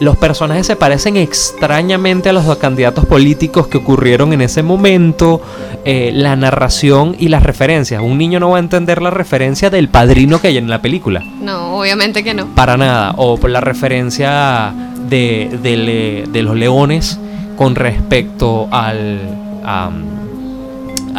los 0.00 0.16
personajes 0.16 0.66
se 0.66 0.76
parecen 0.76 1.16
extrañamente 1.16 2.28
a 2.28 2.32
los 2.32 2.56
candidatos 2.58 3.06
políticos 3.06 3.66
que 3.68 3.78
ocurrieron 3.78 4.32
en 4.32 4.42
ese 4.42 4.62
momento, 4.62 5.40
eh, 5.84 6.10
la 6.12 6.36
narración 6.36 7.16
y 7.18 7.28
las 7.28 7.42
referencias. 7.42 8.02
Un 8.02 8.18
niño 8.18 8.40
no 8.40 8.50
va 8.50 8.56
a 8.58 8.60
entender 8.60 9.00
la 9.00 9.10
referencia 9.10 9.70
del 9.70 9.88
padrino 9.88 10.40
que 10.40 10.48
hay 10.48 10.58
en 10.58 10.68
la 10.68 10.82
película. 10.82 11.24
No, 11.40 11.78
obviamente 11.78 12.22
que 12.22 12.34
no. 12.34 12.46
Para 12.54 12.76
nada. 12.76 13.14
O 13.16 13.38
por 13.38 13.50
la 13.50 13.60
referencia 13.60 14.74
de, 15.08 16.28
los 16.34 16.56
leones 16.56 17.18
con 17.56 17.74
respecto 17.74 18.68
al... 18.70 19.20
A, 19.64 19.90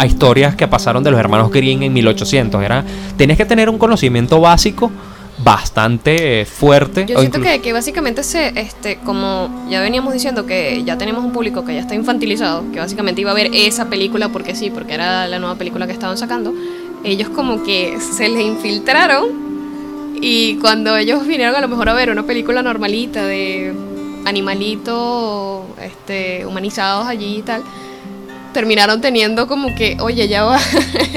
historias 0.06 0.56
que 0.56 0.68
pasaron 0.68 1.04
de 1.04 1.10
los 1.10 1.20
hermanos 1.20 1.50
Green 1.52 1.82
en 1.82 1.92
1800. 1.92 2.64
Era, 2.64 2.84
tenés 3.18 3.36
que 3.36 3.46
tener 3.46 3.68
un 3.68 3.80
conocimiento 3.80 4.40
básico 4.40 4.92
bastante 5.38 6.46
fuerte. 6.46 7.06
Yo 7.08 7.20
siento 7.20 7.42
que, 7.42 7.62
que, 7.62 7.74
básicamente 7.74 8.24
se, 8.24 8.60
este, 8.60 8.98
como 8.98 9.66
ya 9.70 9.82
veníamos 9.82 10.14
diciendo 10.14 10.46
que 10.46 10.84
ya 10.84 10.98
tenemos 10.98 11.24
un 11.24 11.32
público 11.32 11.64
que 11.64 11.74
ya 11.74 11.82
está 11.82 11.96
infantilizado, 11.96 12.72
que 12.72 12.80
básicamente 12.80 13.22
iba 13.22 13.32
a 13.32 13.36
ver 13.36 13.52
esa 13.54 13.86
película 13.86 14.30
porque 14.30 14.56
sí, 14.56 14.70
porque 14.72 14.94
era 14.94 15.28
la 15.28 15.40
nueva 15.40 15.56
película 15.56 15.86
que 15.86 15.94
estaban 15.94 16.18
sacando, 16.18 16.54
ellos 17.04 17.30
como 17.30 17.64
que 17.64 18.00
se 18.00 18.28
les 18.30 18.44
infiltraron 18.44 20.18
y 20.20 20.56
cuando 20.56 20.98
ellos 20.98 21.28
vinieron 21.28 21.56
a 21.56 21.62
lo 21.62 21.68
mejor 21.68 21.90
a 21.90 21.94
ver 21.94 22.10
una 22.10 22.24
película 22.24 22.64
normalita 22.64 23.24
de 23.24 23.74
animalitos 24.26 25.66
este, 25.82 26.46
humanizados 26.46 27.08
allí 27.08 27.38
y 27.38 27.42
tal, 27.44 27.64
terminaron 28.54 29.02
teniendo 29.02 29.48
como 29.48 29.74
que, 29.76 29.98
oye, 30.00 30.28
ya 30.28 30.44
va. 30.44 30.60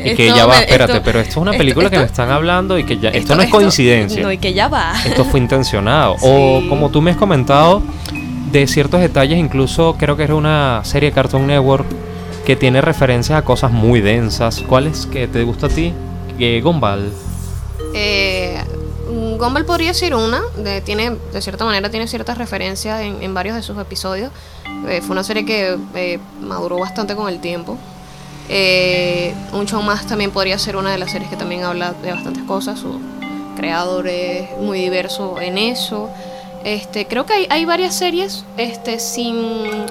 Y 0.04 0.14
que 0.14 0.26
ya 0.34 0.46
va, 0.46 0.60
espérate, 0.60 1.00
pero 1.00 1.20
esto 1.20 1.30
es 1.30 1.36
una 1.36 1.52
película 1.52 1.90
que 1.90 1.98
me 1.98 2.04
están 2.04 2.30
hablando 2.30 2.78
y 2.78 2.84
que 2.84 2.98
ya, 2.98 3.10
esto, 3.10 3.34
no 3.34 3.42
es 3.42 3.50
coincidencia. 3.50 4.22
No, 4.22 4.32
y 4.32 4.38
que 4.38 4.52
ya 4.52 4.68
va. 4.68 4.94
Esto 5.04 5.24
fue 5.24 5.40
intencionado. 5.40 6.16
O 6.22 6.62
como 6.68 6.90
tú 6.90 7.02
me 7.02 7.10
has 7.10 7.16
comentado, 7.16 7.82
de 8.52 8.66
ciertos 8.66 9.00
detalles, 9.00 9.38
incluso 9.38 9.96
creo 9.98 10.16
que 10.16 10.24
era 10.24 10.34
una 10.34 10.80
serie 10.84 11.10
de 11.10 11.14
Cartoon 11.14 11.46
Network 11.46 11.86
que 12.44 12.56
tiene 12.56 12.80
referencias 12.80 13.38
a 13.38 13.42
cosas 13.42 13.70
muy 13.70 14.00
densas. 14.00 14.62
¿Cuál 14.66 14.86
es 14.86 15.06
que 15.06 15.28
te 15.28 15.42
gusta 15.44 15.66
a 15.66 15.70
ti? 15.70 15.92
Eh, 16.38 16.60
Gumball. 16.62 17.12
Eh, 17.94 18.62
Gumball 19.40 19.64
podría 19.64 19.94
ser 19.94 20.14
una, 20.14 20.42
de, 20.58 20.82
tiene, 20.82 21.16
de 21.32 21.42
cierta 21.42 21.64
manera 21.64 21.90
tiene 21.90 22.06
ciertas 22.06 22.36
referencias 22.38 23.00
en, 23.00 23.34
varios 23.34 23.56
de 23.56 23.62
sus 23.62 23.78
episodios. 23.78 24.30
Eh, 24.86 25.00
fue 25.00 25.12
una 25.12 25.24
serie 25.24 25.44
que 25.44 25.78
eh, 25.94 26.18
maduró 26.40 26.78
bastante 26.78 27.16
con 27.16 27.28
el 27.28 27.40
tiempo. 27.40 27.78
Eh, 28.48 29.34
un 29.52 29.66
show 29.66 29.80
más 29.82 30.06
también 30.06 30.30
podría 30.30 30.58
ser 30.58 30.76
una 30.76 30.90
de 30.90 30.98
las 30.98 31.12
series 31.12 31.30
que 31.30 31.36
también 31.36 31.64
habla 31.64 31.92
de 31.92 32.12
bastantes 32.12 32.42
cosas. 32.44 32.78
Su 32.78 33.00
creador 33.56 34.08
es 34.08 34.50
muy 34.58 34.78
diverso 34.78 35.40
en 35.40 35.56
eso. 35.56 36.10
Este, 36.62 37.06
creo 37.06 37.24
que 37.24 37.46
hay, 37.48 37.64
varias 37.64 37.94
series 37.94 38.44
este, 38.58 38.98
sin, 39.00 39.86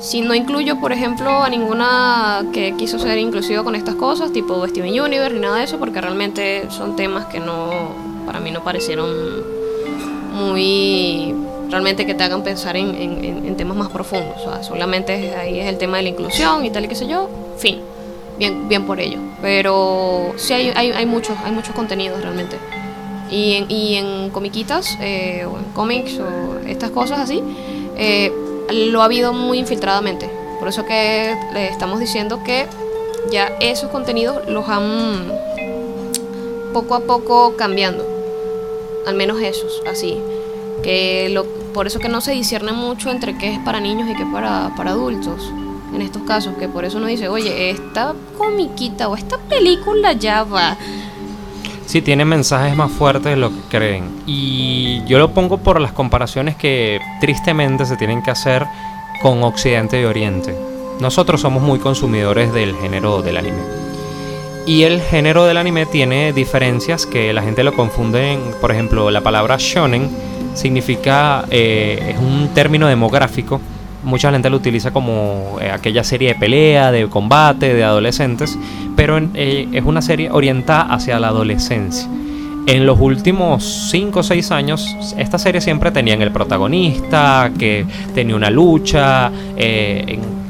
sin 0.00 0.26
no 0.26 0.34
incluyo, 0.34 0.80
por 0.80 0.92
ejemplo, 0.92 1.42
a 1.42 1.48
ninguna 1.48 2.46
que 2.52 2.74
quiso 2.76 2.98
ser 2.98 3.18
inclusiva 3.18 3.62
con 3.62 3.76
estas 3.76 3.94
cosas, 3.94 4.32
tipo 4.32 4.66
Steven 4.66 5.00
Universe 5.00 5.34
ni 5.34 5.40
nada 5.40 5.58
de 5.58 5.64
eso, 5.64 5.78
porque 5.78 6.00
realmente 6.00 6.68
son 6.70 6.96
temas 6.96 7.26
que 7.26 7.38
no, 7.38 7.99
para 8.30 8.38
mí 8.38 8.52
no 8.52 8.62
parecieron 8.62 9.08
muy 10.34 11.34
realmente 11.68 12.06
que 12.06 12.14
te 12.14 12.22
hagan 12.22 12.44
pensar 12.44 12.76
en, 12.76 12.94
en- 12.94 13.44
en 13.46 13.56
temas 13.56 13.76
más 13.76 13.88
profundos. 13.88 14.36
O 14.46 14.50
sea, 14.52 14.62
solamente 14.62 15.34
ahí 15.34 15.58
es 15.58 15.66
el 15.66 15.78
tema 15.78 15.96
de 15.96 16.04
la 16.04 16.08
inclusión 16.10 16.64
y 16.64 16.70
tal 16.70 16.84
y 16.84 16.88
qué 16.88 16.94
sé 16.94 17.08
yo. 17.08 17.28
Fin. 17.58 17.80
Bien, 18.38 18.68
bien 18.68 18.86
por 18.86 19.00
ello. 19.00 19.18
Pero 19.42 20.32
sí 20.36 20.52
hay, 20.54 20.72
hay, 20.76 20.92
hay 20.92 21.06
muchos, 21.06 21.36
hay 21.44 21.50
muchos 21.50 21.74
contenidos 21.74 22.22
realmente. 22.22 22.56
Y 23.32 23.54
en, 23.54 23.68
y 23.70 23.94
en 23.96 24.30
comiquitas, 24.30 24.96
eh, 25.00 25.44
o 25.44 25.58
en 25.58 25.64
cómics, 25.74 26.18
o 26.20 26.58
estas 26.68 26.90
cosas 26.90 27.18
así, 27.18 27.42
eh, 27.96 28.32
lo 28.72 29.02
ha 29.02 29.06
habido 29.06 29.32
muy 29.32 29.58
infiltradamente. 29.58 30.30
Por 30.60 30.68
eso 30.68 30.84
que 30.86 31.34
le 31.52 31.66
estamos 31.68 31.98
diciendo 31.98 32.44
que 32.44 32.66
ya 33.32 33.50
esos 33.60 33.90
contenidos 33.90 34.48
los 34.48 34.68
han 34.68 35.32
poco 36.72 36.94
a 36.94 37.00
poco 37.00 37.54
cambiando. 37.56 38.06
Al 39.10 39.16
menos 39.16 39.42
esos, 39.42 39.82
así. 39.90 40.16
Que 40.84 41.36
por 41.74 41.88
eso 41.88 41.98
que 41.98 42.08
no 42.08 42.20
se 42.20 42.30
discierne 42.30 42.70
mucho 42.70 43.10
entre 43.10 43.36
qué 43.36 43.54
es 43.54 43.58
para 43.58 43.80
niños 43.80 44.08
y 44.08 44.14
qué 44.14 44.22
es 44.22 44.28
para, 44.32 44.72
para 44.76 44.92
adultos. 44.92 45.52
En 45.92 46.00
estos 46.00 46.22
casos, 46.22 46.54
que 46.56 46.68
por 46.68 46.84
eso 46.84 46.98
uno 46.98 47.08
dice, 47.08 47.28
oye, 47.28 47.70
esta 47.70 48.14
comiquita 48.38 49.08
o 49.08 49.16
esta 49.16 49.36
película 49.36 50.12
ya 50.12 50.44
va. 50.44 50.76
Sí, 51.86 52.02
tiene 52.02 52.24
mensajes 52.24 52.76
más 52.76 52.92
fuertes 52.92 53.32
de 53.32 53.36
lo 53.36 53.50
que 53.50 53.62
creen. 53.68 54.22
Y 54.28 55.02
yo 55.06 55.18
lo 55.18 55.32
pongo 55.32 55.58
por 55.58 55.80
las 55.80 55.90
comparaciones 55.90 56.54
que 56.54 57.00
tristemente 57.20 57.86
se 57.86 57.96
tienen 57.96 58.22
que 58.22 58.30
hacer 58.30 58.64
con 59.20 59.42
Occidente 59.42 60.00
y 60.00 60.04
Oriente. 60.04 60.56
Nosotros 61.00 61.40
somos 61.40 61.64
muy 61.64 61.80
consumidores 61.80 62.52
del 62.52 62.76
género 62.76 63.22
del 63.22 63.38
anime. 63.38 63.89
Y 64.70 64.84
el 64.84 65.00
género 65.00 65.46
del 65.46 65.56
anime 65.56 65.84
tiene 65.84 66.32
diferencias 66.32 67.04
que 67.04 67.32
la 67.32 67.42
gente 67.42 67.64
lo 67.64 67.72
confunde. 67.74 68.34
en- 68.34 68.40
por 68.60 68.70
ejemplo, 68.70 69.10
la 69.10 69.20
palabra 69.20 69.56
shonen 69.58 70.08
significa, 70.54 71.44
eh, 71.50 72.12
es 72.14 72.18
un 72.20 72.50
término 72.54 72.86
demográfico. 72.86 73.60
Mucha 74.04 74.30
gente 74.30 74.48
lo 74.48 74.56
utiliza 74.58 74.92
como 74.92 75.56
eh, 75.60 75.72
aquella 75.72 76.04
serie 76.04 76.28
de 76.28 76.34
pelea, 76.36 76.92
de 76.92 77.08
combate, 77.08 77.74
de 77.74 77.82
adolescentes, 77.82 78.56
pero 78.94 79.18
eh, 79.34 79.66
es 79.72 79.84
una 79.84 80.02
serie 80.02 80.30
orientada 80.30 80.82
hacia 80.94 81.18
la 81.18 81.28
adolescencia. 81.28 82.08
En 82.66 82.86
los 82.86 83.00
últimos 83.00 83.64
5 83.90 84.20
o 84.20 84.22
6 84.22 84.52
años, 84.52 84.86
esta 85.18 85.38
serie 85.40 85.60
siempre 85.60 85.90
tenían 85.90 86.22
el 86.22 86.30
protagonista, 86.30 87.50
que 87.58 87.86
tenía 88.14 88.36
una 88.36 88.50
lucha, 88.50 89.32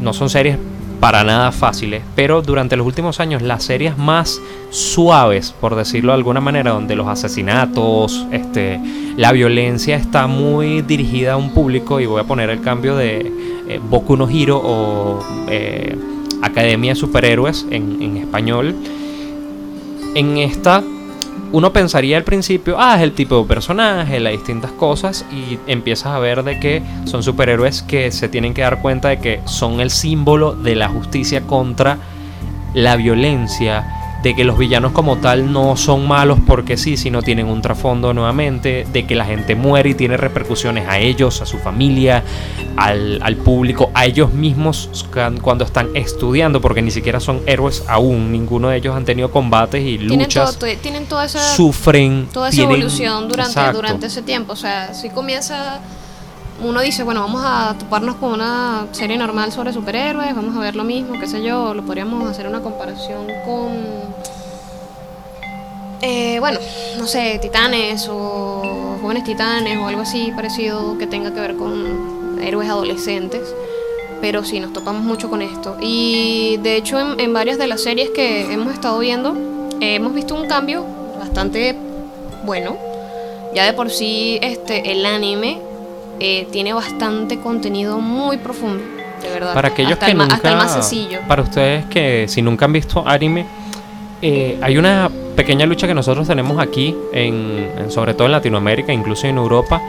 no 0.00 0.12
son 0.12 0.28
series 0.28 0.58
para 1.00 1.24
nada 1.24 1.50
fáciles, 1.50 2.02
pero 2.14 2.42
durante 2.42 2.76
los 2.76 2.86
últimos 2.86 3.20
años 3.20 3.40
las 3.40 3.64
series 3.64 3.96
más 3.96 4.40
suaves, 4.70 5.52
por 5.58 5.74
decirlo 5.74 6.12
de 6.12 6.18
alguna 6.18 6.40
manera, 6.40 6.72
donde 6.72 6.94
los 6.94 7.08
asesinatos, 7.08 8.26
este, 8.30 8.78
la 9.16 9.32
violencia 9.32 9.96
está 9.96 10.26
muy 10.26 10.82
dirigida 10.82 11.32
a 11.32 11.36
un 11.36 11.50
público, 11.50 12.00
y 12.00 12.06
voy 12.06 12.20
a 12.20 12.24
poner 12.24 12.50
el 12.50 12.60
cambio 12.60 12.96
de 12.96 13.32
eh, 13.68 13.80
Boku 13.82 14.16
no 14.16 14.28
Hero 14.28 14.60
o 14.62 15.24
eh, 15.48 15.96
Academia 16.42 16.92
de 16.92 16.96
Superhéroes 16.96 17.66
en 17.70 18.16
español. 18.18 18.74
En 20.14 20.38
esta 20.38 20.82
uno 21.52 21.72
pensaría 21.72 22.16
al 22.16 22.24
principio, 22.24 22.76
ah, 22.78 22.96
es 22.96 23.02
el 23.02 23.12
tipo 23.12 23.40
de 23.40 23.48
personaje, 23.48 24.20
las 24.20 24.32
distintas 24.32 24.70
cosas, 24.72 25.24
y 25.32 25.58
empiezas 25.66 26.08
a 26.08 26.18
ver 26.18 26.44
de 26.44 26.60
que 26.60 26.82
son 27.04 27.22
superhéroes 27.22 27.82
que 27.82 28.12
se 28.12 28.28
tienen 28.28 28.54
que 28.54 28.62
dar 28.62 28.80
cuenta 28.80 29.08
de 29.08 29.18
que 29.18 29.40
son 29.46 29.80
el 29.80 29.90
símbolo 29.90 30.54
de 30.54 30.76
la 30.76 30.88
justicia 30.88 31.42
contra 31.42 31.98
la 32.74 32.96
violencia, 32.96 33.99
de 34.22 34.34
que 34.36 34.44
los 34.44 34.58
villanos 34.58 34.92
como 34.92 35.16
tal 35.16 35.50
no 35.52 35.76
son 35.76 36.06
malos 36.06 36.38
porque 36.46 36.76
sí, 36.76 36.96
sino 36.98 37.22
tienen 37.22 37.46
un 37.46 37.62
trasfondo 37.62 38.12
nuevamente, 38.12 38.86
de 38.92 39.06
que 39.06 39.14
la 39.14 39.24
gente 39.24 39.54
muere 39.54 39.90
y 39.90 39.94
tiene 39.94 40.16
repercusiones 40.18 40.86
a 40.88 40.98
ellos, 40.98 41.40
a 41.40 41.46
su 41.46 41.58
familia, 41.58 42.22
al, 42.76 43.18
al 43.22 43.36
público, 43.36 43.90
a 43.94 44.04
ellos 44.06 44.32
mismos 44.34 44.90
cuando 45.42 45.64
están 45.64 45.88
estudiando, 45.94 46.60
porque 46.60 46.82
ni 46.82 46.90
siquiera 46.90 47.18
son 47.20 47.40
héroes 47.46 47.82
aún, 47.88 48.30
ninguno 48.30 48.68
de 48.68 48.76
ellos 48.76 48.94
han 48.94 49.04
tenido 49.06 49.30
combates 49.30 49.80
y 49.82 49.96
Tienen, 49.96 50.08
todo, 50.08 50.18
luchas 50.18 50.58
to- 50.58 50.66
tienen 50.82 51.06
toda 51.06 51.24
esa, 51.24 51.40
sufren. 51.56 52.28
toda 52.32 52.48
esa 52.50 52.56
tienen- 52.56 52.76
evolución 52.76 53.28
durante, 53.28 53.52
Exacto. 53.52 53.76
durante 53.78 54.06
ese 54.06 54.22
tiempo. 54.22 54.52
O 54.52 54.56
sea, 54.56 54.92
si 54.94 55.08
comienza, 55.10 55.80
uno 56.62 56.80
dice, 56.80 57.02
bueno, 57.02 57.20
vamos 57.20 57.42
a 57.44 57.74
toparnos 57.78 58.16
con 58.16 58.32
una 58.32 58.86
serie 58.92 59.16
normal 59.16 59.52
sobre 59.52 59.72
superhéroes, 59.72 60.34
vamos 60.34 60.56
a 60.56 60.60
ver 60.60 60.76
lo 60.76 60.84
mismo, 60.84 61.18
qué 61.18 61.26
sé 61.26 61.42
yo, 61.42 61.74
lo 61.74 61.82
podríamos 61.84 62.28
hacer 62.28 62.46
una 62.46 62.60
comparación 62.60 63.26
con, 63.44 63.72
eh, 66.02 66.38
bueno, 66.40 66.58
no 66.98 67.06
sé, 67.06 67.38
titanes 67.40 68.08
o 68.10 68.98
jóvenes 69.00 69.24
titanes 69.24 69.78
o 69.78 69.86
algo 69.86 70.02
así 70.02 70.32
parecido 70.34 70.98
que 70.98 71.06
tenga 71.06 71.32
que 71.32 71.40
ver 71.40 71.56
con 71.56 72.38
héroes 72.42 72.68
adolescentes. 72.68 73.42
Pero 74.20 74.44
sí, 74.44 74.60
nos 74.60 74.74
topamos 74.74 75.02
mucho 75.02 75.30
con 75.30 75.40
esto. 75.40 75.78
Y 75.80 76.58
de 76.58 76.76
hecho 76.76 77.00
en, 77.00 77.18
en 77.20 77.32
varias 77.32 77.56
de 77.56 77.66
las 77.66 77.82
series 77.82 78.10
que 78.10 78.52
hemos 78.52 78.72
estado 78.74 78.98
viendo, 78.98 79.34
eh, 79.80 79.94
hemos 79.94 80.12
visto 80.12 80.34
un 80.34 80.46
cambio 80.46 80.84
bastante 81.18 81.74
bueno. 82.44 82.76
Ya 83.54 83.64
de 83.64 83.72
por 83.72 83.90
sí 83.90 84.38
este, 84.42 84.92
el 84.92 85.06
anime 85.06 85.69
eh, 86.20 86.46
tiene 86.52 86.72
bastante 86.72 87.38
contenido 87.40 87.98
muy 87.98 88.36
profundo, 88.38 88.82
de 89.22 89.28
verdad. 89.30 89.54
Para 89.54 89.68
aquellos 89.68 89.92
hasta 89.92 90.06
que 90.06 90.12
el, 90.12 90.18
nunca, 90.18 90.34
hasta 90.34 90.50
el 90.50 90.56
más 90.56 90.72
sencillo. 90.72 91.18
para 91.26 91.42
ustedes 91.42 91.86
que 91.86 92.26
si 92.28 92.42
nunca 92.42 92.66
han 92.66 92.72
visto 92.72 93.02
anime, 93.06 93.46
eh, 94.22 94.58
hay 94.62 94.76
una 94.76 95.10
pequeña 95.34 95.64
lucha 95.66 95.86
que 95.86 95.94
nosotros 95.94 96.28
tenemos 96.28 96.60
aquí, 96.60 96.94
en, 97.12 97.70
en- 97.78 97.90
sobre 97.90 98.12
todo 98.14 98.26
en 98.26 98.32
Latinoamérica, 98.32 98.92
incluso 98.92 99.26
en 99.26 99.38
Europa, 99.38 99.80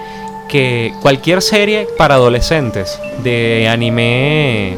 que 0.48 0.94
cualquier 1.02 1.42
serie 1.42 1.88
para 1.98 2.16
adolescentes 2.16 3.00
de 3.24 3.68
anime 3.70 4.78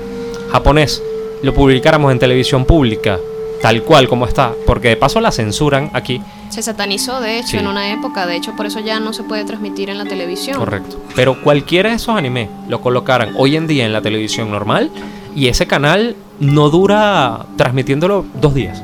japonés 0.52 1.02
lo 1.42 1.54
publicáramos 1.54 2.12
en 2.12 2.20
televisión 2.20 2.64
pública, 2.66 3.20
tal 3.64 3.82
cual 3.84 4.08
como 4.08 4.28
está, 4.28 4.52
porque 4.68 4.90
de 4.90 4.98
paso 4.98 5.20
la 5.22 5.32
censuran 5.32 5.90
aquí, 5.94 6.22
Se 6.50 6.62
satanizó, 6.62 7.20
de 7.20 7.40
hecho, 7.40 7.48
Sí. 7.48 7.58
en 7.58 7.66
una 7.66 7.92
época. 7.94 8.28
De 8.28 8.36
hecho, 8.36 8.56
por 8.56 8.68
eso 8.68 8.80
ya 8.80 9.00
no 9.00 9.12
se 9.14 9.24
puede 9.24 9.44
transmitir 9.44 9.90
en 9.90 9.98
la 9.98 10.04
televisión. 10.06 10.56
Correcto. 10.60 10.98
Pero 11.16 11.42
cualquiera 11.42 11.90
de 11.90 11.96
esos 11.96 12.16
animes 12.16 12.48
lo 12.68 12.80
colocaran 12.80 13.34
hoy 13.38 13.56
en 13.56 13.66
día 13.66 13.86
en 13.88 13.92
la 13.94 14.04
televisión 14.04 14.52
normal 14.52 14.92
y 15.36 15.48
ese 15.48 15.66
canal 15.66 16.16
no 16.40 16.70
dura 16.70 17.48
transmitiéndolo 17.58 18.26
dos 18.40 18.54
días. 18.54 18.84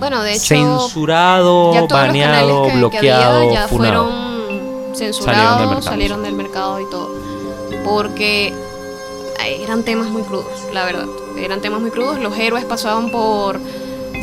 Bueno, 0.00 0.20
de 0.22 0.32
hecho, 0.32 0.46
Censurado, 0.46 1.74
ya 1.74 1.86
todos 1.86 1.92
baneado, 2.02 2.48
los 2.48 2.66
que- 2.66 2.72
que, 2.72 2.78
bloqueado, 2.78 3.52
ya 3.52 3.68
funado. 3.68 4.04
fueron 4.08 4.10
Salieron 4.16 4.88
del 4.88 4.96
censurados, 4.96 5.60
mercado, 5.60 5.82
salieron 5.82 6.22
del 6.24 6.34
mercado 6.34 6.80
y 6.80 6.90
todo. 6.90 7.10
Porque 7.84 8.52
eran 9.62 9.84
temas 9.84 10.08
muy 10.08 10.22
crudos, 10.22 10.46
la 10.72 10.84
verdad. 10.84 11.06
Eran 11.38 11.60
temas 11.60 11.80
muy 11.80 11.90
crudos. 11.90 12.18
Los 12.18 12.36
héroes 12.36 12.64
pasaban 12.64 13.10
por 13.10 13.60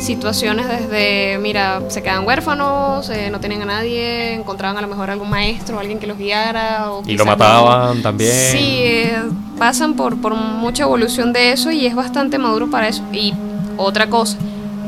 situaciones 0.00 0.68
desde, 0.68 1.38
mira, 1.38 1.80
se 1.88 2.02
quedan 2.02 2.26
huérfanos, 2.26 3.08
eh, 3.10 3.30
no 3.30 3.40
tenían 3.40 3.62
a 3.62 3.66
nadie, 3.66 4.34
encontraban 4.34 4.76
a 4.76 4.80
lo 4.82 4.88
mejor 4.88 5.10
algún 5.10 5.30
maestro, 5.30 5.78
alguien 5.78 5.98
que 5.98 6.06
los 6.06 6.18
guiara. 6.18 6.90
O 6.92 7.02
Y 7.06 7.16
lo 7.16 7.24
no. 7.24 7.30
mataban 7.32 8.02
también. 8.02 8.30
Sí, 8.52 8.78
eh, 8.82 9.16
pasan 9.58 9.94
por, 9.94 10.20
por 10.20 10.34
mucha 10.34 10.82
evolución 10.84 11.32
de 11.32 11.52
eso 11.52 11.70
y 11.70 11.86
es 11.86 11.94
bastante 11.94 12.38
maduro 12.38 12.70
para 12.70 12.88
eso. 12.88 13.02
Y 13.12 13.32
otra 13.76 14.08
cosa, 14.08 14.36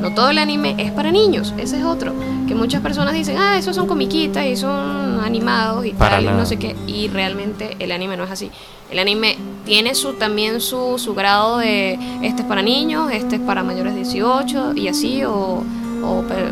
no 0.01 0.13
todo 0.15 0.31
el 0.31 0.39
anime 0.39 0.75
es 0.79 0.93
para 0.93 1.11
niños, 1.11 1.55
ese 1.59 1.79
es 1.79 1.85
otro. 1.85 2.13
Que 2.47 2.55
muchas 2.55 2.81
personas 2.81 3.15
dicen, 3.15 3.39
ah, 3.39 3.57
esos 3.59 3.75
son 3.75 3.87
comiquitas 3.87 4.45
y 4.47 4.57
son 4.57 5.21
animados 5.25 5.85
y 5.87 5.91
Para 5.93 6.17
tal, 6.17 6.25
y 6.25 6.29
no 6.29 6.47
sé 6.47 6.59
qué. 6.59 6.77
Y 6.87 7.09
realmente 7.09 7.77
el 7.81 7.91
anime 7.91 8.17
no 8.17 8.25
es 8.25 8.31
así. 8.31 8.51
El 8.91 9.01
anime 9.01 9.37
tiene 9.67 9.95
su 9.95 10.15
también 10.15 10.61
su, 10.63 10.97
su 10.99 11.15
grado 11.15 11.59
de, 11.59 11.99
este 12.23 12.43
es 12.43 12.49
para 12.49 12.63
niños, 12.63 13.11
este 13.13 13.37
es 13.37 13.43
para 13.43 13.63
mayores 13.63 13.93
de 13.95 14.01
18 14.05 14.73
y 14.77 14.89
así, 14.89 15.23
o, 15.25 15.63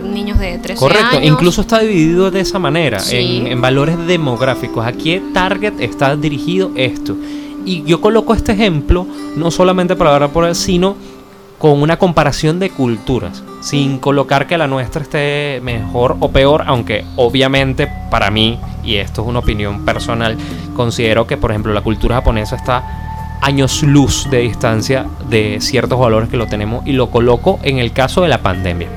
niños 0.03 0.39
de 0.41 0.59
13 0.59 0.81
Correcto, 0.81 1.17
años. 1.19 1.25
incluso 1.33 1.61
está 1.61 1.79
dividido 1.79 2.31
de 2.33 2.41
esa 2.41 2.59
manera, 2.59 2.99
Sí. 2.99 3.39
en, 3.45 3.47
en 3.47 3.61
valores 3.61 3.97
demográficos. 4.07 4.85
¿A 4.85 4.93
qué 4.93 5.23
target 5.33 5.75
está 5.79 6.17
dirigido 6.17 6.73
esto? 6.75 7.17
Y 7.65 7.85
yo 7.85 8.01
coloco 8.01 8.35
este 8.35 8.53
ejemplo 8.53 9.07
no 9.37 9.51
solamente 9.53 9.95
para 9.97 10.12
hablar 10.15 10.31
por 10.31 10.45
él, 10.45 10.55
sino 10.57 10.97
con 11.59 11.81
una 11.83 11.99
comparación 11.99 12.59
de 12.59 12.69
culturas, 12.71 13.43
sin 13.61 13.99
colocar 13.99 14.47
que 14.49 14.59
la 14.59 14.67
nuestra 14.67 15.03
esté 15.03 15.61
mejor 15.62 16.17
o 16.21 16.31
peor, 16.31 16.65
aunque 16.67 17.05
obviamente 17.17 17.89
para 18.11 18.31
mí, 18.31 18.59
y 18.83 18.97
esto 18.97 19.23
es 19.23 19.29
una 19.29 19.39
opinión 19.39 19.85
personal, 19.85 20.37
considero 20.75 21.27
que 21.29 21.37
por 21.37 21.53
ejemplo 21.53 21.73
la 21.73 21.81
cultura 21.81 22.17
japonesa 22.17 22.57
está 22.57 23.04
años 23.45 23.82
luz 23.82 24.28
de 24.30 24.38
distancia 24.38 25.07
de 25.28 25.59
ciertos 25.61 25.99
valores 25.99 26.30
que 26.30 26.38
lo 26.38 26.47
tenemos 26.47 26.86
y 26.86 26.92
lo 26.92 27.11
coloco 27.11 27.61
en 27.62 27.78
el 27.78 27.92
caso 27.92 28.22
de 28.22 28.28
la 28.28 28.38
pandemia. 28.38 28.88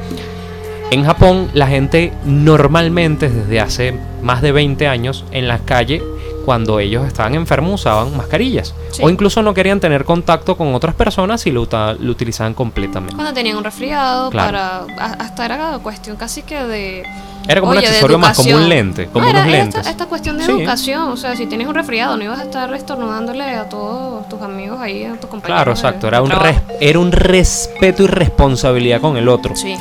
En 0.90 1.04
Japón 1.04 1.50
la 1.54 1.68
gente 1.68 2.14
normalmente 2.24 3.30
desde 3.30 3.60
hace 3.60 3.94
más 4.22 4.42
de 4.42 4.54
20 4.54 4.88
años 4.88 5.26
en 5.32 5.50
la 5.50 5.60
calle 5.60 6.02
cuando 6.48 6.80
ellos 6.80 7.06
estaban 7.06 7.36
enfermos 7.36 7.82
usaban 7.82 8.16
mascarillas. 8.16 8.74
Sí. 8.92 9.02
O 9.04 9.10
incluso 9.10 9.42
no 9.42 9.54
querían 9.54 9.82
tener 9.82 10.06
contacto 10.06 10.56
con 10.56 10.74
otras 10.74 10.96
personas 10.96 11.46
y 11.46 11.52
lo, 11.52 11.68
lo 12.00 12.10
utilizaban 12.12 12.54
completamente. 12.54 13.14
Cuando 13.16 13.34
tenían 13.34 13.58
un 13.58 13.66
resfriado, 13.66 14.30
Claro. 14.30 14.48
para 14.48 15.14
hasta 15.20 15.44
era 15.46 15.78
cuestión 15.84 16.16
casi 16.16 16.44
que 16.44 16.56
de 16.64 17.04
Era 17.50 17.60
como 17.60 17.74
un 17.74 17.78
Oye, 17.78 17.86
de 17.88 17.92
accesorio 17.92 18.18
más, 18.18 18.38
como 18.38 18.56
un 18.56 18.70
lente, 18.70 19.08
como 19.08 19.28
unos 19.28 19.42
esta- 19.42 19.52
lentes. 19.52 19.88
Esta, 19.88 20.06
cuestión 20.06 20.38
de 20.38 20.46
Sí. 20.46 20.52
educación, 20.52 21.02
o 21.10 21.18
sea, 21.18 21.36
si 21.36 21.48
tienes 21.48 21.68
un 21.68 21.76
resfriado, 21.76 22.16
no 22.16 22.24
ibas 22.24 22.40
a 22.40 22.44
estar 22.44 22.74
estornudándole 22.74 23.44
a 23.44 23.68
todos 23.68 24.30
tus 24.30 24.42
amigos 24.42 24.80
ahí, 24.80 25.04
a 25.04 25.20
tus 25.20 25.30
compañeros. 25.30 25.64
Claro, 25.64 25.72
exacto. 25.74 26.02
de 26.04 26.08
Era 26.08 26.22
un, 26.22 26.30
res- 26.32 26.62
era 26.80 27.00
un 27.00 27.12
respeto 27.12 28.04
y 28.04 28.08
responsabilidad 28.08 29.02
con 29.02 29.18
el 29.18 29.28
otro. 29.28 29.54
Sí, 29.54 29.76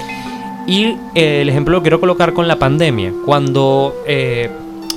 Y 0.68 0.96
eh, 1.14 1.42
el 1.42 1.48
ejemplo 1.48 1.74
lo 1.76 1.82
quiero 1.82 2.00
colocar 2.00 2.32
con 2.32 2.48
la 2.48 2.56
pandemia, 2.56 3.12
cuando, 3.24 3.94
eh, 4.04 4.50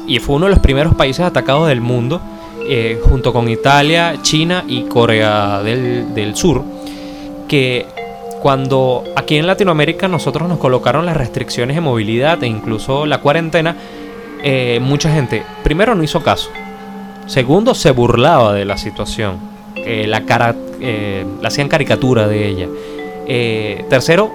y 0.09 0.17
fue 0.19 0.37
uno 0.37 0.47
de 0.47 0.51
los 0.51 0.59
primeros 0.59 0.95
países 0.95 1.23
atacados 1.23 1.67
del 1.67 1.81
mundo, 1.81 2.19
eh, 2.67 2.99
junto 3.03 3.31
con 3.31 3.47
Italia, 3.47 4.15
China 4.23 4.63
y 4.67 4.81
Corea 4.83 5.61
del, 5.61 6.15
del 6.15 6.35
Sur, 6.35 6.63
que 7.47 7.85
cuando 8.41 9.03
aquí 9.15 9.37
en 9.37 9.45
Latinoamérica 9.45 10.07
nosotros 10.07 10.49
nos 10.49 10.57
colocaron 10.57 11.05
las 11.05 11.15
restricciones 11.15 11.75
de 11.75 11.81
movilidad 11.81 12.43
e 12.43 12.47
incluso 12.47 13.05
la 13.05 13.19
cuarentena, 13.19 13.75
eh, 14.43 14.79
mucha 14.81 15.13
gente, 15.13 15.43
primero 15.63 15.93
no 15.93 16.01
hizo 16.01 16.23
caso, 16.23 16.49
segundo 17.27 17.75
se 17.75 17.91
burlaba 17.91 18.53
de 18.53 18.65
la 18.65 18.77
situación, 18.77 19.37
eh, 19.75 20.07
la 20.07 20.25
cara, 20.25 20.55
le 20.79 21.25
hacían 21.43 21.67
caricatura 21.67 22.27
de 22.27 22.47
ella, 22.47 22.67
tercero, 23.89 24.31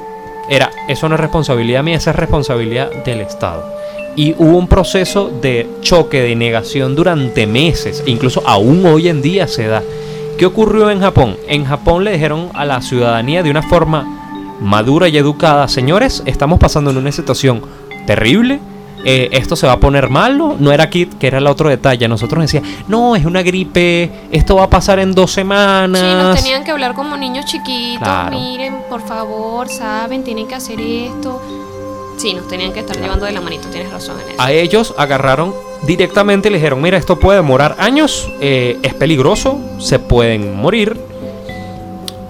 era, 0.49 0.71
eso 0.87 1.09
no 1.09 1.17
es 1.17 1.21
responsabilidad 1.21 1.83
mía, 1.83 1.97
esa 1.97 2.11
es 2.11 2.17
responsabilidad 2.17 2.93
del 3.05 3.23
Estado. 3.23 3.84
Y 4.17 4.35
hubo 4.39 4.57
un 4.59 4.69
proceso 4.69 5.31
de 5.43 5.69
choque, 5.81 6.21
de 6.21 6.37
negación 6.37 6.95
durante 6.95 7.47
meses, 7.47 8.03
incluso 8.07 8.43
aún 8.47 8.85
hoy 8.87 9.09
en 9.09 9.23
día 9.23 9.49
se 9.49 9.67
da. 9.67 9.83
¿Qué 10.39 10.47
ocurrió 10.47 10.91
en 10.91 11.01
Japón? 11.01 11.37
En 11.49 11.65
Japón 11.65 12.05
le 12.05 12.13
dijeron 12.13 12.51
a 12.55 12.65
la 12.65 12.81
ciudadanía 12.81 13.43
de 13.43 13.51
una 13.51 13.63
forma 13.63 14.57
madura 14.61 15.09
y 15.09 15.17
educada, 15.17 15.67
señores, 15.69 16.23
estamos 16.27 16.59
pasando 16.59 16.91
en 16.91 16.97
una 16.97 17.13
situación 17.13 17.63
terrible, 18.07 18.61
eh, 19.05 19.29
esto 19.33 19.55
se 19.57 19.67
va 19.67 19.75
a 19.75 19.81
poner 19.81 20.09
malo, 20.09 20.57
no 20.59 20.73
era 20.73 20.89
Kit, 20.89 21.19
que 21.19 21.27
era 21.27 21.39
el 21.39 21.47
otro 21.47 21.69
detalle, 21.69 22.09
nosotros 22.09 22.41
decíamos, 22.43 22.69
no, 22.89 23.17
es 23.17 23.25
una 23.27 23.43
gripe, 23.43 24.11
esto 24.33 24.57
va 24.57 24.65
a 24.65 24.71
pasar 24.71 24.99
en 24.99 25.13
dos 25.13 25.31
semanas. 25.33 26.01
sí, 26.01 26.07
nos 26.07 26.37
tenían 26.37 26.65
que 26.65 26.71
hablar 26.71 26.95
como 26.95 27.17
niños 27.17 27.45
chiquitos, 27.45 27.99
Claro. 28.03 28.39
miren, 28.39 28.77
por 28.89 29.03
favor, 29.07 29.69
saben, 29.69 30.25
tienen 30.25 30.47
que 30.47 30.55
hacer 30.55 30.81
esto. 30.81 31.41
Sí, 32.17 32.35
nos 32.35 32.49
tenían 32.49 32.73
que 32.73 32.81
estar 32.81 32.97
llevando 32.97 33.27
de 33.27 33.33
la 33.33 33.41
manito, 33.41 33.69
tienes 33.69 33.93
razón 33.93 34.17
en 34.21 34.35
eso. 34.35 34.43
A 34.43 34.53
ellos 34.53 34.95
agarraron 34.97 35.55
directamente 35.87 36.49
y 36.49 36.53
le 36.53 36.59
dijeron, 36.59 36.81
mira, 36.81 36.97
esto 36.97 37.19
puede 37.19 37.39
demorar 37.39 37.77
años, 37.79 38.31
eh, 38.41 38.79
es 38.83 38.95
peligroso, 38.95 39.59
se 39.79 39.99
pueden 39.99 40.57
morir, 40.57 40.99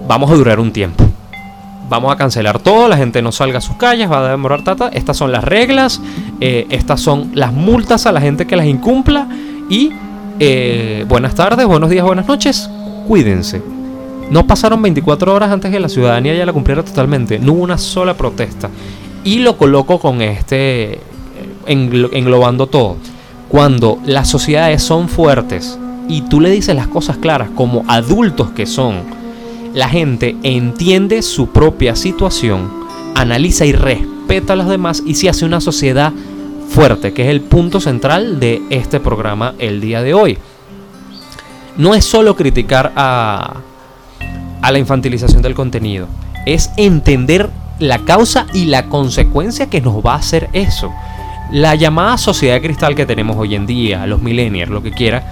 vamos 0.07 0.31
a 0.31 0.35
durar 0.35 0.59
un 0.59 0.71
tiempo. 0.71 1.05
Vamos 1.87 2.11
a 2.11 2.17
cancelar 2.17 2.57
todo, 2.59 2.87
la 2.87 2.97
gente 2.97 3.21
no 3.21 3.31
salga 3.31 3.59
a 3.59 3.61
sus 3.61 3.75
calles, 3.75 4.11
va 4.11 4.25
a 4.25 4.31
demorar 4.31 4.63
tata. 4.63 4.89
Estas 4.91 5.17
son 5.17 5.31
las 5.31 5.43
reglas, 5.43 6.01
eh, 6.41 6.65
estas 6.71 6.99
son 6.99 7.31
las 7.35 7.53
multas 7.53 8.07
a 8.07 8.11
la 8.11 8.21
gente 8.21 8.47
que 8.47 8.55
las 8.55 8.65
incumpla. 8.65 9.27
Y 9.69 9.91
eh, 10.39 11.05
buenas 11.07 11.35
tardes, 11.35 11.67
buenos 11.67 11.91
días, 11.91 12.03
buenas 12.03 12.27
noches, 12.27 12.69
cuídense. 13.07 13.61
No 14.31 14.47
pasaron 14.47 14.81
24 14.81 15.31
horas 15.31 15.51
antes 15.51 15.71
que 15.71 15.79
la 15.79 15.87
ciudadanía 15.87 16.33
ya 16.33 16.47
la 16.47 16.53
cumpliera 16.53 16.83
totalmente. 16.83 17.37
No 17.37 17.53
hubo 17.53 17.61
una 17.61 17.77
sola 17.77 18.15
protesta. 18.15 18.69
Y 19.25 19.39
lo 19.39 19.57
coloco 19.57 19.99
con 19.99 20.21
este, 20.21 20.93
eh, 20.93 20.99
englo- 21.67 22.11
englobando 22.13 22.67
todo. 22.67 22.95
Cuando 23.49 23.99
las 24.05 24.29
sociedades 24.29 24.81
son 24.81 25.09
fuertes 25.09 25.77
y 26.07 26.21
tú 26.21 26.39
le 26.39 26.49
dices 26.49 26.75
las 26.75 26.87
cosas 26.87 27.17
claras 27.17 27.49
como 27.55 27.83
adultos 27.87 28.51
que 28.51 28.65
son, 28.65 29.01
la 29.73 29.89
gente 29.89 30.37
entiende 30.43 31.21
su 31.21 31.47
propia 31.47 31.95
situación, 31.95 32.69
analiza 33.15 33.65
y 33.65 33.73
respeta 33.73 34.53
a 34.53 34.55
los 34.55 34.69
demás 34.69 35.03
y 35.05 35.15
se 35.15 35.27
hace 35.27 35.43
una 35.43 35.59
sociedad 35.59 36.13
fuerte, 36.69 37.13
que 37.13 37.23
es 37.23 37.29
el 37.29 37.41
punto 37.41 37.79
central 37.79 38.39
de 38.39 38.61
este 38.69 38.99
programa 38.99 39.53
el 39.59 39.81
día 39.81 40.01
de 40.01 40.13
hoy. 40.13 40.37
No 41.77 41.93
es 41.93 42.05
solo 42.05 42.35
criticar 42.35 42.93
a, 42.95 43.55
a 44.61 44.71
la 44.71 44.79
infantilización 44.79 45.41
del 45.41 45.55
contenido, 45.55 46.07
es 46.45 46.69
entender 46.77 47.49
la 47.79 47.99
causa 47.99 48.47
y 48.53 48.65
la 48.65 48.85
consecuencia 48.87 49.69
que 49.69 49.81
nos 49.81 50.05
va 50.05 50.13
a 50.13 50.17
hacer 50.17 50.49
eso. 50.53 50.91
La 51.51 51.75
llamada 51.75 52.17
sociedad 52.17 52.61
cristal 52.61 52.95
que 52.95 53.05
tenemos 53.05 53.37
hoy 53.37 53.55
en 53.55 53.65
día, 53.65 54.05
los 54.07 54.21
millennials, 54.21 54.71
lo 54.71 54.81
que 54.81 54.91
quiera, 54.91 55.23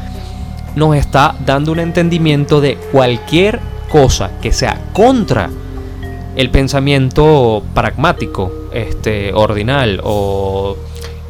nos 0.75 0.95
está 0.95 1.35
dando 1.45 1.71
un 1.71 1.79
entendimiento 1.79 2.61
de 2.61 2.77
cualquier 2.91 3.59
cosa 3.89 4.31
que 4.41 4.51
sea 4.51 4.79
contra 4.93 5.49
el 6.35 6.49
pensamiento 6.49 7.63
pragmático, 7.73 8.51
este, 8.73 9.33
ordinal 9.33 10.01
o 10.03 10.75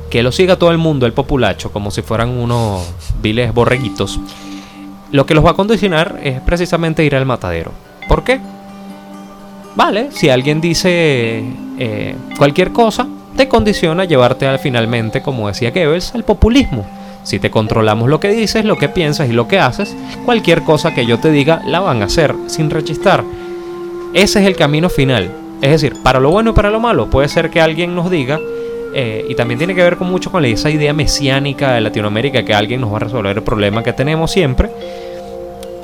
que 0.09 0.24
lo 0.24 0.32
siga 0.32 0.57
todo 0.57 0.72
el 0.72 0.78
mundo, 0.78 1.05
el 1.05 1.14
populacho, 1.14 1.72
como 1.72 1.91
si 1.91 2.01
fueran 2.01 2.30
unos 2.30 2.84
viles 3.22 3.53
borreguitos, 3.53 4.20
lo 5.11 5.26
que 5.26 5.34
los 5.34 5.45
va 5.45 5.51
a 5.51 5.55
condicionar 5.55 6.20
es 6.24 6.39
precisamente 6.41 7.03
ir 7.03 7.16
al 7.16 7.26
matadero. 7.26 7.72
¿Por 8.07 8.24
qué? 8.24 8.39
Vale, 9.76 10.11
si 10.11 10.30
alguien 10.30 10.61
dice 10.61 11.43
eh, 11.80 12.15
cualquier 12.38 12.71
cosa, 12.71 13.07
te 13.36 13.47
condiciona 13.47 14.03
a 14.03 14.05
llevarte 14.05 14.45
al 14.45 14.59
finalmente, 14.59 15.21
como 15.21 15.47
decía 15.47 15.71
Goebbels, 15.71 16.13
al 16.13 16.24
populismo. 16.24 16.86
Si 17.24 17.39
te 17.39 17.49
controlamos 17.49 18.09
lo 18.09 18.19
que 18.19 18.30
dices, 18.30 18.65
lo 18.65 18.78
que 18.78 18.89
piensas 18.89 19.30
y 19.30 19.34
lo 19.34 19.47
que 19.47 19.59
haces, 19.59 19.95
cualquier 20.26 20.61
cosa 20.63 20.93
que 20.93 21.05
yo 21.05 21.19
te 21.19 21.32
diga 21.32 21.61
la 21.65 21.80
van 21.80 22.01
a 22.01 22.05
hacer 22.05 22.36
sin 22.47 22.69
rechistar. 22.69 23.24
Ese 24.13 24.41
es 24.41 24.45
el 24.45 24.55
camino 24.55 24.89
final. 24.89 25.32
Es 25.61 25.71
decir, 25.71 25.95
para 26.03 26.19
lo 26.19 26.30
bueno 26.30 26.51
y 26.51 26.53
para 26.53 26.69
lo 26.69 26.80
malo, 26.80 27.09
puede 27.09 27.30
ser 27.30 27.49
que 27.49 27.61
alguien 27.61 27.95
nos 27.95 28.11
diga, 28.11 28.39
eh, 28.93 29.26
y 29.28 29.34
también 29.34 29.57
tiene 29.57 29.74
que 29.74 29.82
ver 29.82 29.97
con 29.97 30.11
mucho 30.11 30.32
con 30.32 30.43
esa 30.45 30.69
idea 30.69 30.93
mesiánica 30.93 31.74
de 31.74 31.82
Latinoamérica, 31.82 32.43
que 32.43 32.53
alguien 32.53 32.82
nos 32.82 32.91
va 32.91 32.97
a 32.97 32.99
resolver 32.99 33.38
el 33.38 33.43
problema 33.43 33.82
que 33.82 33.93
tenemos 33.93 34.30
siempre. 34.30 34.69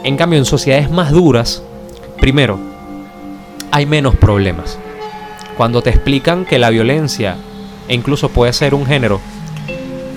En 0.04 0.18
cambio, 0.18 0.38
en 0.38 0.46
sociedades 0.46 0.92
más 0.92 1.12
duras, 1.12 1.64
primero, 2.20 2.60
hay 3.72 3.86
menos 3.86 4.16
problemas. 4.16 4.78
Cuando 5.58 5.82
te 5.82 5.90
explican 5.90 6.46
que 6.46 6.60
la 6.60 6.70
violencia, 6.70 7.36
e 7.88 7.94
incluso 7.94 8.30
puede 8.30 8.54
ser 8.54 8.74
un 8.74 8.86
género, 8.86 9.20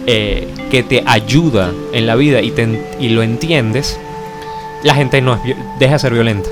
eh, 0.07 0.49
que 0.71 0.83
te 0.83 1.03
ayuda 1.07 1.71
en 1.93 2.07
la 2.07 2.17
vida 2.17 2.41
y, 2.41 2.51
te 2.51 2.97
y 2.99 3.11
lo 3.11 3.23
entiendes, 3.23 3.99
la 4.83 4.95
gente 4.95 5.21
no 5.21 5.35
es, 5.35 5.41
deja 5.79 5.95
de 5.95 5.99
ser 5.99 6.13
violenta. 6.13 6.49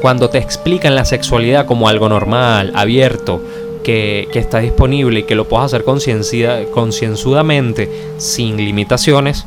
Cuando 0.00 0.30
te 0.30 0.38
explican 0.38 0.94
la 0.94 1.04
sexualidad 1.04 1.66
como 1.66 1.88
algo 1.88 2.08
normal, 2.08 2.72
abierto, 2.74 3.42
que, 3.84 4.28
que 4.32 4.38
está 4.38 4.58
disponible 4.58 5.20
y 5.20 5.22
que 5.24 5.34
lo 5.34 5.48
puedes 5.48 5.66
hacer 5.66 5.84
concienzudamente, 5.84 7.90
sin 8.18 8.56
limitaciones, 8.56 9.46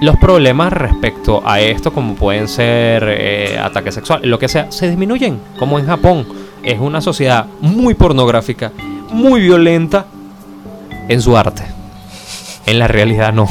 los 0.00 0.16
problemas 0.16 0.72
respecto 0.72 1.42
a 1.44 1.60
esto, 1.60 1.92
como 1.92 2.14
pueden 2.14 2.48
ser 2.48 3.04
eh, 3.06 3.58
ataques 3.58 3.94
sexuales, 3.94 4.28
lo 4.28 4.38
que 4.38 4.48
sea, 4.48 4.70
se 4.72 4.88
disminuyen. 4.88 5.40
Como 5.58 5.78
en 5.78 5.86
Japón, 5.86 6.26
es 6.62 6.78
una 6.80 7.00
sociedad 7.00 7.46
muy 7.60 7.94
pornográfica, 7.94 8.72
muy 9.12 9.40
violenta 9.40 10.06
en 11.08 11.20
su 11.20 11.36
arte. 11.36 11.64
En 12.66 12.78
la 12.78 12.88
realidad 12.88 13.32
no. 13.32 13.48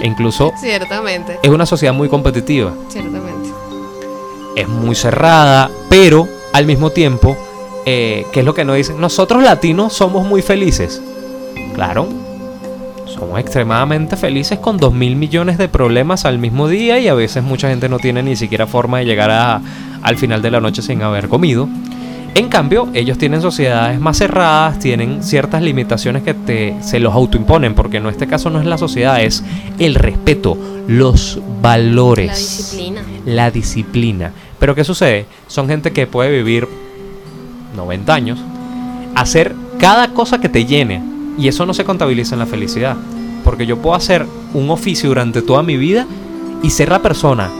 E 0.00 0.06
incluso 0.06 0.52
Ciertamente, 0.58 1.38
es 1.42 1.50
una 1.50 1.66
sociedad 1.66 1.94
muy 1.94 2.08
competitiva, 2.08 2.72
ciertamente. 2.88 3.50
es 4.56 4.68
muy 4.68 4.94
cerrada, 4.94 5.70
pero 5.88 6.26
al 6.52 6.66
mismo 6.66 6.90
tiempo, 6.90 7.36
eh, 7.86 8.26
¿qué 8.32 8.40
es 8.40 8.46
lo 8.46 8.54
que 8.54 8.64
nos 8.64 8.76
dicen? 8.76 9.00
Nosotros 9.00 9.42
latinos 9.42 9.92
somos 9.92 10.26
muy 10.26 10.42
felices. 10.42 11.02
Claro, 11.74 12.08
somos 13.14 13.38
extremadamente 13.38 14.16
felices 14.16 14.58
con 14.58 14.76
2 14.76 14.92
mil 14.92 15.14
millones 15.16 15.56
de 15.58 15.68
problemas 15.68 16.24
al 16.24 16.38
mismo 16.38 16.68
día 16.68 16.98
y 16.98 17.08
a 17.08 17.14
veces 17.14 17.42
mucha 17.44 17.68
gente 17.68 17.88
no 17.88 17.98
tiene 17.98 18.22
ni 18.22 18.34
siquiera 18.36 18.66
forma 18.66 18.98
de 18.98 19.04
llegar 19.06 19.30
a- 19.30 19.60
al 20.02 20.16
final 20.16 20.42
de 20.42 20.50
la 20.50 20.60
noche 20.60 20.82
sin 20.82 21.00
haber 21.02 21.28
comido. 21.28 21.68
En 22.34 22.48
cambio, 22.48 22.88
ellos 22.94 23.16
tienen 23.16 23.40
sociedades 23.40 24.00
más 24.00 24.18
cerradas, 24.18 24.80
tienen 24.80 25.22
ciertas 25.22 25.62
limitaciones 25.62 26.24
que 26.24 26.34
te, 26.34 26.74
se 26.82 26.98
los 26.98 27.14
autoimponen, 27.14 27.74
porque 27.76 27.98
en 27.98 28.06
este 28.06 28.26
caso 28.26 28.50
no 28.50 28.58
es 28.58 28.66
la 28.66 28.76
sociedad, 28.76 29.22
es 29.22 29.44
el 29.78 29.94
respeto, 29.94 30.58
los 30.88 31.38
valores, 31.62 32.26
La 32.26 32.34
disciplina. 32.34 33.02
la 33.24 33.50
disciplina. 33.52 34.32
Pero 34.58 34.74
¿qué 34.74 34.82
sucede? 34.82 35.26
Son 35.46 35.68
gente 35.68 35.92
que 35.92 36.08
puede 36.08 36.32
vivir 36.32 36.66
90 37.76 38.12
años, 38.12 38.40
hacer 39.14 39.54
cada 39.78 40.08
cosa 40.08 40.40
que 40.40 40.48
te 40.48 40.64
llene, 40.64 41.00
y 41.38 41.48
eso 41.48 41.66
no 41.66 41.74
se 41.74 41.84
contabiliza 41.84 42.34
en 42.34 42.40
la 42.40 42.46
felicidad, 42.46 42.96
porque 43.42 43.66
yo 43.66 43.78
puedo 43.78 43.96
hacer 43.96 44.26
un 44.52 44.70
oficio 44.70 45.08
durante 45.08 45.42
toda 45.42 45.62
mi 45.62 45.76
vida 45.76 46.06
y 46.62 46.70
ser 46.70 46.88
la 46.88 47.02
persona 47.02 47.50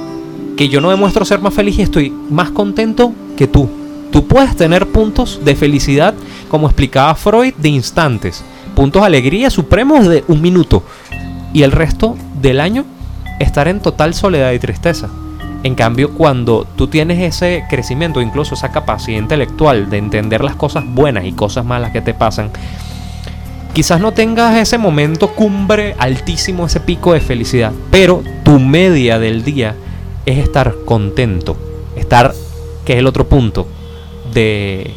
que 0.56 0.68
yo 0.68 0.80
no 0.80 0.90
demuestro 0.90 1.24
ser 1.24 1.40
más 1.40 1.54
feliz 1.54 1.78
y 1.78 1.82
estoy 1.82 2.10
más 2.30 2.50
contento 2.50 3.12
que 3.36 3.46
tú. 3.46 3.68
Tú 4.12 4.26
puedes 4.26 4.54
tener 4.54 4.86
puntos 4.86 5.40
de 5.44 5.56
felicidad, 5.56 6.14
como 6.48 6.68
explicaba 6.68 7.14
Freud, 7.16 7.54
de 7.54 7.68
instantes, 7.68 8.44
puntos 8.74 9.02
de 9.02 9.06
alegría 9.06 9.50
supremos 9.50 10.06
de 10.06 10.24
un 10.28 10.40
minuto 10.40 10.84
y 11.52 11.62
el 11.62 11.72
resto 11.72 12.16
del 12.40 12.60
año 12.60 12.84
estar 13.40 13.68
en 13.68 13.80
total 13.80 14.14
soledad 14.14 14.52
y 14.52 14.58
tristeza. 14.58 15.08
En 15.64 15.74
cambio, 15.74 16.12
cuando 16.12 16.66
tú 16.76 16.88
tienes 16.88 17.20
ese 17.20 17.64
crecimiento, 17.70 18.20
incluso 18.20 18.54
esa 18.54 18.70
capacidad 18.70 19.18
intelectual 19.18 19.88
de 19.88 19.96
entender 19.96 20.44
las 20.44 20.56
cosas 20.56 20.84
buenas 20.86 21.24
y 21.24 21.32
cosas 21.32 21.64
malas 21.64 21.90
que 21.90 22.02
te 22.02 22.12
pasan, 22.12 22.50
quizás 23.74 24.00
no 24.00 24.12
tengas 24.12 24.56
ese 24.56 24.78
momento 24.78 25.32
cumbre 25.32 25.94
altísimo, 25.98 26.64
ese 26.64 26.80
pico 26.80 27.12
de 27.12 27.20
felicidad, 27.20 27.72
pero 27.90 28.22
tu 28.44 28.60
media 28.60 29.18
del 29.18 29.44
día 29.44 29.74
es 30.24 30.38
estar 30.38 30.74
contento, 30.86 31.56
estar, 31.96 32.32
que 32.86 32.94
es 32.94 32.98
el 33.00 33.06
otro 33.06 33.28
punto 33.28 33.66
de 34.32 34.94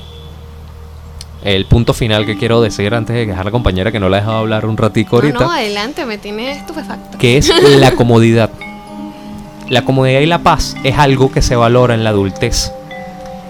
el 1.44 1.66
punto 1.66 1.94
final 1.94 2.26
que 2.26 2.38
quiero 2.38 2.62
decir 2.62 2.94
antes 2.94 3.16
de 3.16 3.26
dejar 3.26 3.42
a 3.42 3.46
la 3.46 3.52
compañera 3.52 3.92
que 3.92 4.00
no 4.00 4.10
la 4.10 4.18
he 4.18 4.20
dejado 4.20 4.38
hablar 4.38 4.66
un 4.66 4.78
ratico 4.78 5.18
ahorita. 5.18 5.40
No, 5.40 5.46
no, 5.46 5.52
adelante, 5.52 6.06
me 6.06 6.18
tiene 6.18 6.52
estupefacto. 6.52 7.18
Que 7.18 7.38
es 7.38 7.52
la 7.78 7.92
comodidad. 7.92 8.50
La 9.70 9.84
comodidad 9.86 10.20
y 10.20 10.26
la 10.26 10.40
paz 10.40 10.76
es 10.84 10.98
algo 10.98 11.32
que 11.32 11.42
se 11.42 11.56
valora 11.56 11.94
en 11.94 12.04
la 12.04 12.12
adultez. 12.12 12.72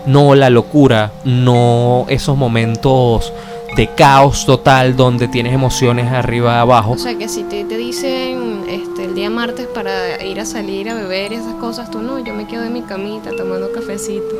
No 0.05 0.35
la 0.35 0.49
locura, 0.49 1.11
no 1.25 2.05
esos 2.07 2.37
momentos 2.37 3.33
de 3.77 3.87
caos 3.89 4.45
total 4.47 4.95
donde 4.95 5.27
tienes 5.27 5.53
emociones 5.53 6.11
arriba 6.11 6.59
abajo. 6.59 6.93
O 6.93 6.97
sea 6.97 7.15
que 7.15 7.29
si 7.29 7.43
te, 7.43 7.63
te 7.63 7.77
dicen 7.77 8.63
este, 8.67 9.05
el 9.05 9.13
día 9.13 9.29
martes 9.29 9.67
para 9.67 10.23
ir 10.25 10.39
a 10.39 10.45
salir 10.45 10.89
a 10.89 10.95
beber 10.95 11.31
y 11.31 11.35
esas 11.35 11.53
cosas, 11.53 11.91
tú 11.91 12.01
no, 12.01 12.17
yo 12.17 12.33
me 12.33 12.47
quedo 12.47 12.63
en 12.63 12.73
mi 12.73 12.81
camita 12.81 13.29
tomando 13.37 13.71
cafecito. 13.71 14.35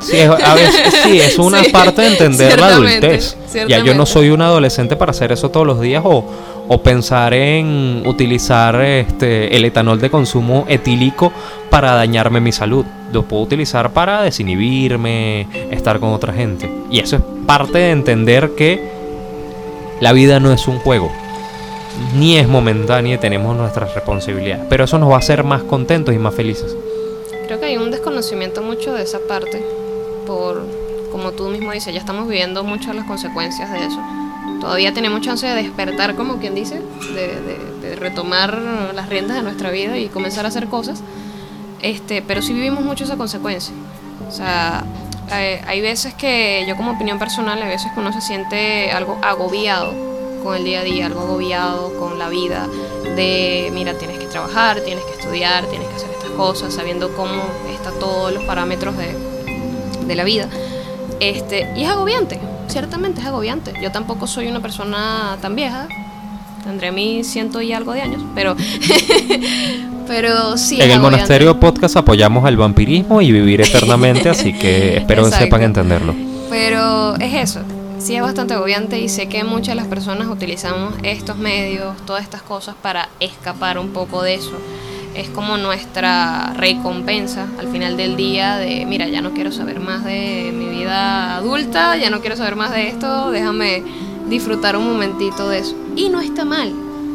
Sí, 0.00 0.18
es, 0.18 0.28
a 0.28 0.54
veces, 0.54 0.94
sí, 1.02 1.18
es 1.18 1.38
una 1.38 1.64
Sí, 1.64 1.70
parte 1.70 2.02
de 2.02 2.08
entender 2.08 2.60
la 2.60 2.66
adultez. 2.66 3.38
Ya 3.66 3.78
yo 3.78 3.94
no 3.94 4.04
soy 4.04 4.28
un 4.28 4.42
adolescente 4.42 4.96
para 4.96 5.12
hacer 5.12 5.32
eso 5.32 5.50
todos 5.50 5.66
los 5.66 5.80
días 5.80 6.02
o, 6.04 6.22
o 6.68 6.82
pensar 6.82 7.32
en 7.32 8.02
utilizar 8.04 8.78
este 8.82 9.56
el 9.56 9.64
etanol 9.64 9.98
de 9.98 10.10
consumo 10.10 10.66
etílico 10.68 11.32
para 11.74 11.94
dañarme 11.94 12.40
mi 12.40 12.52
salud. 12.52 12.86
Lo 13.12 13.24
puedo 13.24 13.42
utilizar 13.42 13.92
para 13.92 14.22
desinhibirme, 14.22 15.48
estar 15.72 15.98
con 15.98 16.12
otra 16.12 16.32
gente. 16.32 16.70
Y 16.88 17.00
eso 17.00 17.16
es 17.16 17.22
parte 17.48 17.78
de 17.78 17.90
entender 17.90 18.52
que 18.54 18.92
la 20.00 20.12
vida 20.12 20.38
no 20.38 20.52
es 20.52 20.68
un 20.68 20.78
juego. 20.78 21.10
Ni 22.16 22.36
es 22.36 22.46
momentánea 22.46 23.18
tenemos 23.18 23.56
nuestras 23.56 23.92
responsabilidades. 23.92 24.66
Pero 24.70 24.84
eso 24.84 25.00
nos 25.00 25.10
va 25.10 25.16
a 25.16 25.18
hacer 25.18 25.42
más 25.42 25.64
contentos 25.64 26.14
y 26.14 26.18
más 26.18 26.32
felices. 26.36 26.76
Creo 27.48 27.58
que 27.58 27.66
hay 27.66 27.76
un 27.76 27.90
desconocimiento 27.90 28.62
mucho 28.62 28.92
de 28.92 29.02
esa 29.02 29.18
parte, 29.28 29.60
por, 30.28 30.64
como 31.10 31.32
tú 31.32 31.48
mismo 31.48 31.72
dices, 31.72 31.92
ya 31.92 31.98
estamos 31.98 32.28
viviendo 32.28 32.62
mucho 32.62 32.92
las 32.92 33.04
consecuencias 33.04 33.72
de 33.72 33.84
eso. 33.84 34.00
Todavía 34.60 34.94
tenemos 34.94 35.22
chance 35.22 35.44
de 35.44 35.54
despertar, 35.56 36.14
como 36.14 36.36
quien 36.36 36.54
dice, 36.54 36.80
de 37.16 37.96
retomar 37.96 38.56
las 38.94 39.08
riendas 39.08 39.38
de 39.38 39.42
nuestra 39.42 39.72
vida 39.72 39.98
y 39.98 40.06
comenzar 40.06 40.44
a 40.44 40.48
hacer 40.48 40.68
cosas, 40.68 41.02
este, 41.84 42.22
pero 42.22 42.40
sí 42.40 42.54
vivimos 42.54 42.82
mucho 42.82 43.04
esa 43.04 43.16
consecuencia. 43.16 43.74
O 44.26 44.32
sea, 44.32 44.84
eh, 45.32 45.62
hay 45.66 45.82
veces 45.82 46.14
que 46.14 46.64
yo 46.66 46.76
como 46.76 46.92
opinión 46.92 47.18
personal, 47.18 47.62
hay 47.62 47.68
veces 47.68 47.92
que 47.92 48.00
uno 48.00 48.10
se 48.10 48.22
siente 48.22 48.90
algo 48.90 49.18
agobiado 49.22 49.92
con 50.42 50.56
el 50.56 50.64
día 50.64 50.80
a 50.80 50.84
día, 50.84 51.06
algo 51.06 51.20
agobiado 51.20 51.92
con 51.98 52.18
la 52.18 52.30
vida, 52.30 52.66
de, 53.16 53.70
mira, 53.74 53.94
tienes 53.98 54.18
que 54.18 54.24
trabajar, 54.24 54.80
tienes 54.80 55.04
que 55.04 55.20
estudiar, 55.20 55.66
tienes 55.66 55.86
que 55.88 55.94
hacer 55.96 56.10
estas 56.10 56.30
cosas, 56.30 56.72
sabiendo 56.72 57.14
cómo 57.14 57.42
está 57.70 57.90
todos 57.92 58.32
los 58.32 58.44
parámetros 58.44 58.96
de, 58.96 59.14
de 60.06 60.14
la 60.14 60.24
vida. 60.24 60.48
Este, 61.20 61.70
y 61.76 61.84
es 61.84 61.90
agobiante, 61.90 62.40
ciertamente 62.68 63.20
es 63.20 63.26
agobiante. 63.26 63.74
Yo 63.82 63.92
tampoco 63.92 64.26
soy 64.26 64.48
una 64.48 64.60
persona 64.60 65.36
tan 65.42 65.54
vieja, 65.54 65.86
tendré 66.64 66.90
mis 66.90 67.26
ciento 67.26 67.60
y 67.62 67.72
algo 67.72 67.92
de 67.92 68.02
años, 68.02 68.22
pero, 68.34 68.56
pero 70.06 70.56
sí. 70.56 70.80
en 70.80 70.90
el. 70.90 71.00
Monasterio 71.00 71.60
Podcast 71.60 71.96
apoyamos 71.96 72.44
al 72.46 72.56
vampirismo 72.56 73.20
y 73.20 73.30
vivir 73.30 73.60
eternamente, 73.62 74.28
así 74.28 74.52
que 74.52 74.98
espero 74.98 75.24
que 75.24 75.30
sepan 75.32 75.62
entenderlo. 75.62 76.14
Pero 76.50 77.16
es 77.16 77.34
eso, 77.34 77.60
sí 77.98 78.16
es 78.16 78.22
bastante 78.22 78.54
agobiante 78.54 78.98
y 78.98 79.08
sé 79.08 79.28
que 79.28 79.44
muchas 79.44 79.68
de 79.68 79.74
las 79.76 79.86
personas 79.86 80.28
utilizamos 80.28 80.94
estos 81.02 81.36
medios, 81.36 81.96
todas 82.06 82.22
estas 82.22 82.42
cosas 82.42 82.74
para 82.80 83.08
escapar 83.20 83.78
un 83.78 83.90
poco 83.90 84.22
de 84.22 84.34
eso. 84.34 84.58
Es 85.14 85.28
como 85.28 85.56
nuestra 85.58 86.54
recompensa 86.56 87.46
al 87.60 87.68
final 87.68 87.96
del 87.96 88.16
día 88.16 88.56
de, 88.56 88.84
mira, 88.84 89.06
ya 89.06 89.20
no 89.20 89.30
quiero 89.30 89.52
saber 89.52 89.78
más 89.78 90.04
de 90.04 90.52
mi 90.52 90.66
vida 90.66 91.36
adulta, 91.36 91.96
ya 91.96 92.10
no 92.10 92.20
quiero 92.20 92.36
saber 92.36 92.56
más 92.56 92.72
de 92.72 92.88
esto, 92.88 93.30
déjame 93.30 93.84
disfrutar 94.28 94.76
un 94.76 94.86
momentito 94.90 95.48
de 95.48 95.58
eso. 95.58 95.76
Y 95.96 96.08
no 96.08 96.20
está 96.20 96.44
mal, 96.44 96.72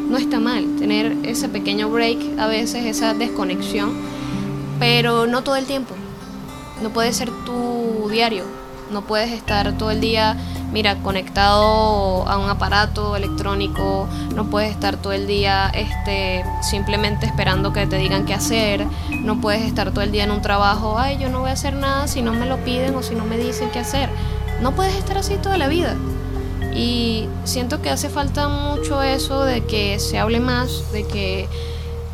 no 0.10 0.18
está 0.18 0.40
mal 0.40 0.76
tener 0.78 1.18
ese 1.24 1.50
pequeño 1.50 1.90
break, 1.90 2.40
a 2.40 2.48
veces 2.48 2.86
esa 2.86 3.14
desconexión, 3.14 3.94
pero 4.80 5.28
no 5.28 5.44
todo 5.44 5.56
el 5.56 5.66
tiempo 5.66 5.96
no 6.82 6.90
puede 6.90 7.14
ser 7.14 7.30
tu 7.46 8.08
diario. 8.10 8.44
No 8.92 9.04
puedes 9.04 9.32
estar 9.32 9.78
todo 9.78 9.92
el 9.92 10.02
día, 10.02 10.36
mira, 10.72 10.96
conectado 10.96 12.28
a 12.28 12.38
un 12.40 12.50
aparato 12.50 13.16
electrónico. 13.16 14.08
No 14.34 14.50
puedes 14.50 14.72
estar 14.72 14.98
todo 14.98 15.14
el 15.14 15.28
día 15.28 15.70
este, 15.70 16.44
simplemente 16.62 17.28
esperando 17.28 17.72
que 17.72 17.86
te 17.86 17.98
digan 17.98 18.26
qué 18.26 18.34
hacer. 18.34 18.88
No 19.12 19.42
puedes 19.42 19.62
estar 19.62 19.92
todo 19.92 20.02
el 20.02 20.12
día 20.12 20.24
en 20.24 20.32
un 20.32 20.42
trabajo, 20.42 20.98
ay, 20.98 21.18
yo 21.20 21.30
no 21.30 21.42
voy 21.42 21.52
a 21.52 21.54
hacer 21.54 21.76
nada 21.76 22.08
si 22.08 22.24
no 22.24 22.34
me 22.34 22.48
lo 22.48 22.58
piden 22.58 22.96
o 22.96 23.04
si 23.04 23.14
no 23.14 23.26
me 23.26 23.38
dicen 23.38 23.70
qué 23.72 23.80
hacer. 23.80 24.10
No 24.62 24.72
puedes 24.72 24.96
estar 24.96 25.18
así 25.18 25.36
toda 25.36 25.58
la 25.58 25.68
vida. 25.68 25.96
Y 26.76 27.28
siento 27.46 27.82
que 27.82 27.90
hace 27.90 28.10
falta 28.10 28.48
mucho 28.48 29.02
eso 29.02 29.44
de 29.44 29.62
que 29.66 30.00
se 30.00 30.18
hable 30.20 30.40
más, 30.40 30.92
de 30.92 31.06
que 31.06 31.48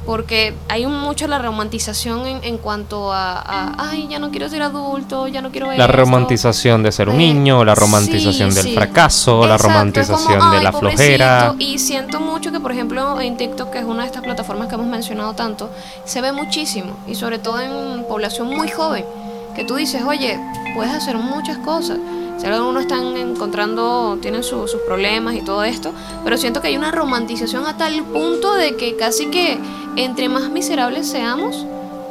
porque 0.06 0.54
hay 0.70 0.86
mucho 0.86 1.28
la 1.28 1.40
romantización 1.40 2.28
en, 2.28 2.44
en 2.44 2.60
cuanto 2.60 3.12
a, 3.12 3.40
a, 3.40 3.90
ay, 3.90 4.08
ya 4.08 4.20
no 4.20 4.30
quiero 4.30 4.48
ser 4.50 4.62
adulto, 4.62 5.28
ya 5.28 5.42
no 5.42 5.50
quiero 5.50 5.66
La 5.72 5.86
esto". 5.86 5.88
romantización 5.98 6.84
de 6.84 6.92
ser 6.92 7.10
un 7.10 7.16
Eh, 7.16 7.18
niño, 7.34 7.66
la 7.66 7.74
romantización 7.74 8.52
sí, 8.52 8.56
del 8.56 8.66
sí. 8.66 8.76
fracaso, 8.76 9.48
la 9.48 9.56
Exacto, 9.56 9.68
romantización 9.74 10.40
como, 10.40 10.52
de 10.52 10.58
"Ay, 10.60 10.64
la 10.64 10.72
pobrecito". 10.72 10.98
flojera. 11.02 11.56
Y 11.58 11.80
siento 11.80 12.20
mucho 12.20 12.52
que, 12.52 12.60
por 12.60 12.72
ejemplo, 12.72 13.20
en 13.20 13.36
TikTok, 13.36 13.72
que 13.72 13.80
es 13.80 13.84
una 13.86 14.02
de 14.04 14.08
estas 14.10 14.22
plataformas 14.22 14.68
que 14.68 14.76
hemos 14.76 14.86
mencionado 14.88 15.34
tanto, 15.34 15.72
se 16.06 16.22
ve 16.22 16.32
muchísimo, 16.32 16.94
y 17.08 17.16
sobre 17.16 17.40
todo 17.40 17.60
en 17.60 18.04
población 18.08 18.48
muy 18.56 18.68
joven, 18.70 19.04
que 19.56 19.66
tú 19.66 19.74
dices, 19.76 20.04
oye, 20.04 20.40
puedes 20.76 20.94
hacer 20.94 21.18
muchas 21.18 21.58
cosas. 21.58 21.98
Si 22.38 22.46
algunos 22.46 22.82
están 22.84 23.16
encontrando, 23.18 24.18
tienen 24.22 24.44
su- 24.44 24.68
sus 24.68 24.82
problemas 24.82 25.36
y 25.36 25.42
todo 25.42 25.64
esto, 25.64 25.92
pero 26.24 26.38
siento 26.38 26.62
que 26.62 26.68
hay 26.68 26.78
una 26.78 26.92
romantización 26.92 27.66
a 27.66 27.78
tal 27.78 28.04
punto 28.04 28.54
de 28.54 28.76
que 28.76 28.96
casi 28.98 29.28
que 29.28 29.58
entre 29.96 30.28
más 30.30 30.50
miserables 30.50 31.08
seamos, 31.08 31.66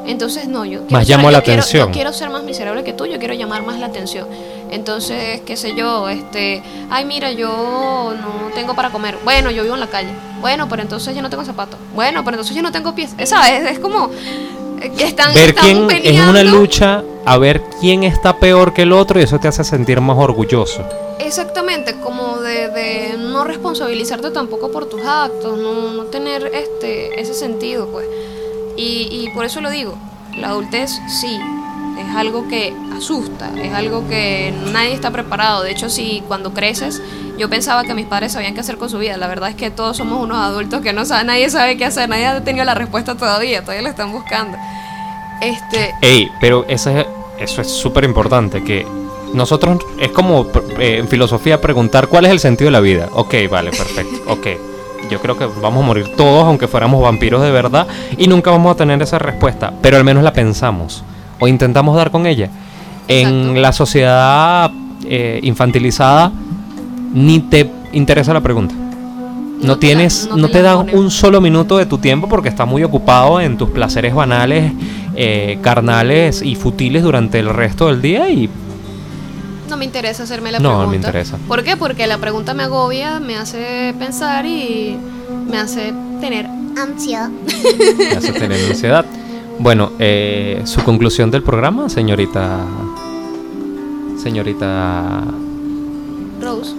entonces 0.06 0.48
no, 0.48 0.64
yo 0.64 0.80
quiero 0.80 0.92
Más 0.98 1.08
llamo 1.08 1.30
la 1.30 1.40
quiero- 1.42 1.60
atención. 1.60 1.88
yo 1.88 1.92
quiero 1.92 2.12
ser 2.12 2.30
más 2.30 2.42
miserable 2.42 2.84
que 2.84 2.92
tú, 2.92 3.06
yo 3.06 3.18
quiero 3.18 3.34
llamar 3.34 3.64
más 3.64 3.78
la 3.78 3.86
atención. 3.86 4.26
Entonces, 4.70 5.40
qué 5.42 5.56
sé 5.56 5.74
yo, 5.76 6.08
este, 6.08 6.62
ay, 6.90 7.04
mira, 7.04 7.30
yo 7.30 8.14
no 8.20 8.50
tengo 8.54 8.74
para 8.74 8.90
comer. 8.90 9.18
Bueno, 9.24 9.50
yo 9.50 9.62
vivo 9.62 9.74
en 9.74 9.80
la 9.80 9.86
calle. 9.86 10.08
Bueno, 10.40 10.68
pero 10.68 10.82
entonces 10.82 11.14
yo 11.14 11.22
no 11.22 11.30
tengo 11.30 11.44
zapatos. 11.44 11.78
Bueno, 11.94 12.24
pero 12.24 12.34
entonces 12.36 12.56
yo 12.56 12.62
no 12.62 12.72
tengo 12.72 12.94
pies. 12.94 13.14
¿Sabes? 13.24 13.70
Es 13.70 13.78
como 13.78 14.10
eh, 14.10 14.63
que 14.90 15.04
están, 15.04 15.34
Ver 15.34 15.50
están 15.50 15.64
quién 15.64 15.90
es 15.90 16.02
peleando. 16.02 16.30
una 16.30 16.44
lucha 16.44 17.02
a 17.24 17.38
ver 17.38 17.62
quién 17.80 18.04
está 18.04 18.36
peor 18.38 18.74
que 18.74 18.82
el 18.82 18.92
otro 18.92 19.18
y 19.18 19.22
eso 19.22 19.38
te 19.38 19.48
hace 19.48 19.64
sentir 19.64 20.00
más 20.00 20.16
orgulloso. 20.18 20.84
Exactamente, 21.18 21.94
como 22.00 22.38
de, 22.38 22.68
de 22.68 23.16
no 23.18 23.44
responsabilizarte 23.44 24.30
tampoco 24.30 24.70
por 24.70 24.86
tus 24.86 25.02
actos, 25.02 25.58
no, 25.58 25.92
no 25.92 26.04
tener 26.04 26.46
este 26.54 27.20
ese 27.20 27.34
sentido, 27.34 27.88
pues. 27.88 28.06
Y, 28.76 29.08
y 29.10 29.30
por 29.34 29.44
eso 29.44 29.60
lo 29.60 29.70
digo, 29.70 29.96
la 30.36 30.48
adultez 30.48 30.90
sí, 31.20 31.38
es 31.98 32.16
algo 32.16 32.48
que 32.48 32.74
asusta, 32.96 33.50
es 33.60 33.72
algo 33.72 34.06
que 34.08 34.52
nadie 34.72 34.92
está 34.92 35.10
preparado. 35.10 35.62
De 35.62 35.70
hecho, 35.70 35.88
si 35.88 36.22
cuando 36.26 36.52
creces, 36.52 37.02
yo 37.38 37.48
pensaba 37.48 37.84
que 37.84 37.94
mis 37.94 38.06
padres 38.06 38.32
sabían 38.32 38.54
qué 38.54 38.60
hacer 38.60 38.76
con 38.76 38.90
su 38.90 38.98
vida. 38.98 39.16
La 39.16 39.26
verdad 39.26 39.50
es 39.50 39.56
que 39.56 39.70
todos 39.70 39.96
somos 39.96 40.22
unos 40.22 40.38
adultos 40.38 40.80
que 40.80 40.92
no 40.92 41.04
saben, 41.04 41.28
nadie 41.28 41.50
sabe 41.50 41.76
qué 41.76 41.84
hacer, 41.84 42.08
nadie 42.08 42.26
ha 42.26 42.44
tenido 42.44 42.64
la 42.64 42.74
respuesta 42.74 43.14
todavía, 43.14 43.62
todavía 43.62 43.82
la 43.82 43.90
están 43.90 44.12
buscando. 44.12 44.56
Este, 45.40 45.94
Ey, 46.00 46.30
pero 46.40 46.64
eso 46.68 46.90
es 46.90 47.06
eso 47.38 47.60
es 47.60 47.68
súper 47.68 48.04
importante, 48.04 48.62
que 48.62 48.86
nosotros 49.32 49.78
es 49.98 50.10
como 50.12 50.46
eh, 50.78 50.98
en 50.98 51.08
filosofía 51.08 51.60
preguntar 51.60 52.06
cuál 52.06 52.26
es 52.26 52.30
el 52.30 52.38
sentido 52.38 52.68
de 52.68 52.72
la 52.72 52.80
vida. 52.80 53.08
Ok, 53.12 53.34
vale, 53.50 53.70
perfecto, 53.70 54.22
ok. 54.32 54.46
Yo 55.10 55.20
creo 55.20 55.36
que 55.36 55.44
vamos 55.44 55.84
a 55.84 55.86
morir 55.86 56.16
todos, 56.16 56.44
aunque 56.44 56.66
fuéramos 56.66 57.02
vampiros 57.02 57.42
de 57.42 57.50
verdad, 57.50 57.86
y 58.16 58.26
nunca 58.26 58.50
vamos 58.50 58.72
a 58.72 58.76
tener 58.76 59.02
esa 59.02 59.18
respuesta, 59.18 59.72
pero 59.82 59.98
al 59.98 60.04
menos 60.04 60.22
la 60.22 60.32
pensamos 60.32 61.04
o 61.40 61.48
intentamos 61.48 61.96
dar 61.96 62.10
con 62.10 62.26
ella. 62.26 62.48
En 63.08 63.28
Exacto. 63.28 63.60
la 63.60 63.72
sociedad 63.72 64.70
eh, 65.04 65.40
infantilizada, 65.42 66.32
ni 67.12 67.40
te 67.40 67.70
interesa 67.92 68.32
la 68.32 68.40
pregunta. 68.40 68.74
No, 68.74 69.68
No 69.68 69.78
tienes, 69.78 70.26
no 70.30 70.36
no, 70.36 70.48
te 70.48 70.62
te 70.62 70.96
un 70.96 71.10
solo 71.10 71.40
minuto 71.40 71.76
de 71.78 71.86
tu 71.86 71.98
tiempo 71.98 72.28
porque 72.28 72.48
estás 72.48 72.66
muy 72.66 72.82
ocupado 72.82 73.40
en 73.40 73.56
tus 73.56 73.70
placeres 73.70 74.14
banales, 74.14 74.72
eh, 75.16 75.58
carnales 75.62 76.42
y 76.42 76.54
futiles 76.56 77.02
durante 77.02 77.38
el 77.38 77.48
resto 77.48 77.86
del 77.86 78.02
día 78.02 78.28
y 78.30 78.48
No 79.70 79.76
me 79.76 79.84
interesa 79.84 80.24
hacerme 80.24 80.52
la 80.52 80.58
No, 80.58 80.70
no 80.70 80.74
pregunta. 80.78 80.90
me 80.90 80.96
interesa. 80.96 81.36
¿Por 81.48 81.62
qué? 81.62 81.76
Porque 81.76 82.06
la 82.06 82.18
pregunta 82.18 82.52
me 82.52 82.64
agobia, 82.64 83.20
me 83.20 83.36
hace 83.36 83.94
pensar 83.98 84.44
y 84.44 84.96
me 85.50 85.56
hace 85.58 85.92
tener 86.20 86.46
ansiedad. 86.76 87.28
Me 87.98 88.16
hace 88.16 88.32
tener 88.32 88.60
ansiedad. 88.70 89.04
Bueno, 89.58 89.92
eh, 89.98 90.62
su 90.64 90.82
conclusión 90.82 91.30
del 91.30 91.42
programa, 91.42 91.88
señorita. 91.88 92.60
Señorita. 94.22 95.24
Rose. 96.40 96.74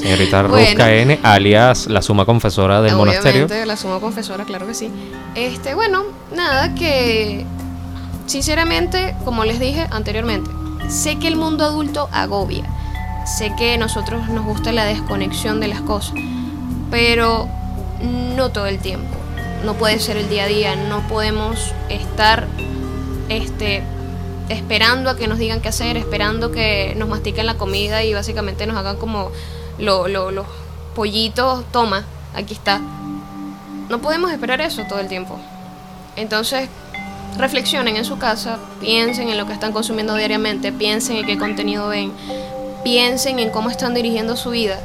Señorita 0.00 0.42
Rose 0.44 0.74
Bueno. 0.76 1.16
KN, 1.16 1.26
alias 1.26 1.86
la 1.86 2.02
suma 2.02 2.24
confesora 2.24 2.82
del 2.82 2.96
monasterio. 2.96 3.44
Obviamente, 3.46 3.66
la 3.66 3.76
suma 3.76 4.00
confesora, 4.00 4.44
claro 4.44 4.66
que 4.66 4.74
sí. 4.74 4.90
Este, 5.34 5.74
bueno, 5.74 6.04
nada, 6.34 6.74
que 6.74 7.44
sinceramente, 8.26 9.14
como 9.24 9.44
les 9.44 9.60
dije 9.60 9.86
anteriormente, 9.90 10.50
sé 10.88 11.16
que 11.18 11.28
el 11.28 11.36
mundo 11.36 11.64
adulto 11.64 12.08
agobia. 12.12 12.64
Sé 13.26 13.52
que 13.58 13.74
a 13.74 13.78
nosotros 13.78 14.28
nos 14.28 14.44
gusta 14.44 14.72
la 14.72 14.84
desconexión 14.84 15.60
de 15.60 15.68
las 15.68 15.82
cosas, 15.82 16.14
pero 16.90 17.46
no 18.36 18.50
todo 18.50 18.66
el 18.66 18.78
tiempo. 18.78 19.17
No 19.64 19.74
puede 19.74 19.98
ser 19.98 20.16
el 20.16 20.28
día 20.28 20.44
a 20.44 20.46
día, 20.46 20.76
no 20.76 21.06
podemos 21.08 21.72
estar 21.88 22.46
este 23.28 23.82
esperando 24.48 25.10
a 25.10 25.16
que 25.16 25.28
nos 25.28 25.38
digan 25.38 25.60
qué 25.60 25.68
hacer, 25.68 25.96
esperando 25.98 26.50
que 26.50 26.94
nos 26.96 27.06
mastiquen 27.08 27.44
la 27.44 27.54
comida 27.58 28.02
y 28.02 28.14
básicamente 28.14 28.66
nos 28.66 28.76
hagan 28.78 28.96
como 28.96 29.30
lo- 29.78 30.08
lo- 30.08 30.30
los 30.30 30.46
pollitos, 30.94 31.64
toma, 31.70 32.04
aquí 32.34 32.54
está. 32.54 32.80
No 33.90 33.98
podemos 34.00 34.30
esperar 34.32 34.60
eso 34.62 34.84
todo 34.88 35.00
el 35.00 35.08
tiempo. 35.08 35.38
Entonces, 36.16 36.68
reflexionen 37.36 37.96
en 37.96 38.04
su 38.06 38.18
casa, 38.18 38.58
piensen 38.80 39.28
en 39.28 39.36
lo 39.36 39.46
que 39.46 39.52
están 39.52 39.72
consumiendo 39.72 40.14
diariamente, 40.14 40.72
piensen 40.72 41.16
en 41.18 41.26
qué 41.26 41.36
contenido 41.36 41.88
ven, 41.88 42.10
piensen 42.84 43.38
en 43.40 43.50
cómo 43.50 43.68
están 43.68 43.92
dirigiendo 43.92 44.34
su 44.36 44.50
vida 44.50 44.78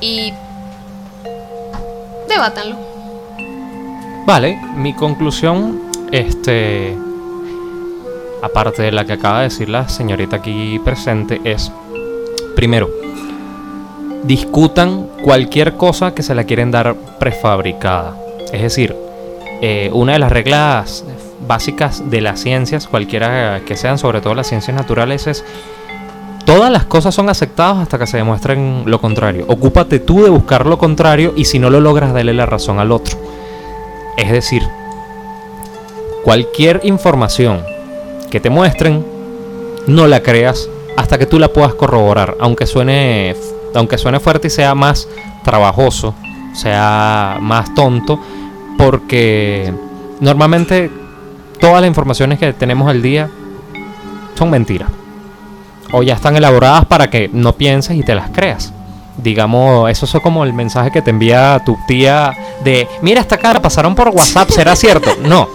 y 0.00 0.32
debátanlo. 2.28 2.93
Vale, 4.26 4.58
mi 4.74 4.94
conclusión, 4.94 5.82
este, 6.10 6.96
aparte 8.42 8.82
de 8.82 8.90
la 8.90 9.04
que 9.04 9.12
acaba 9.12 9.38
de 9.38 9.44
decir 9.44 9.68
la 9.68 9.86
señorita 9.86 10.36
aquí 10.36 10.80
presente, 10.82 11.42
es, 11.44 11.70
primero, 12.56 12.88
discutan 14.22 15.08
cualquier 15.22 15.74
cosa 15.74 16.14
que 16.14 16.22
se 16.22 16.34
la 16.34 16.44
quieren 16.44 16.70
dar 16.70 16.96
prefabricada. 17.18 18.16
Es 18.50 18.62
decir, 18.62 18.96
eh, 19.60 19.90
una 19.92 20.14
de 20.14 20.18
las 20.20 20.32
reglas 20.32 21.04
básicas 21.46 22.10
de 22.10 22.22
las 22.22 22.40
ciencias, 22.40 22.88
cualquiera 22.88 23.60
que 23.66 23.76
sean, 23.76 23.98
sobre 23.98 24.22
todo 24.22 24.34
las 24.34 24.48
ciencias 24.48 24.74
naturales, 24.74 25.26
es 25.26 25.44
todas 26.46 26.72
las 26.72 26.86
cosas 26.86 27.14
son 27.14 27.28
aceptadas 27.28 27.76
hasta 27.78 27.98
que 27.98 28.06
se 28.06 28.16
demuestren 28.16 28.84
lo 28.86 29.02
contrario. 29.02 29.44
Ocúpate 29.48 29.98
tú 29.98 30.22
de 30.22 30.30
buscar 30.30 30.64
lo 30.64 30.78
contrario 30.78 31.34
y 31.36 31.44
si 31.44 31.58
no 31.58 31.68
lo 31.68 31.80
logras, 31.80 32.14
dale 32.14 32.32
la 32.32 32.46
razón 32.46 32.78
al 32.78 32.90
otro. 32.90 33.33
Es 34.16 34.30
decir, 34.30 34.62
cualquier 36.22 36.80
información 36.84 37.64
que 38.30 38.40
te 38.40 38.50
muestren, 38.50 39.04
no 39.86 40.06
la 40.06 40.22
creas 40.22 40.68
hasta 40.96 41.18
que 41.18 41.26
tú 41.26 41.38
la 41.38 41.48
puedas 41.48 41.74
corroborar, 41.74 42.36
aunque 42.40 42.66
suene, 42.66 43.36
aunque 43.74 43.98
suene 43.98 44.20
fuerte 44.20 44.48
y 44.48 44.50
sea 44.50 44.74
más 44.74 45.08
trabajoso, 45.42 46.14
sea 46.54 47.38
más 47.40 47.74
tonto, 47.74 48.18
porque 48.78 49.72
normalmente 50.20 50.90
todas 51.60 51.80
las 51.80 51.88
informaciones 51.88 52.38
que 52.38 52.52
tenemos 52.52 52.88
al 52.88 53.02
día 53.02 53.28
son 54.34 54.50
mentiras. 54.50 54.88
O 55.92 56.02
ya 56.02 56.14
están 56.14 56.36
elaboradas 56.36 56.86
para 56.86 57.08
que 57.10 57.30
no 57.32 57.52
pienses 57.54 57.96
y 57.96 58.02
te 58.02 58.14
las 58.14 58.30
creas. 58.30 58.72
Digamos, 59.16 59.90
eso 59.90 60.06
es 60.06 60.22
como 60.22 60.44
el 60.44 60.52
mensaje 60.52 60.90
que 60.90 61.00
te 61.00 61.10
envía 61.10 61.62
tu 61.64 61.78
tía 61.86 62.32
de, 62.64 62.88
mira 63.00 63.20
esta 63.20 63.38
cara, 63.38 63.62
pasaron 63.62 63.94
por 63.94 64.08
WhatsApp, 64.08 64.50
¿será 64.50 64.74
cierto? 64.74 65.10
No, 65.22 65.48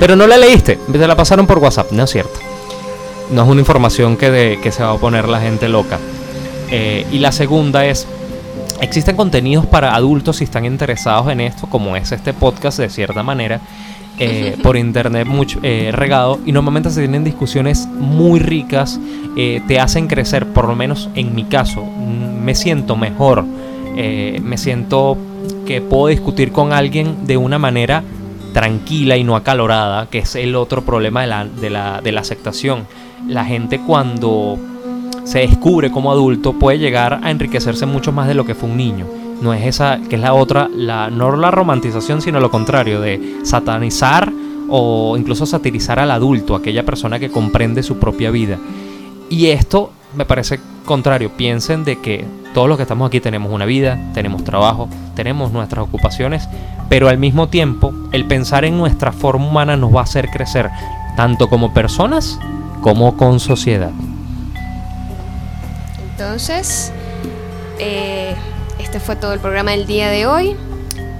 pero 0.00 0.16
no 0.16 0.26
la 0.26 0.36
leíste, 0.36 0.76
te 0.90 1.06
la 1.06 1.16
pasaron 1.16 1.46
por 1.46 1.58
WhatsApp, 1.58 1.92
no 1.92 2.04
es 2.04 2.10
cierto. 2.10 2.38
No 3.30 3.42
es 3.42 3.48
una 3.48 3.60
información 3.60 4.16
que, 4.16 4.30
de, 4.30 4.60
que 4.62 4.72
se 4.72 4.82
va 4.82 4.92
a 4.92 4.96
poner 4.98 5.28
la 5.28 5.40
gente 5.40 5.68
loca. 5.68 5.98
Eh, 6.70 7.06
y 7.12 7.18
la 7.18 7.32
segunda 7.32 7.86
es, 7.86 8.06
existen 8.80 9.16
contenidos 9.16 9.66
para 9.66 9.94
adultos 9.94 10.36
si 10.36 10.44
están 10.44 10.64
interesados 10.64 11.30
en 11.30 11.40
esto, 11.40 11.68
como 11.68 11.96
es 11.96 12.12
este 12.12 12.32
podcast 12.34 12.78
de 12.78 12.88
cierta 12.88 13.22
manera, 13.22 13.60
eh, 14.18 14.56
por 14.62 14.76
internet 14.76 15.26
mucho, 15.26 15.58
eh, 15.62 15.90
regado 15.92 16.40
y 16.46 16.52
normalmente 16.52 16.90
se 16.90 17.00
tienen 17.00 17.24
discusiones 17.24 17.86
muy 17.86 18.40
ricas, 18.40 19.00
eh, 19.36 19.60
te 19.68 19.78
hacen 19.80 20.06
crecer, 20.08 20.46
por 20.46 20.66
lo 20.68 20.74
menos 20.74 21.10
en 21.14 21.34
mi 21.34 21.44
caso, 21.44 21.82
mm, 21.82 22.42
me 22.44 22.54
siento 22.54 22.96
mejor, 22.96 23.44
eh, 23.96 24.40
me 24.42 24.56
siento 24.56 25.16
que 25.66 25.80
puedo 25.80 26.08
discutir 26.08 26.52
con 26.52 26.72
alguien 26.72 27.26
de 27.26 27.36
una 27.36 27.58
manera 27.58 28.02
tranquila 28.52 29.16
y 29.16 29.24
no 29.24 29.36
acalorada, 29.36 30.06
que 30.06 30.18
es 30.18 30.34
el 30.34 30.54
otro 30.54 30.82
problema 30.82 31.22
de 31.22 31.26
la, 31.26 31.44
de 31.44 31.70
la, 31.70 32.00
de 32.00 32.12
la 32.12 32.20
aceptación. 32.20 32.86
La 33.28 33.44
gente 33.44 33.80
cuando 33.80 34.58
se 35.24 35.40
descubre 35.40 35.90
como 35.90 36.12
adulto 36.12 36.52
puede 36.52 36.78
llegar 36.78 37.20
a 37.22 37.30
enriquecerse 37.30 37.84
mucho 37.84 38.12
más 38.12 38.28
de 38.28 38.34
lo 38.34 38.46
que 38.46 38.54
fue 38.54 38.70
un 38.70 38.76
niño. 38.76 39.06
No 39.40 39.52
es 39.52 39.66
esa, 39.66 40.00
que 40.08 40.16
es 40.16 40.20
la 40.20 40.34
otra, 40.34 40.68
la, 40.74 41.10
no 41.10 41.36
la 41.36 41.50
romantización, 41.50 42.22
sino 42.22 42.40
lo 42.40 42.50
contrario, 42.50 43.00
de 43.00 43.40
satanizar 43.42 44.32
o 44.68 45.16
incluso 45.16 45.46
satirizar 45.46 45.98
al 45.98 46.10
adulto, 46.10 46.54
aquella 46.54 46.84
persona 46.84 47.18
que 47.18 47.30
comprende 47.30 47.82
su 47.82 47.98
propia 47.98 48.30
vida. 48.30 48.58
Y 49.28 49.46
esto 49.46 49.92
me 50.16 50.24
parece 50.24 50.58
contrario. 50.84 51.30
Piensen 51.36 51.84
de 51.84 52.00
que 52.00 52.24
todos 52.54 52.68
los 52.68 52.76
que 52.78 52.84
estamos 52.84 53.06
aquí 53.06 53.20
tenemos 53.20 53.52
una 53.52 53.66
vida, 53.66 53.98
tenemos 54.14 54.42
trabajo, 54.44 54.88
tenemos 55.14 55.52
nuestras 55.52 55.84
ocupaciones, 55.84 56.48
pero 56.88 57.08
al 57.08 57.18
mismo 57.18 57.48
tiempo 57.48 57.92
el 58.12 58.24
pensar 58.26 58.64
en 58.64 58.78
nuestra 58.78 59.12
forma 59.12 59.46
humana 59.46 59.76
nos 59.76 59.94
va 59.94 60.00
a 60.00 60.04
hacer 60.04 60.30
crecer, 60.30 60.70
tanto 61.16 61.48
como 61.48 61.74
personas 61.74 62.38
como 62.80 63.16
con 63.16 63.40
sociedad. 63.40 63.90
Entonces, 66.12 66.92
eh, 67.78 68.34
este 68.86 69.00
fue 69.00 69.16
todo 69.16 69.32
el 69.32 69.40
programa 69.40 69.72
del 69.72 69.84
día 69.84 70.10
de 70.10 70.28
hoy. 70.28 70.54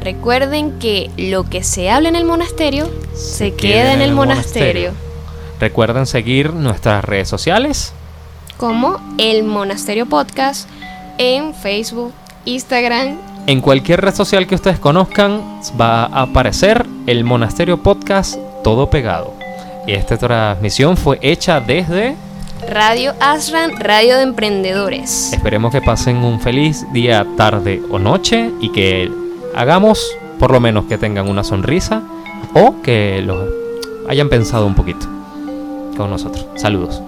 Recuerden 0.00 0.78
que 0.78 1.10
lo 1.16 1.42
que 1.50 1.64
se 1.64 1.90
habla 1.90 2.08
en 2.08 2.14
el 2.14 2.24
monasterio 2.24 2.88
se, 3.12 3.54
queda 3.54 3.92
en 3.92 4.02
el 4.02 4.12
monasterio. 4.12 4.92
Recuerden 5.58 6.06
seguir 6.06 6.52
nuestras 6.52 7.04
redes 7.04 7.28
sociales. 7.28 7.92
Como 8.56 9.00
el 9.18 9.42
Monasterio 9.42 10.06
Podcast 10.06 10.68
en 11.18 11.54
Facebook, 11.54 12.12
Instagram. 12.44 13.18
En 13.48 13.60
cualquier 13.60 14.00
red 14.00 14.14
social 14.14 14.46
que 14.46 14.54
ustedes 14.54 14.78
conozcan 14.78 15.60
va 15.78 16.04
a 16.04 16.22
aparecer 16.22 16.86
el 17.08 17.24
Monasterio 17.24 17.82
Podcast 17.82 18.36
todo 18.62 18.90
pegado. 18.90 19.34
Y 19.88 19.92
esta 19.92 20.16
transmisión 20.16 20.96
fue 20.96 21.18
hecha 21.20 21.58
desde... 21.58 22.14
Radio 22.68 23.14
Asran, 23.20 23.78
Radio 23.78 24.16
de 24.16 24.22
Emprendedores. 24.22 25.32
Esperemos 25.32 25.72
que 25.72 25.80
pasen 25.80 26.16
un 26.18 26.40
feliz 26.40 26.86
día, 26.92 27.26
tarde 27.36 27.82
o 27.90 27.98
noche 27.98 28.50
y 28.60 28.70
que 28.72 29.10
hagamos 29.54 30.04
por 30.38 30.50
lo 30.50 30.60
menos 30.60 30.86
que 30.86 30.98
tengan 30.98 31.28
una 31.28 31.44
sonrisa 31.44 32.02
o 32.54 32.82
que 32.82 33.22
lo 33.22 33.46
hayan 34.08 34.28
pensado 34.28 34.66
un 34.66 34.74
poquito 34.74 35.06
con 35.96 36.10
nosotros. 36.10 36.46
Saludos. 36.56 37.02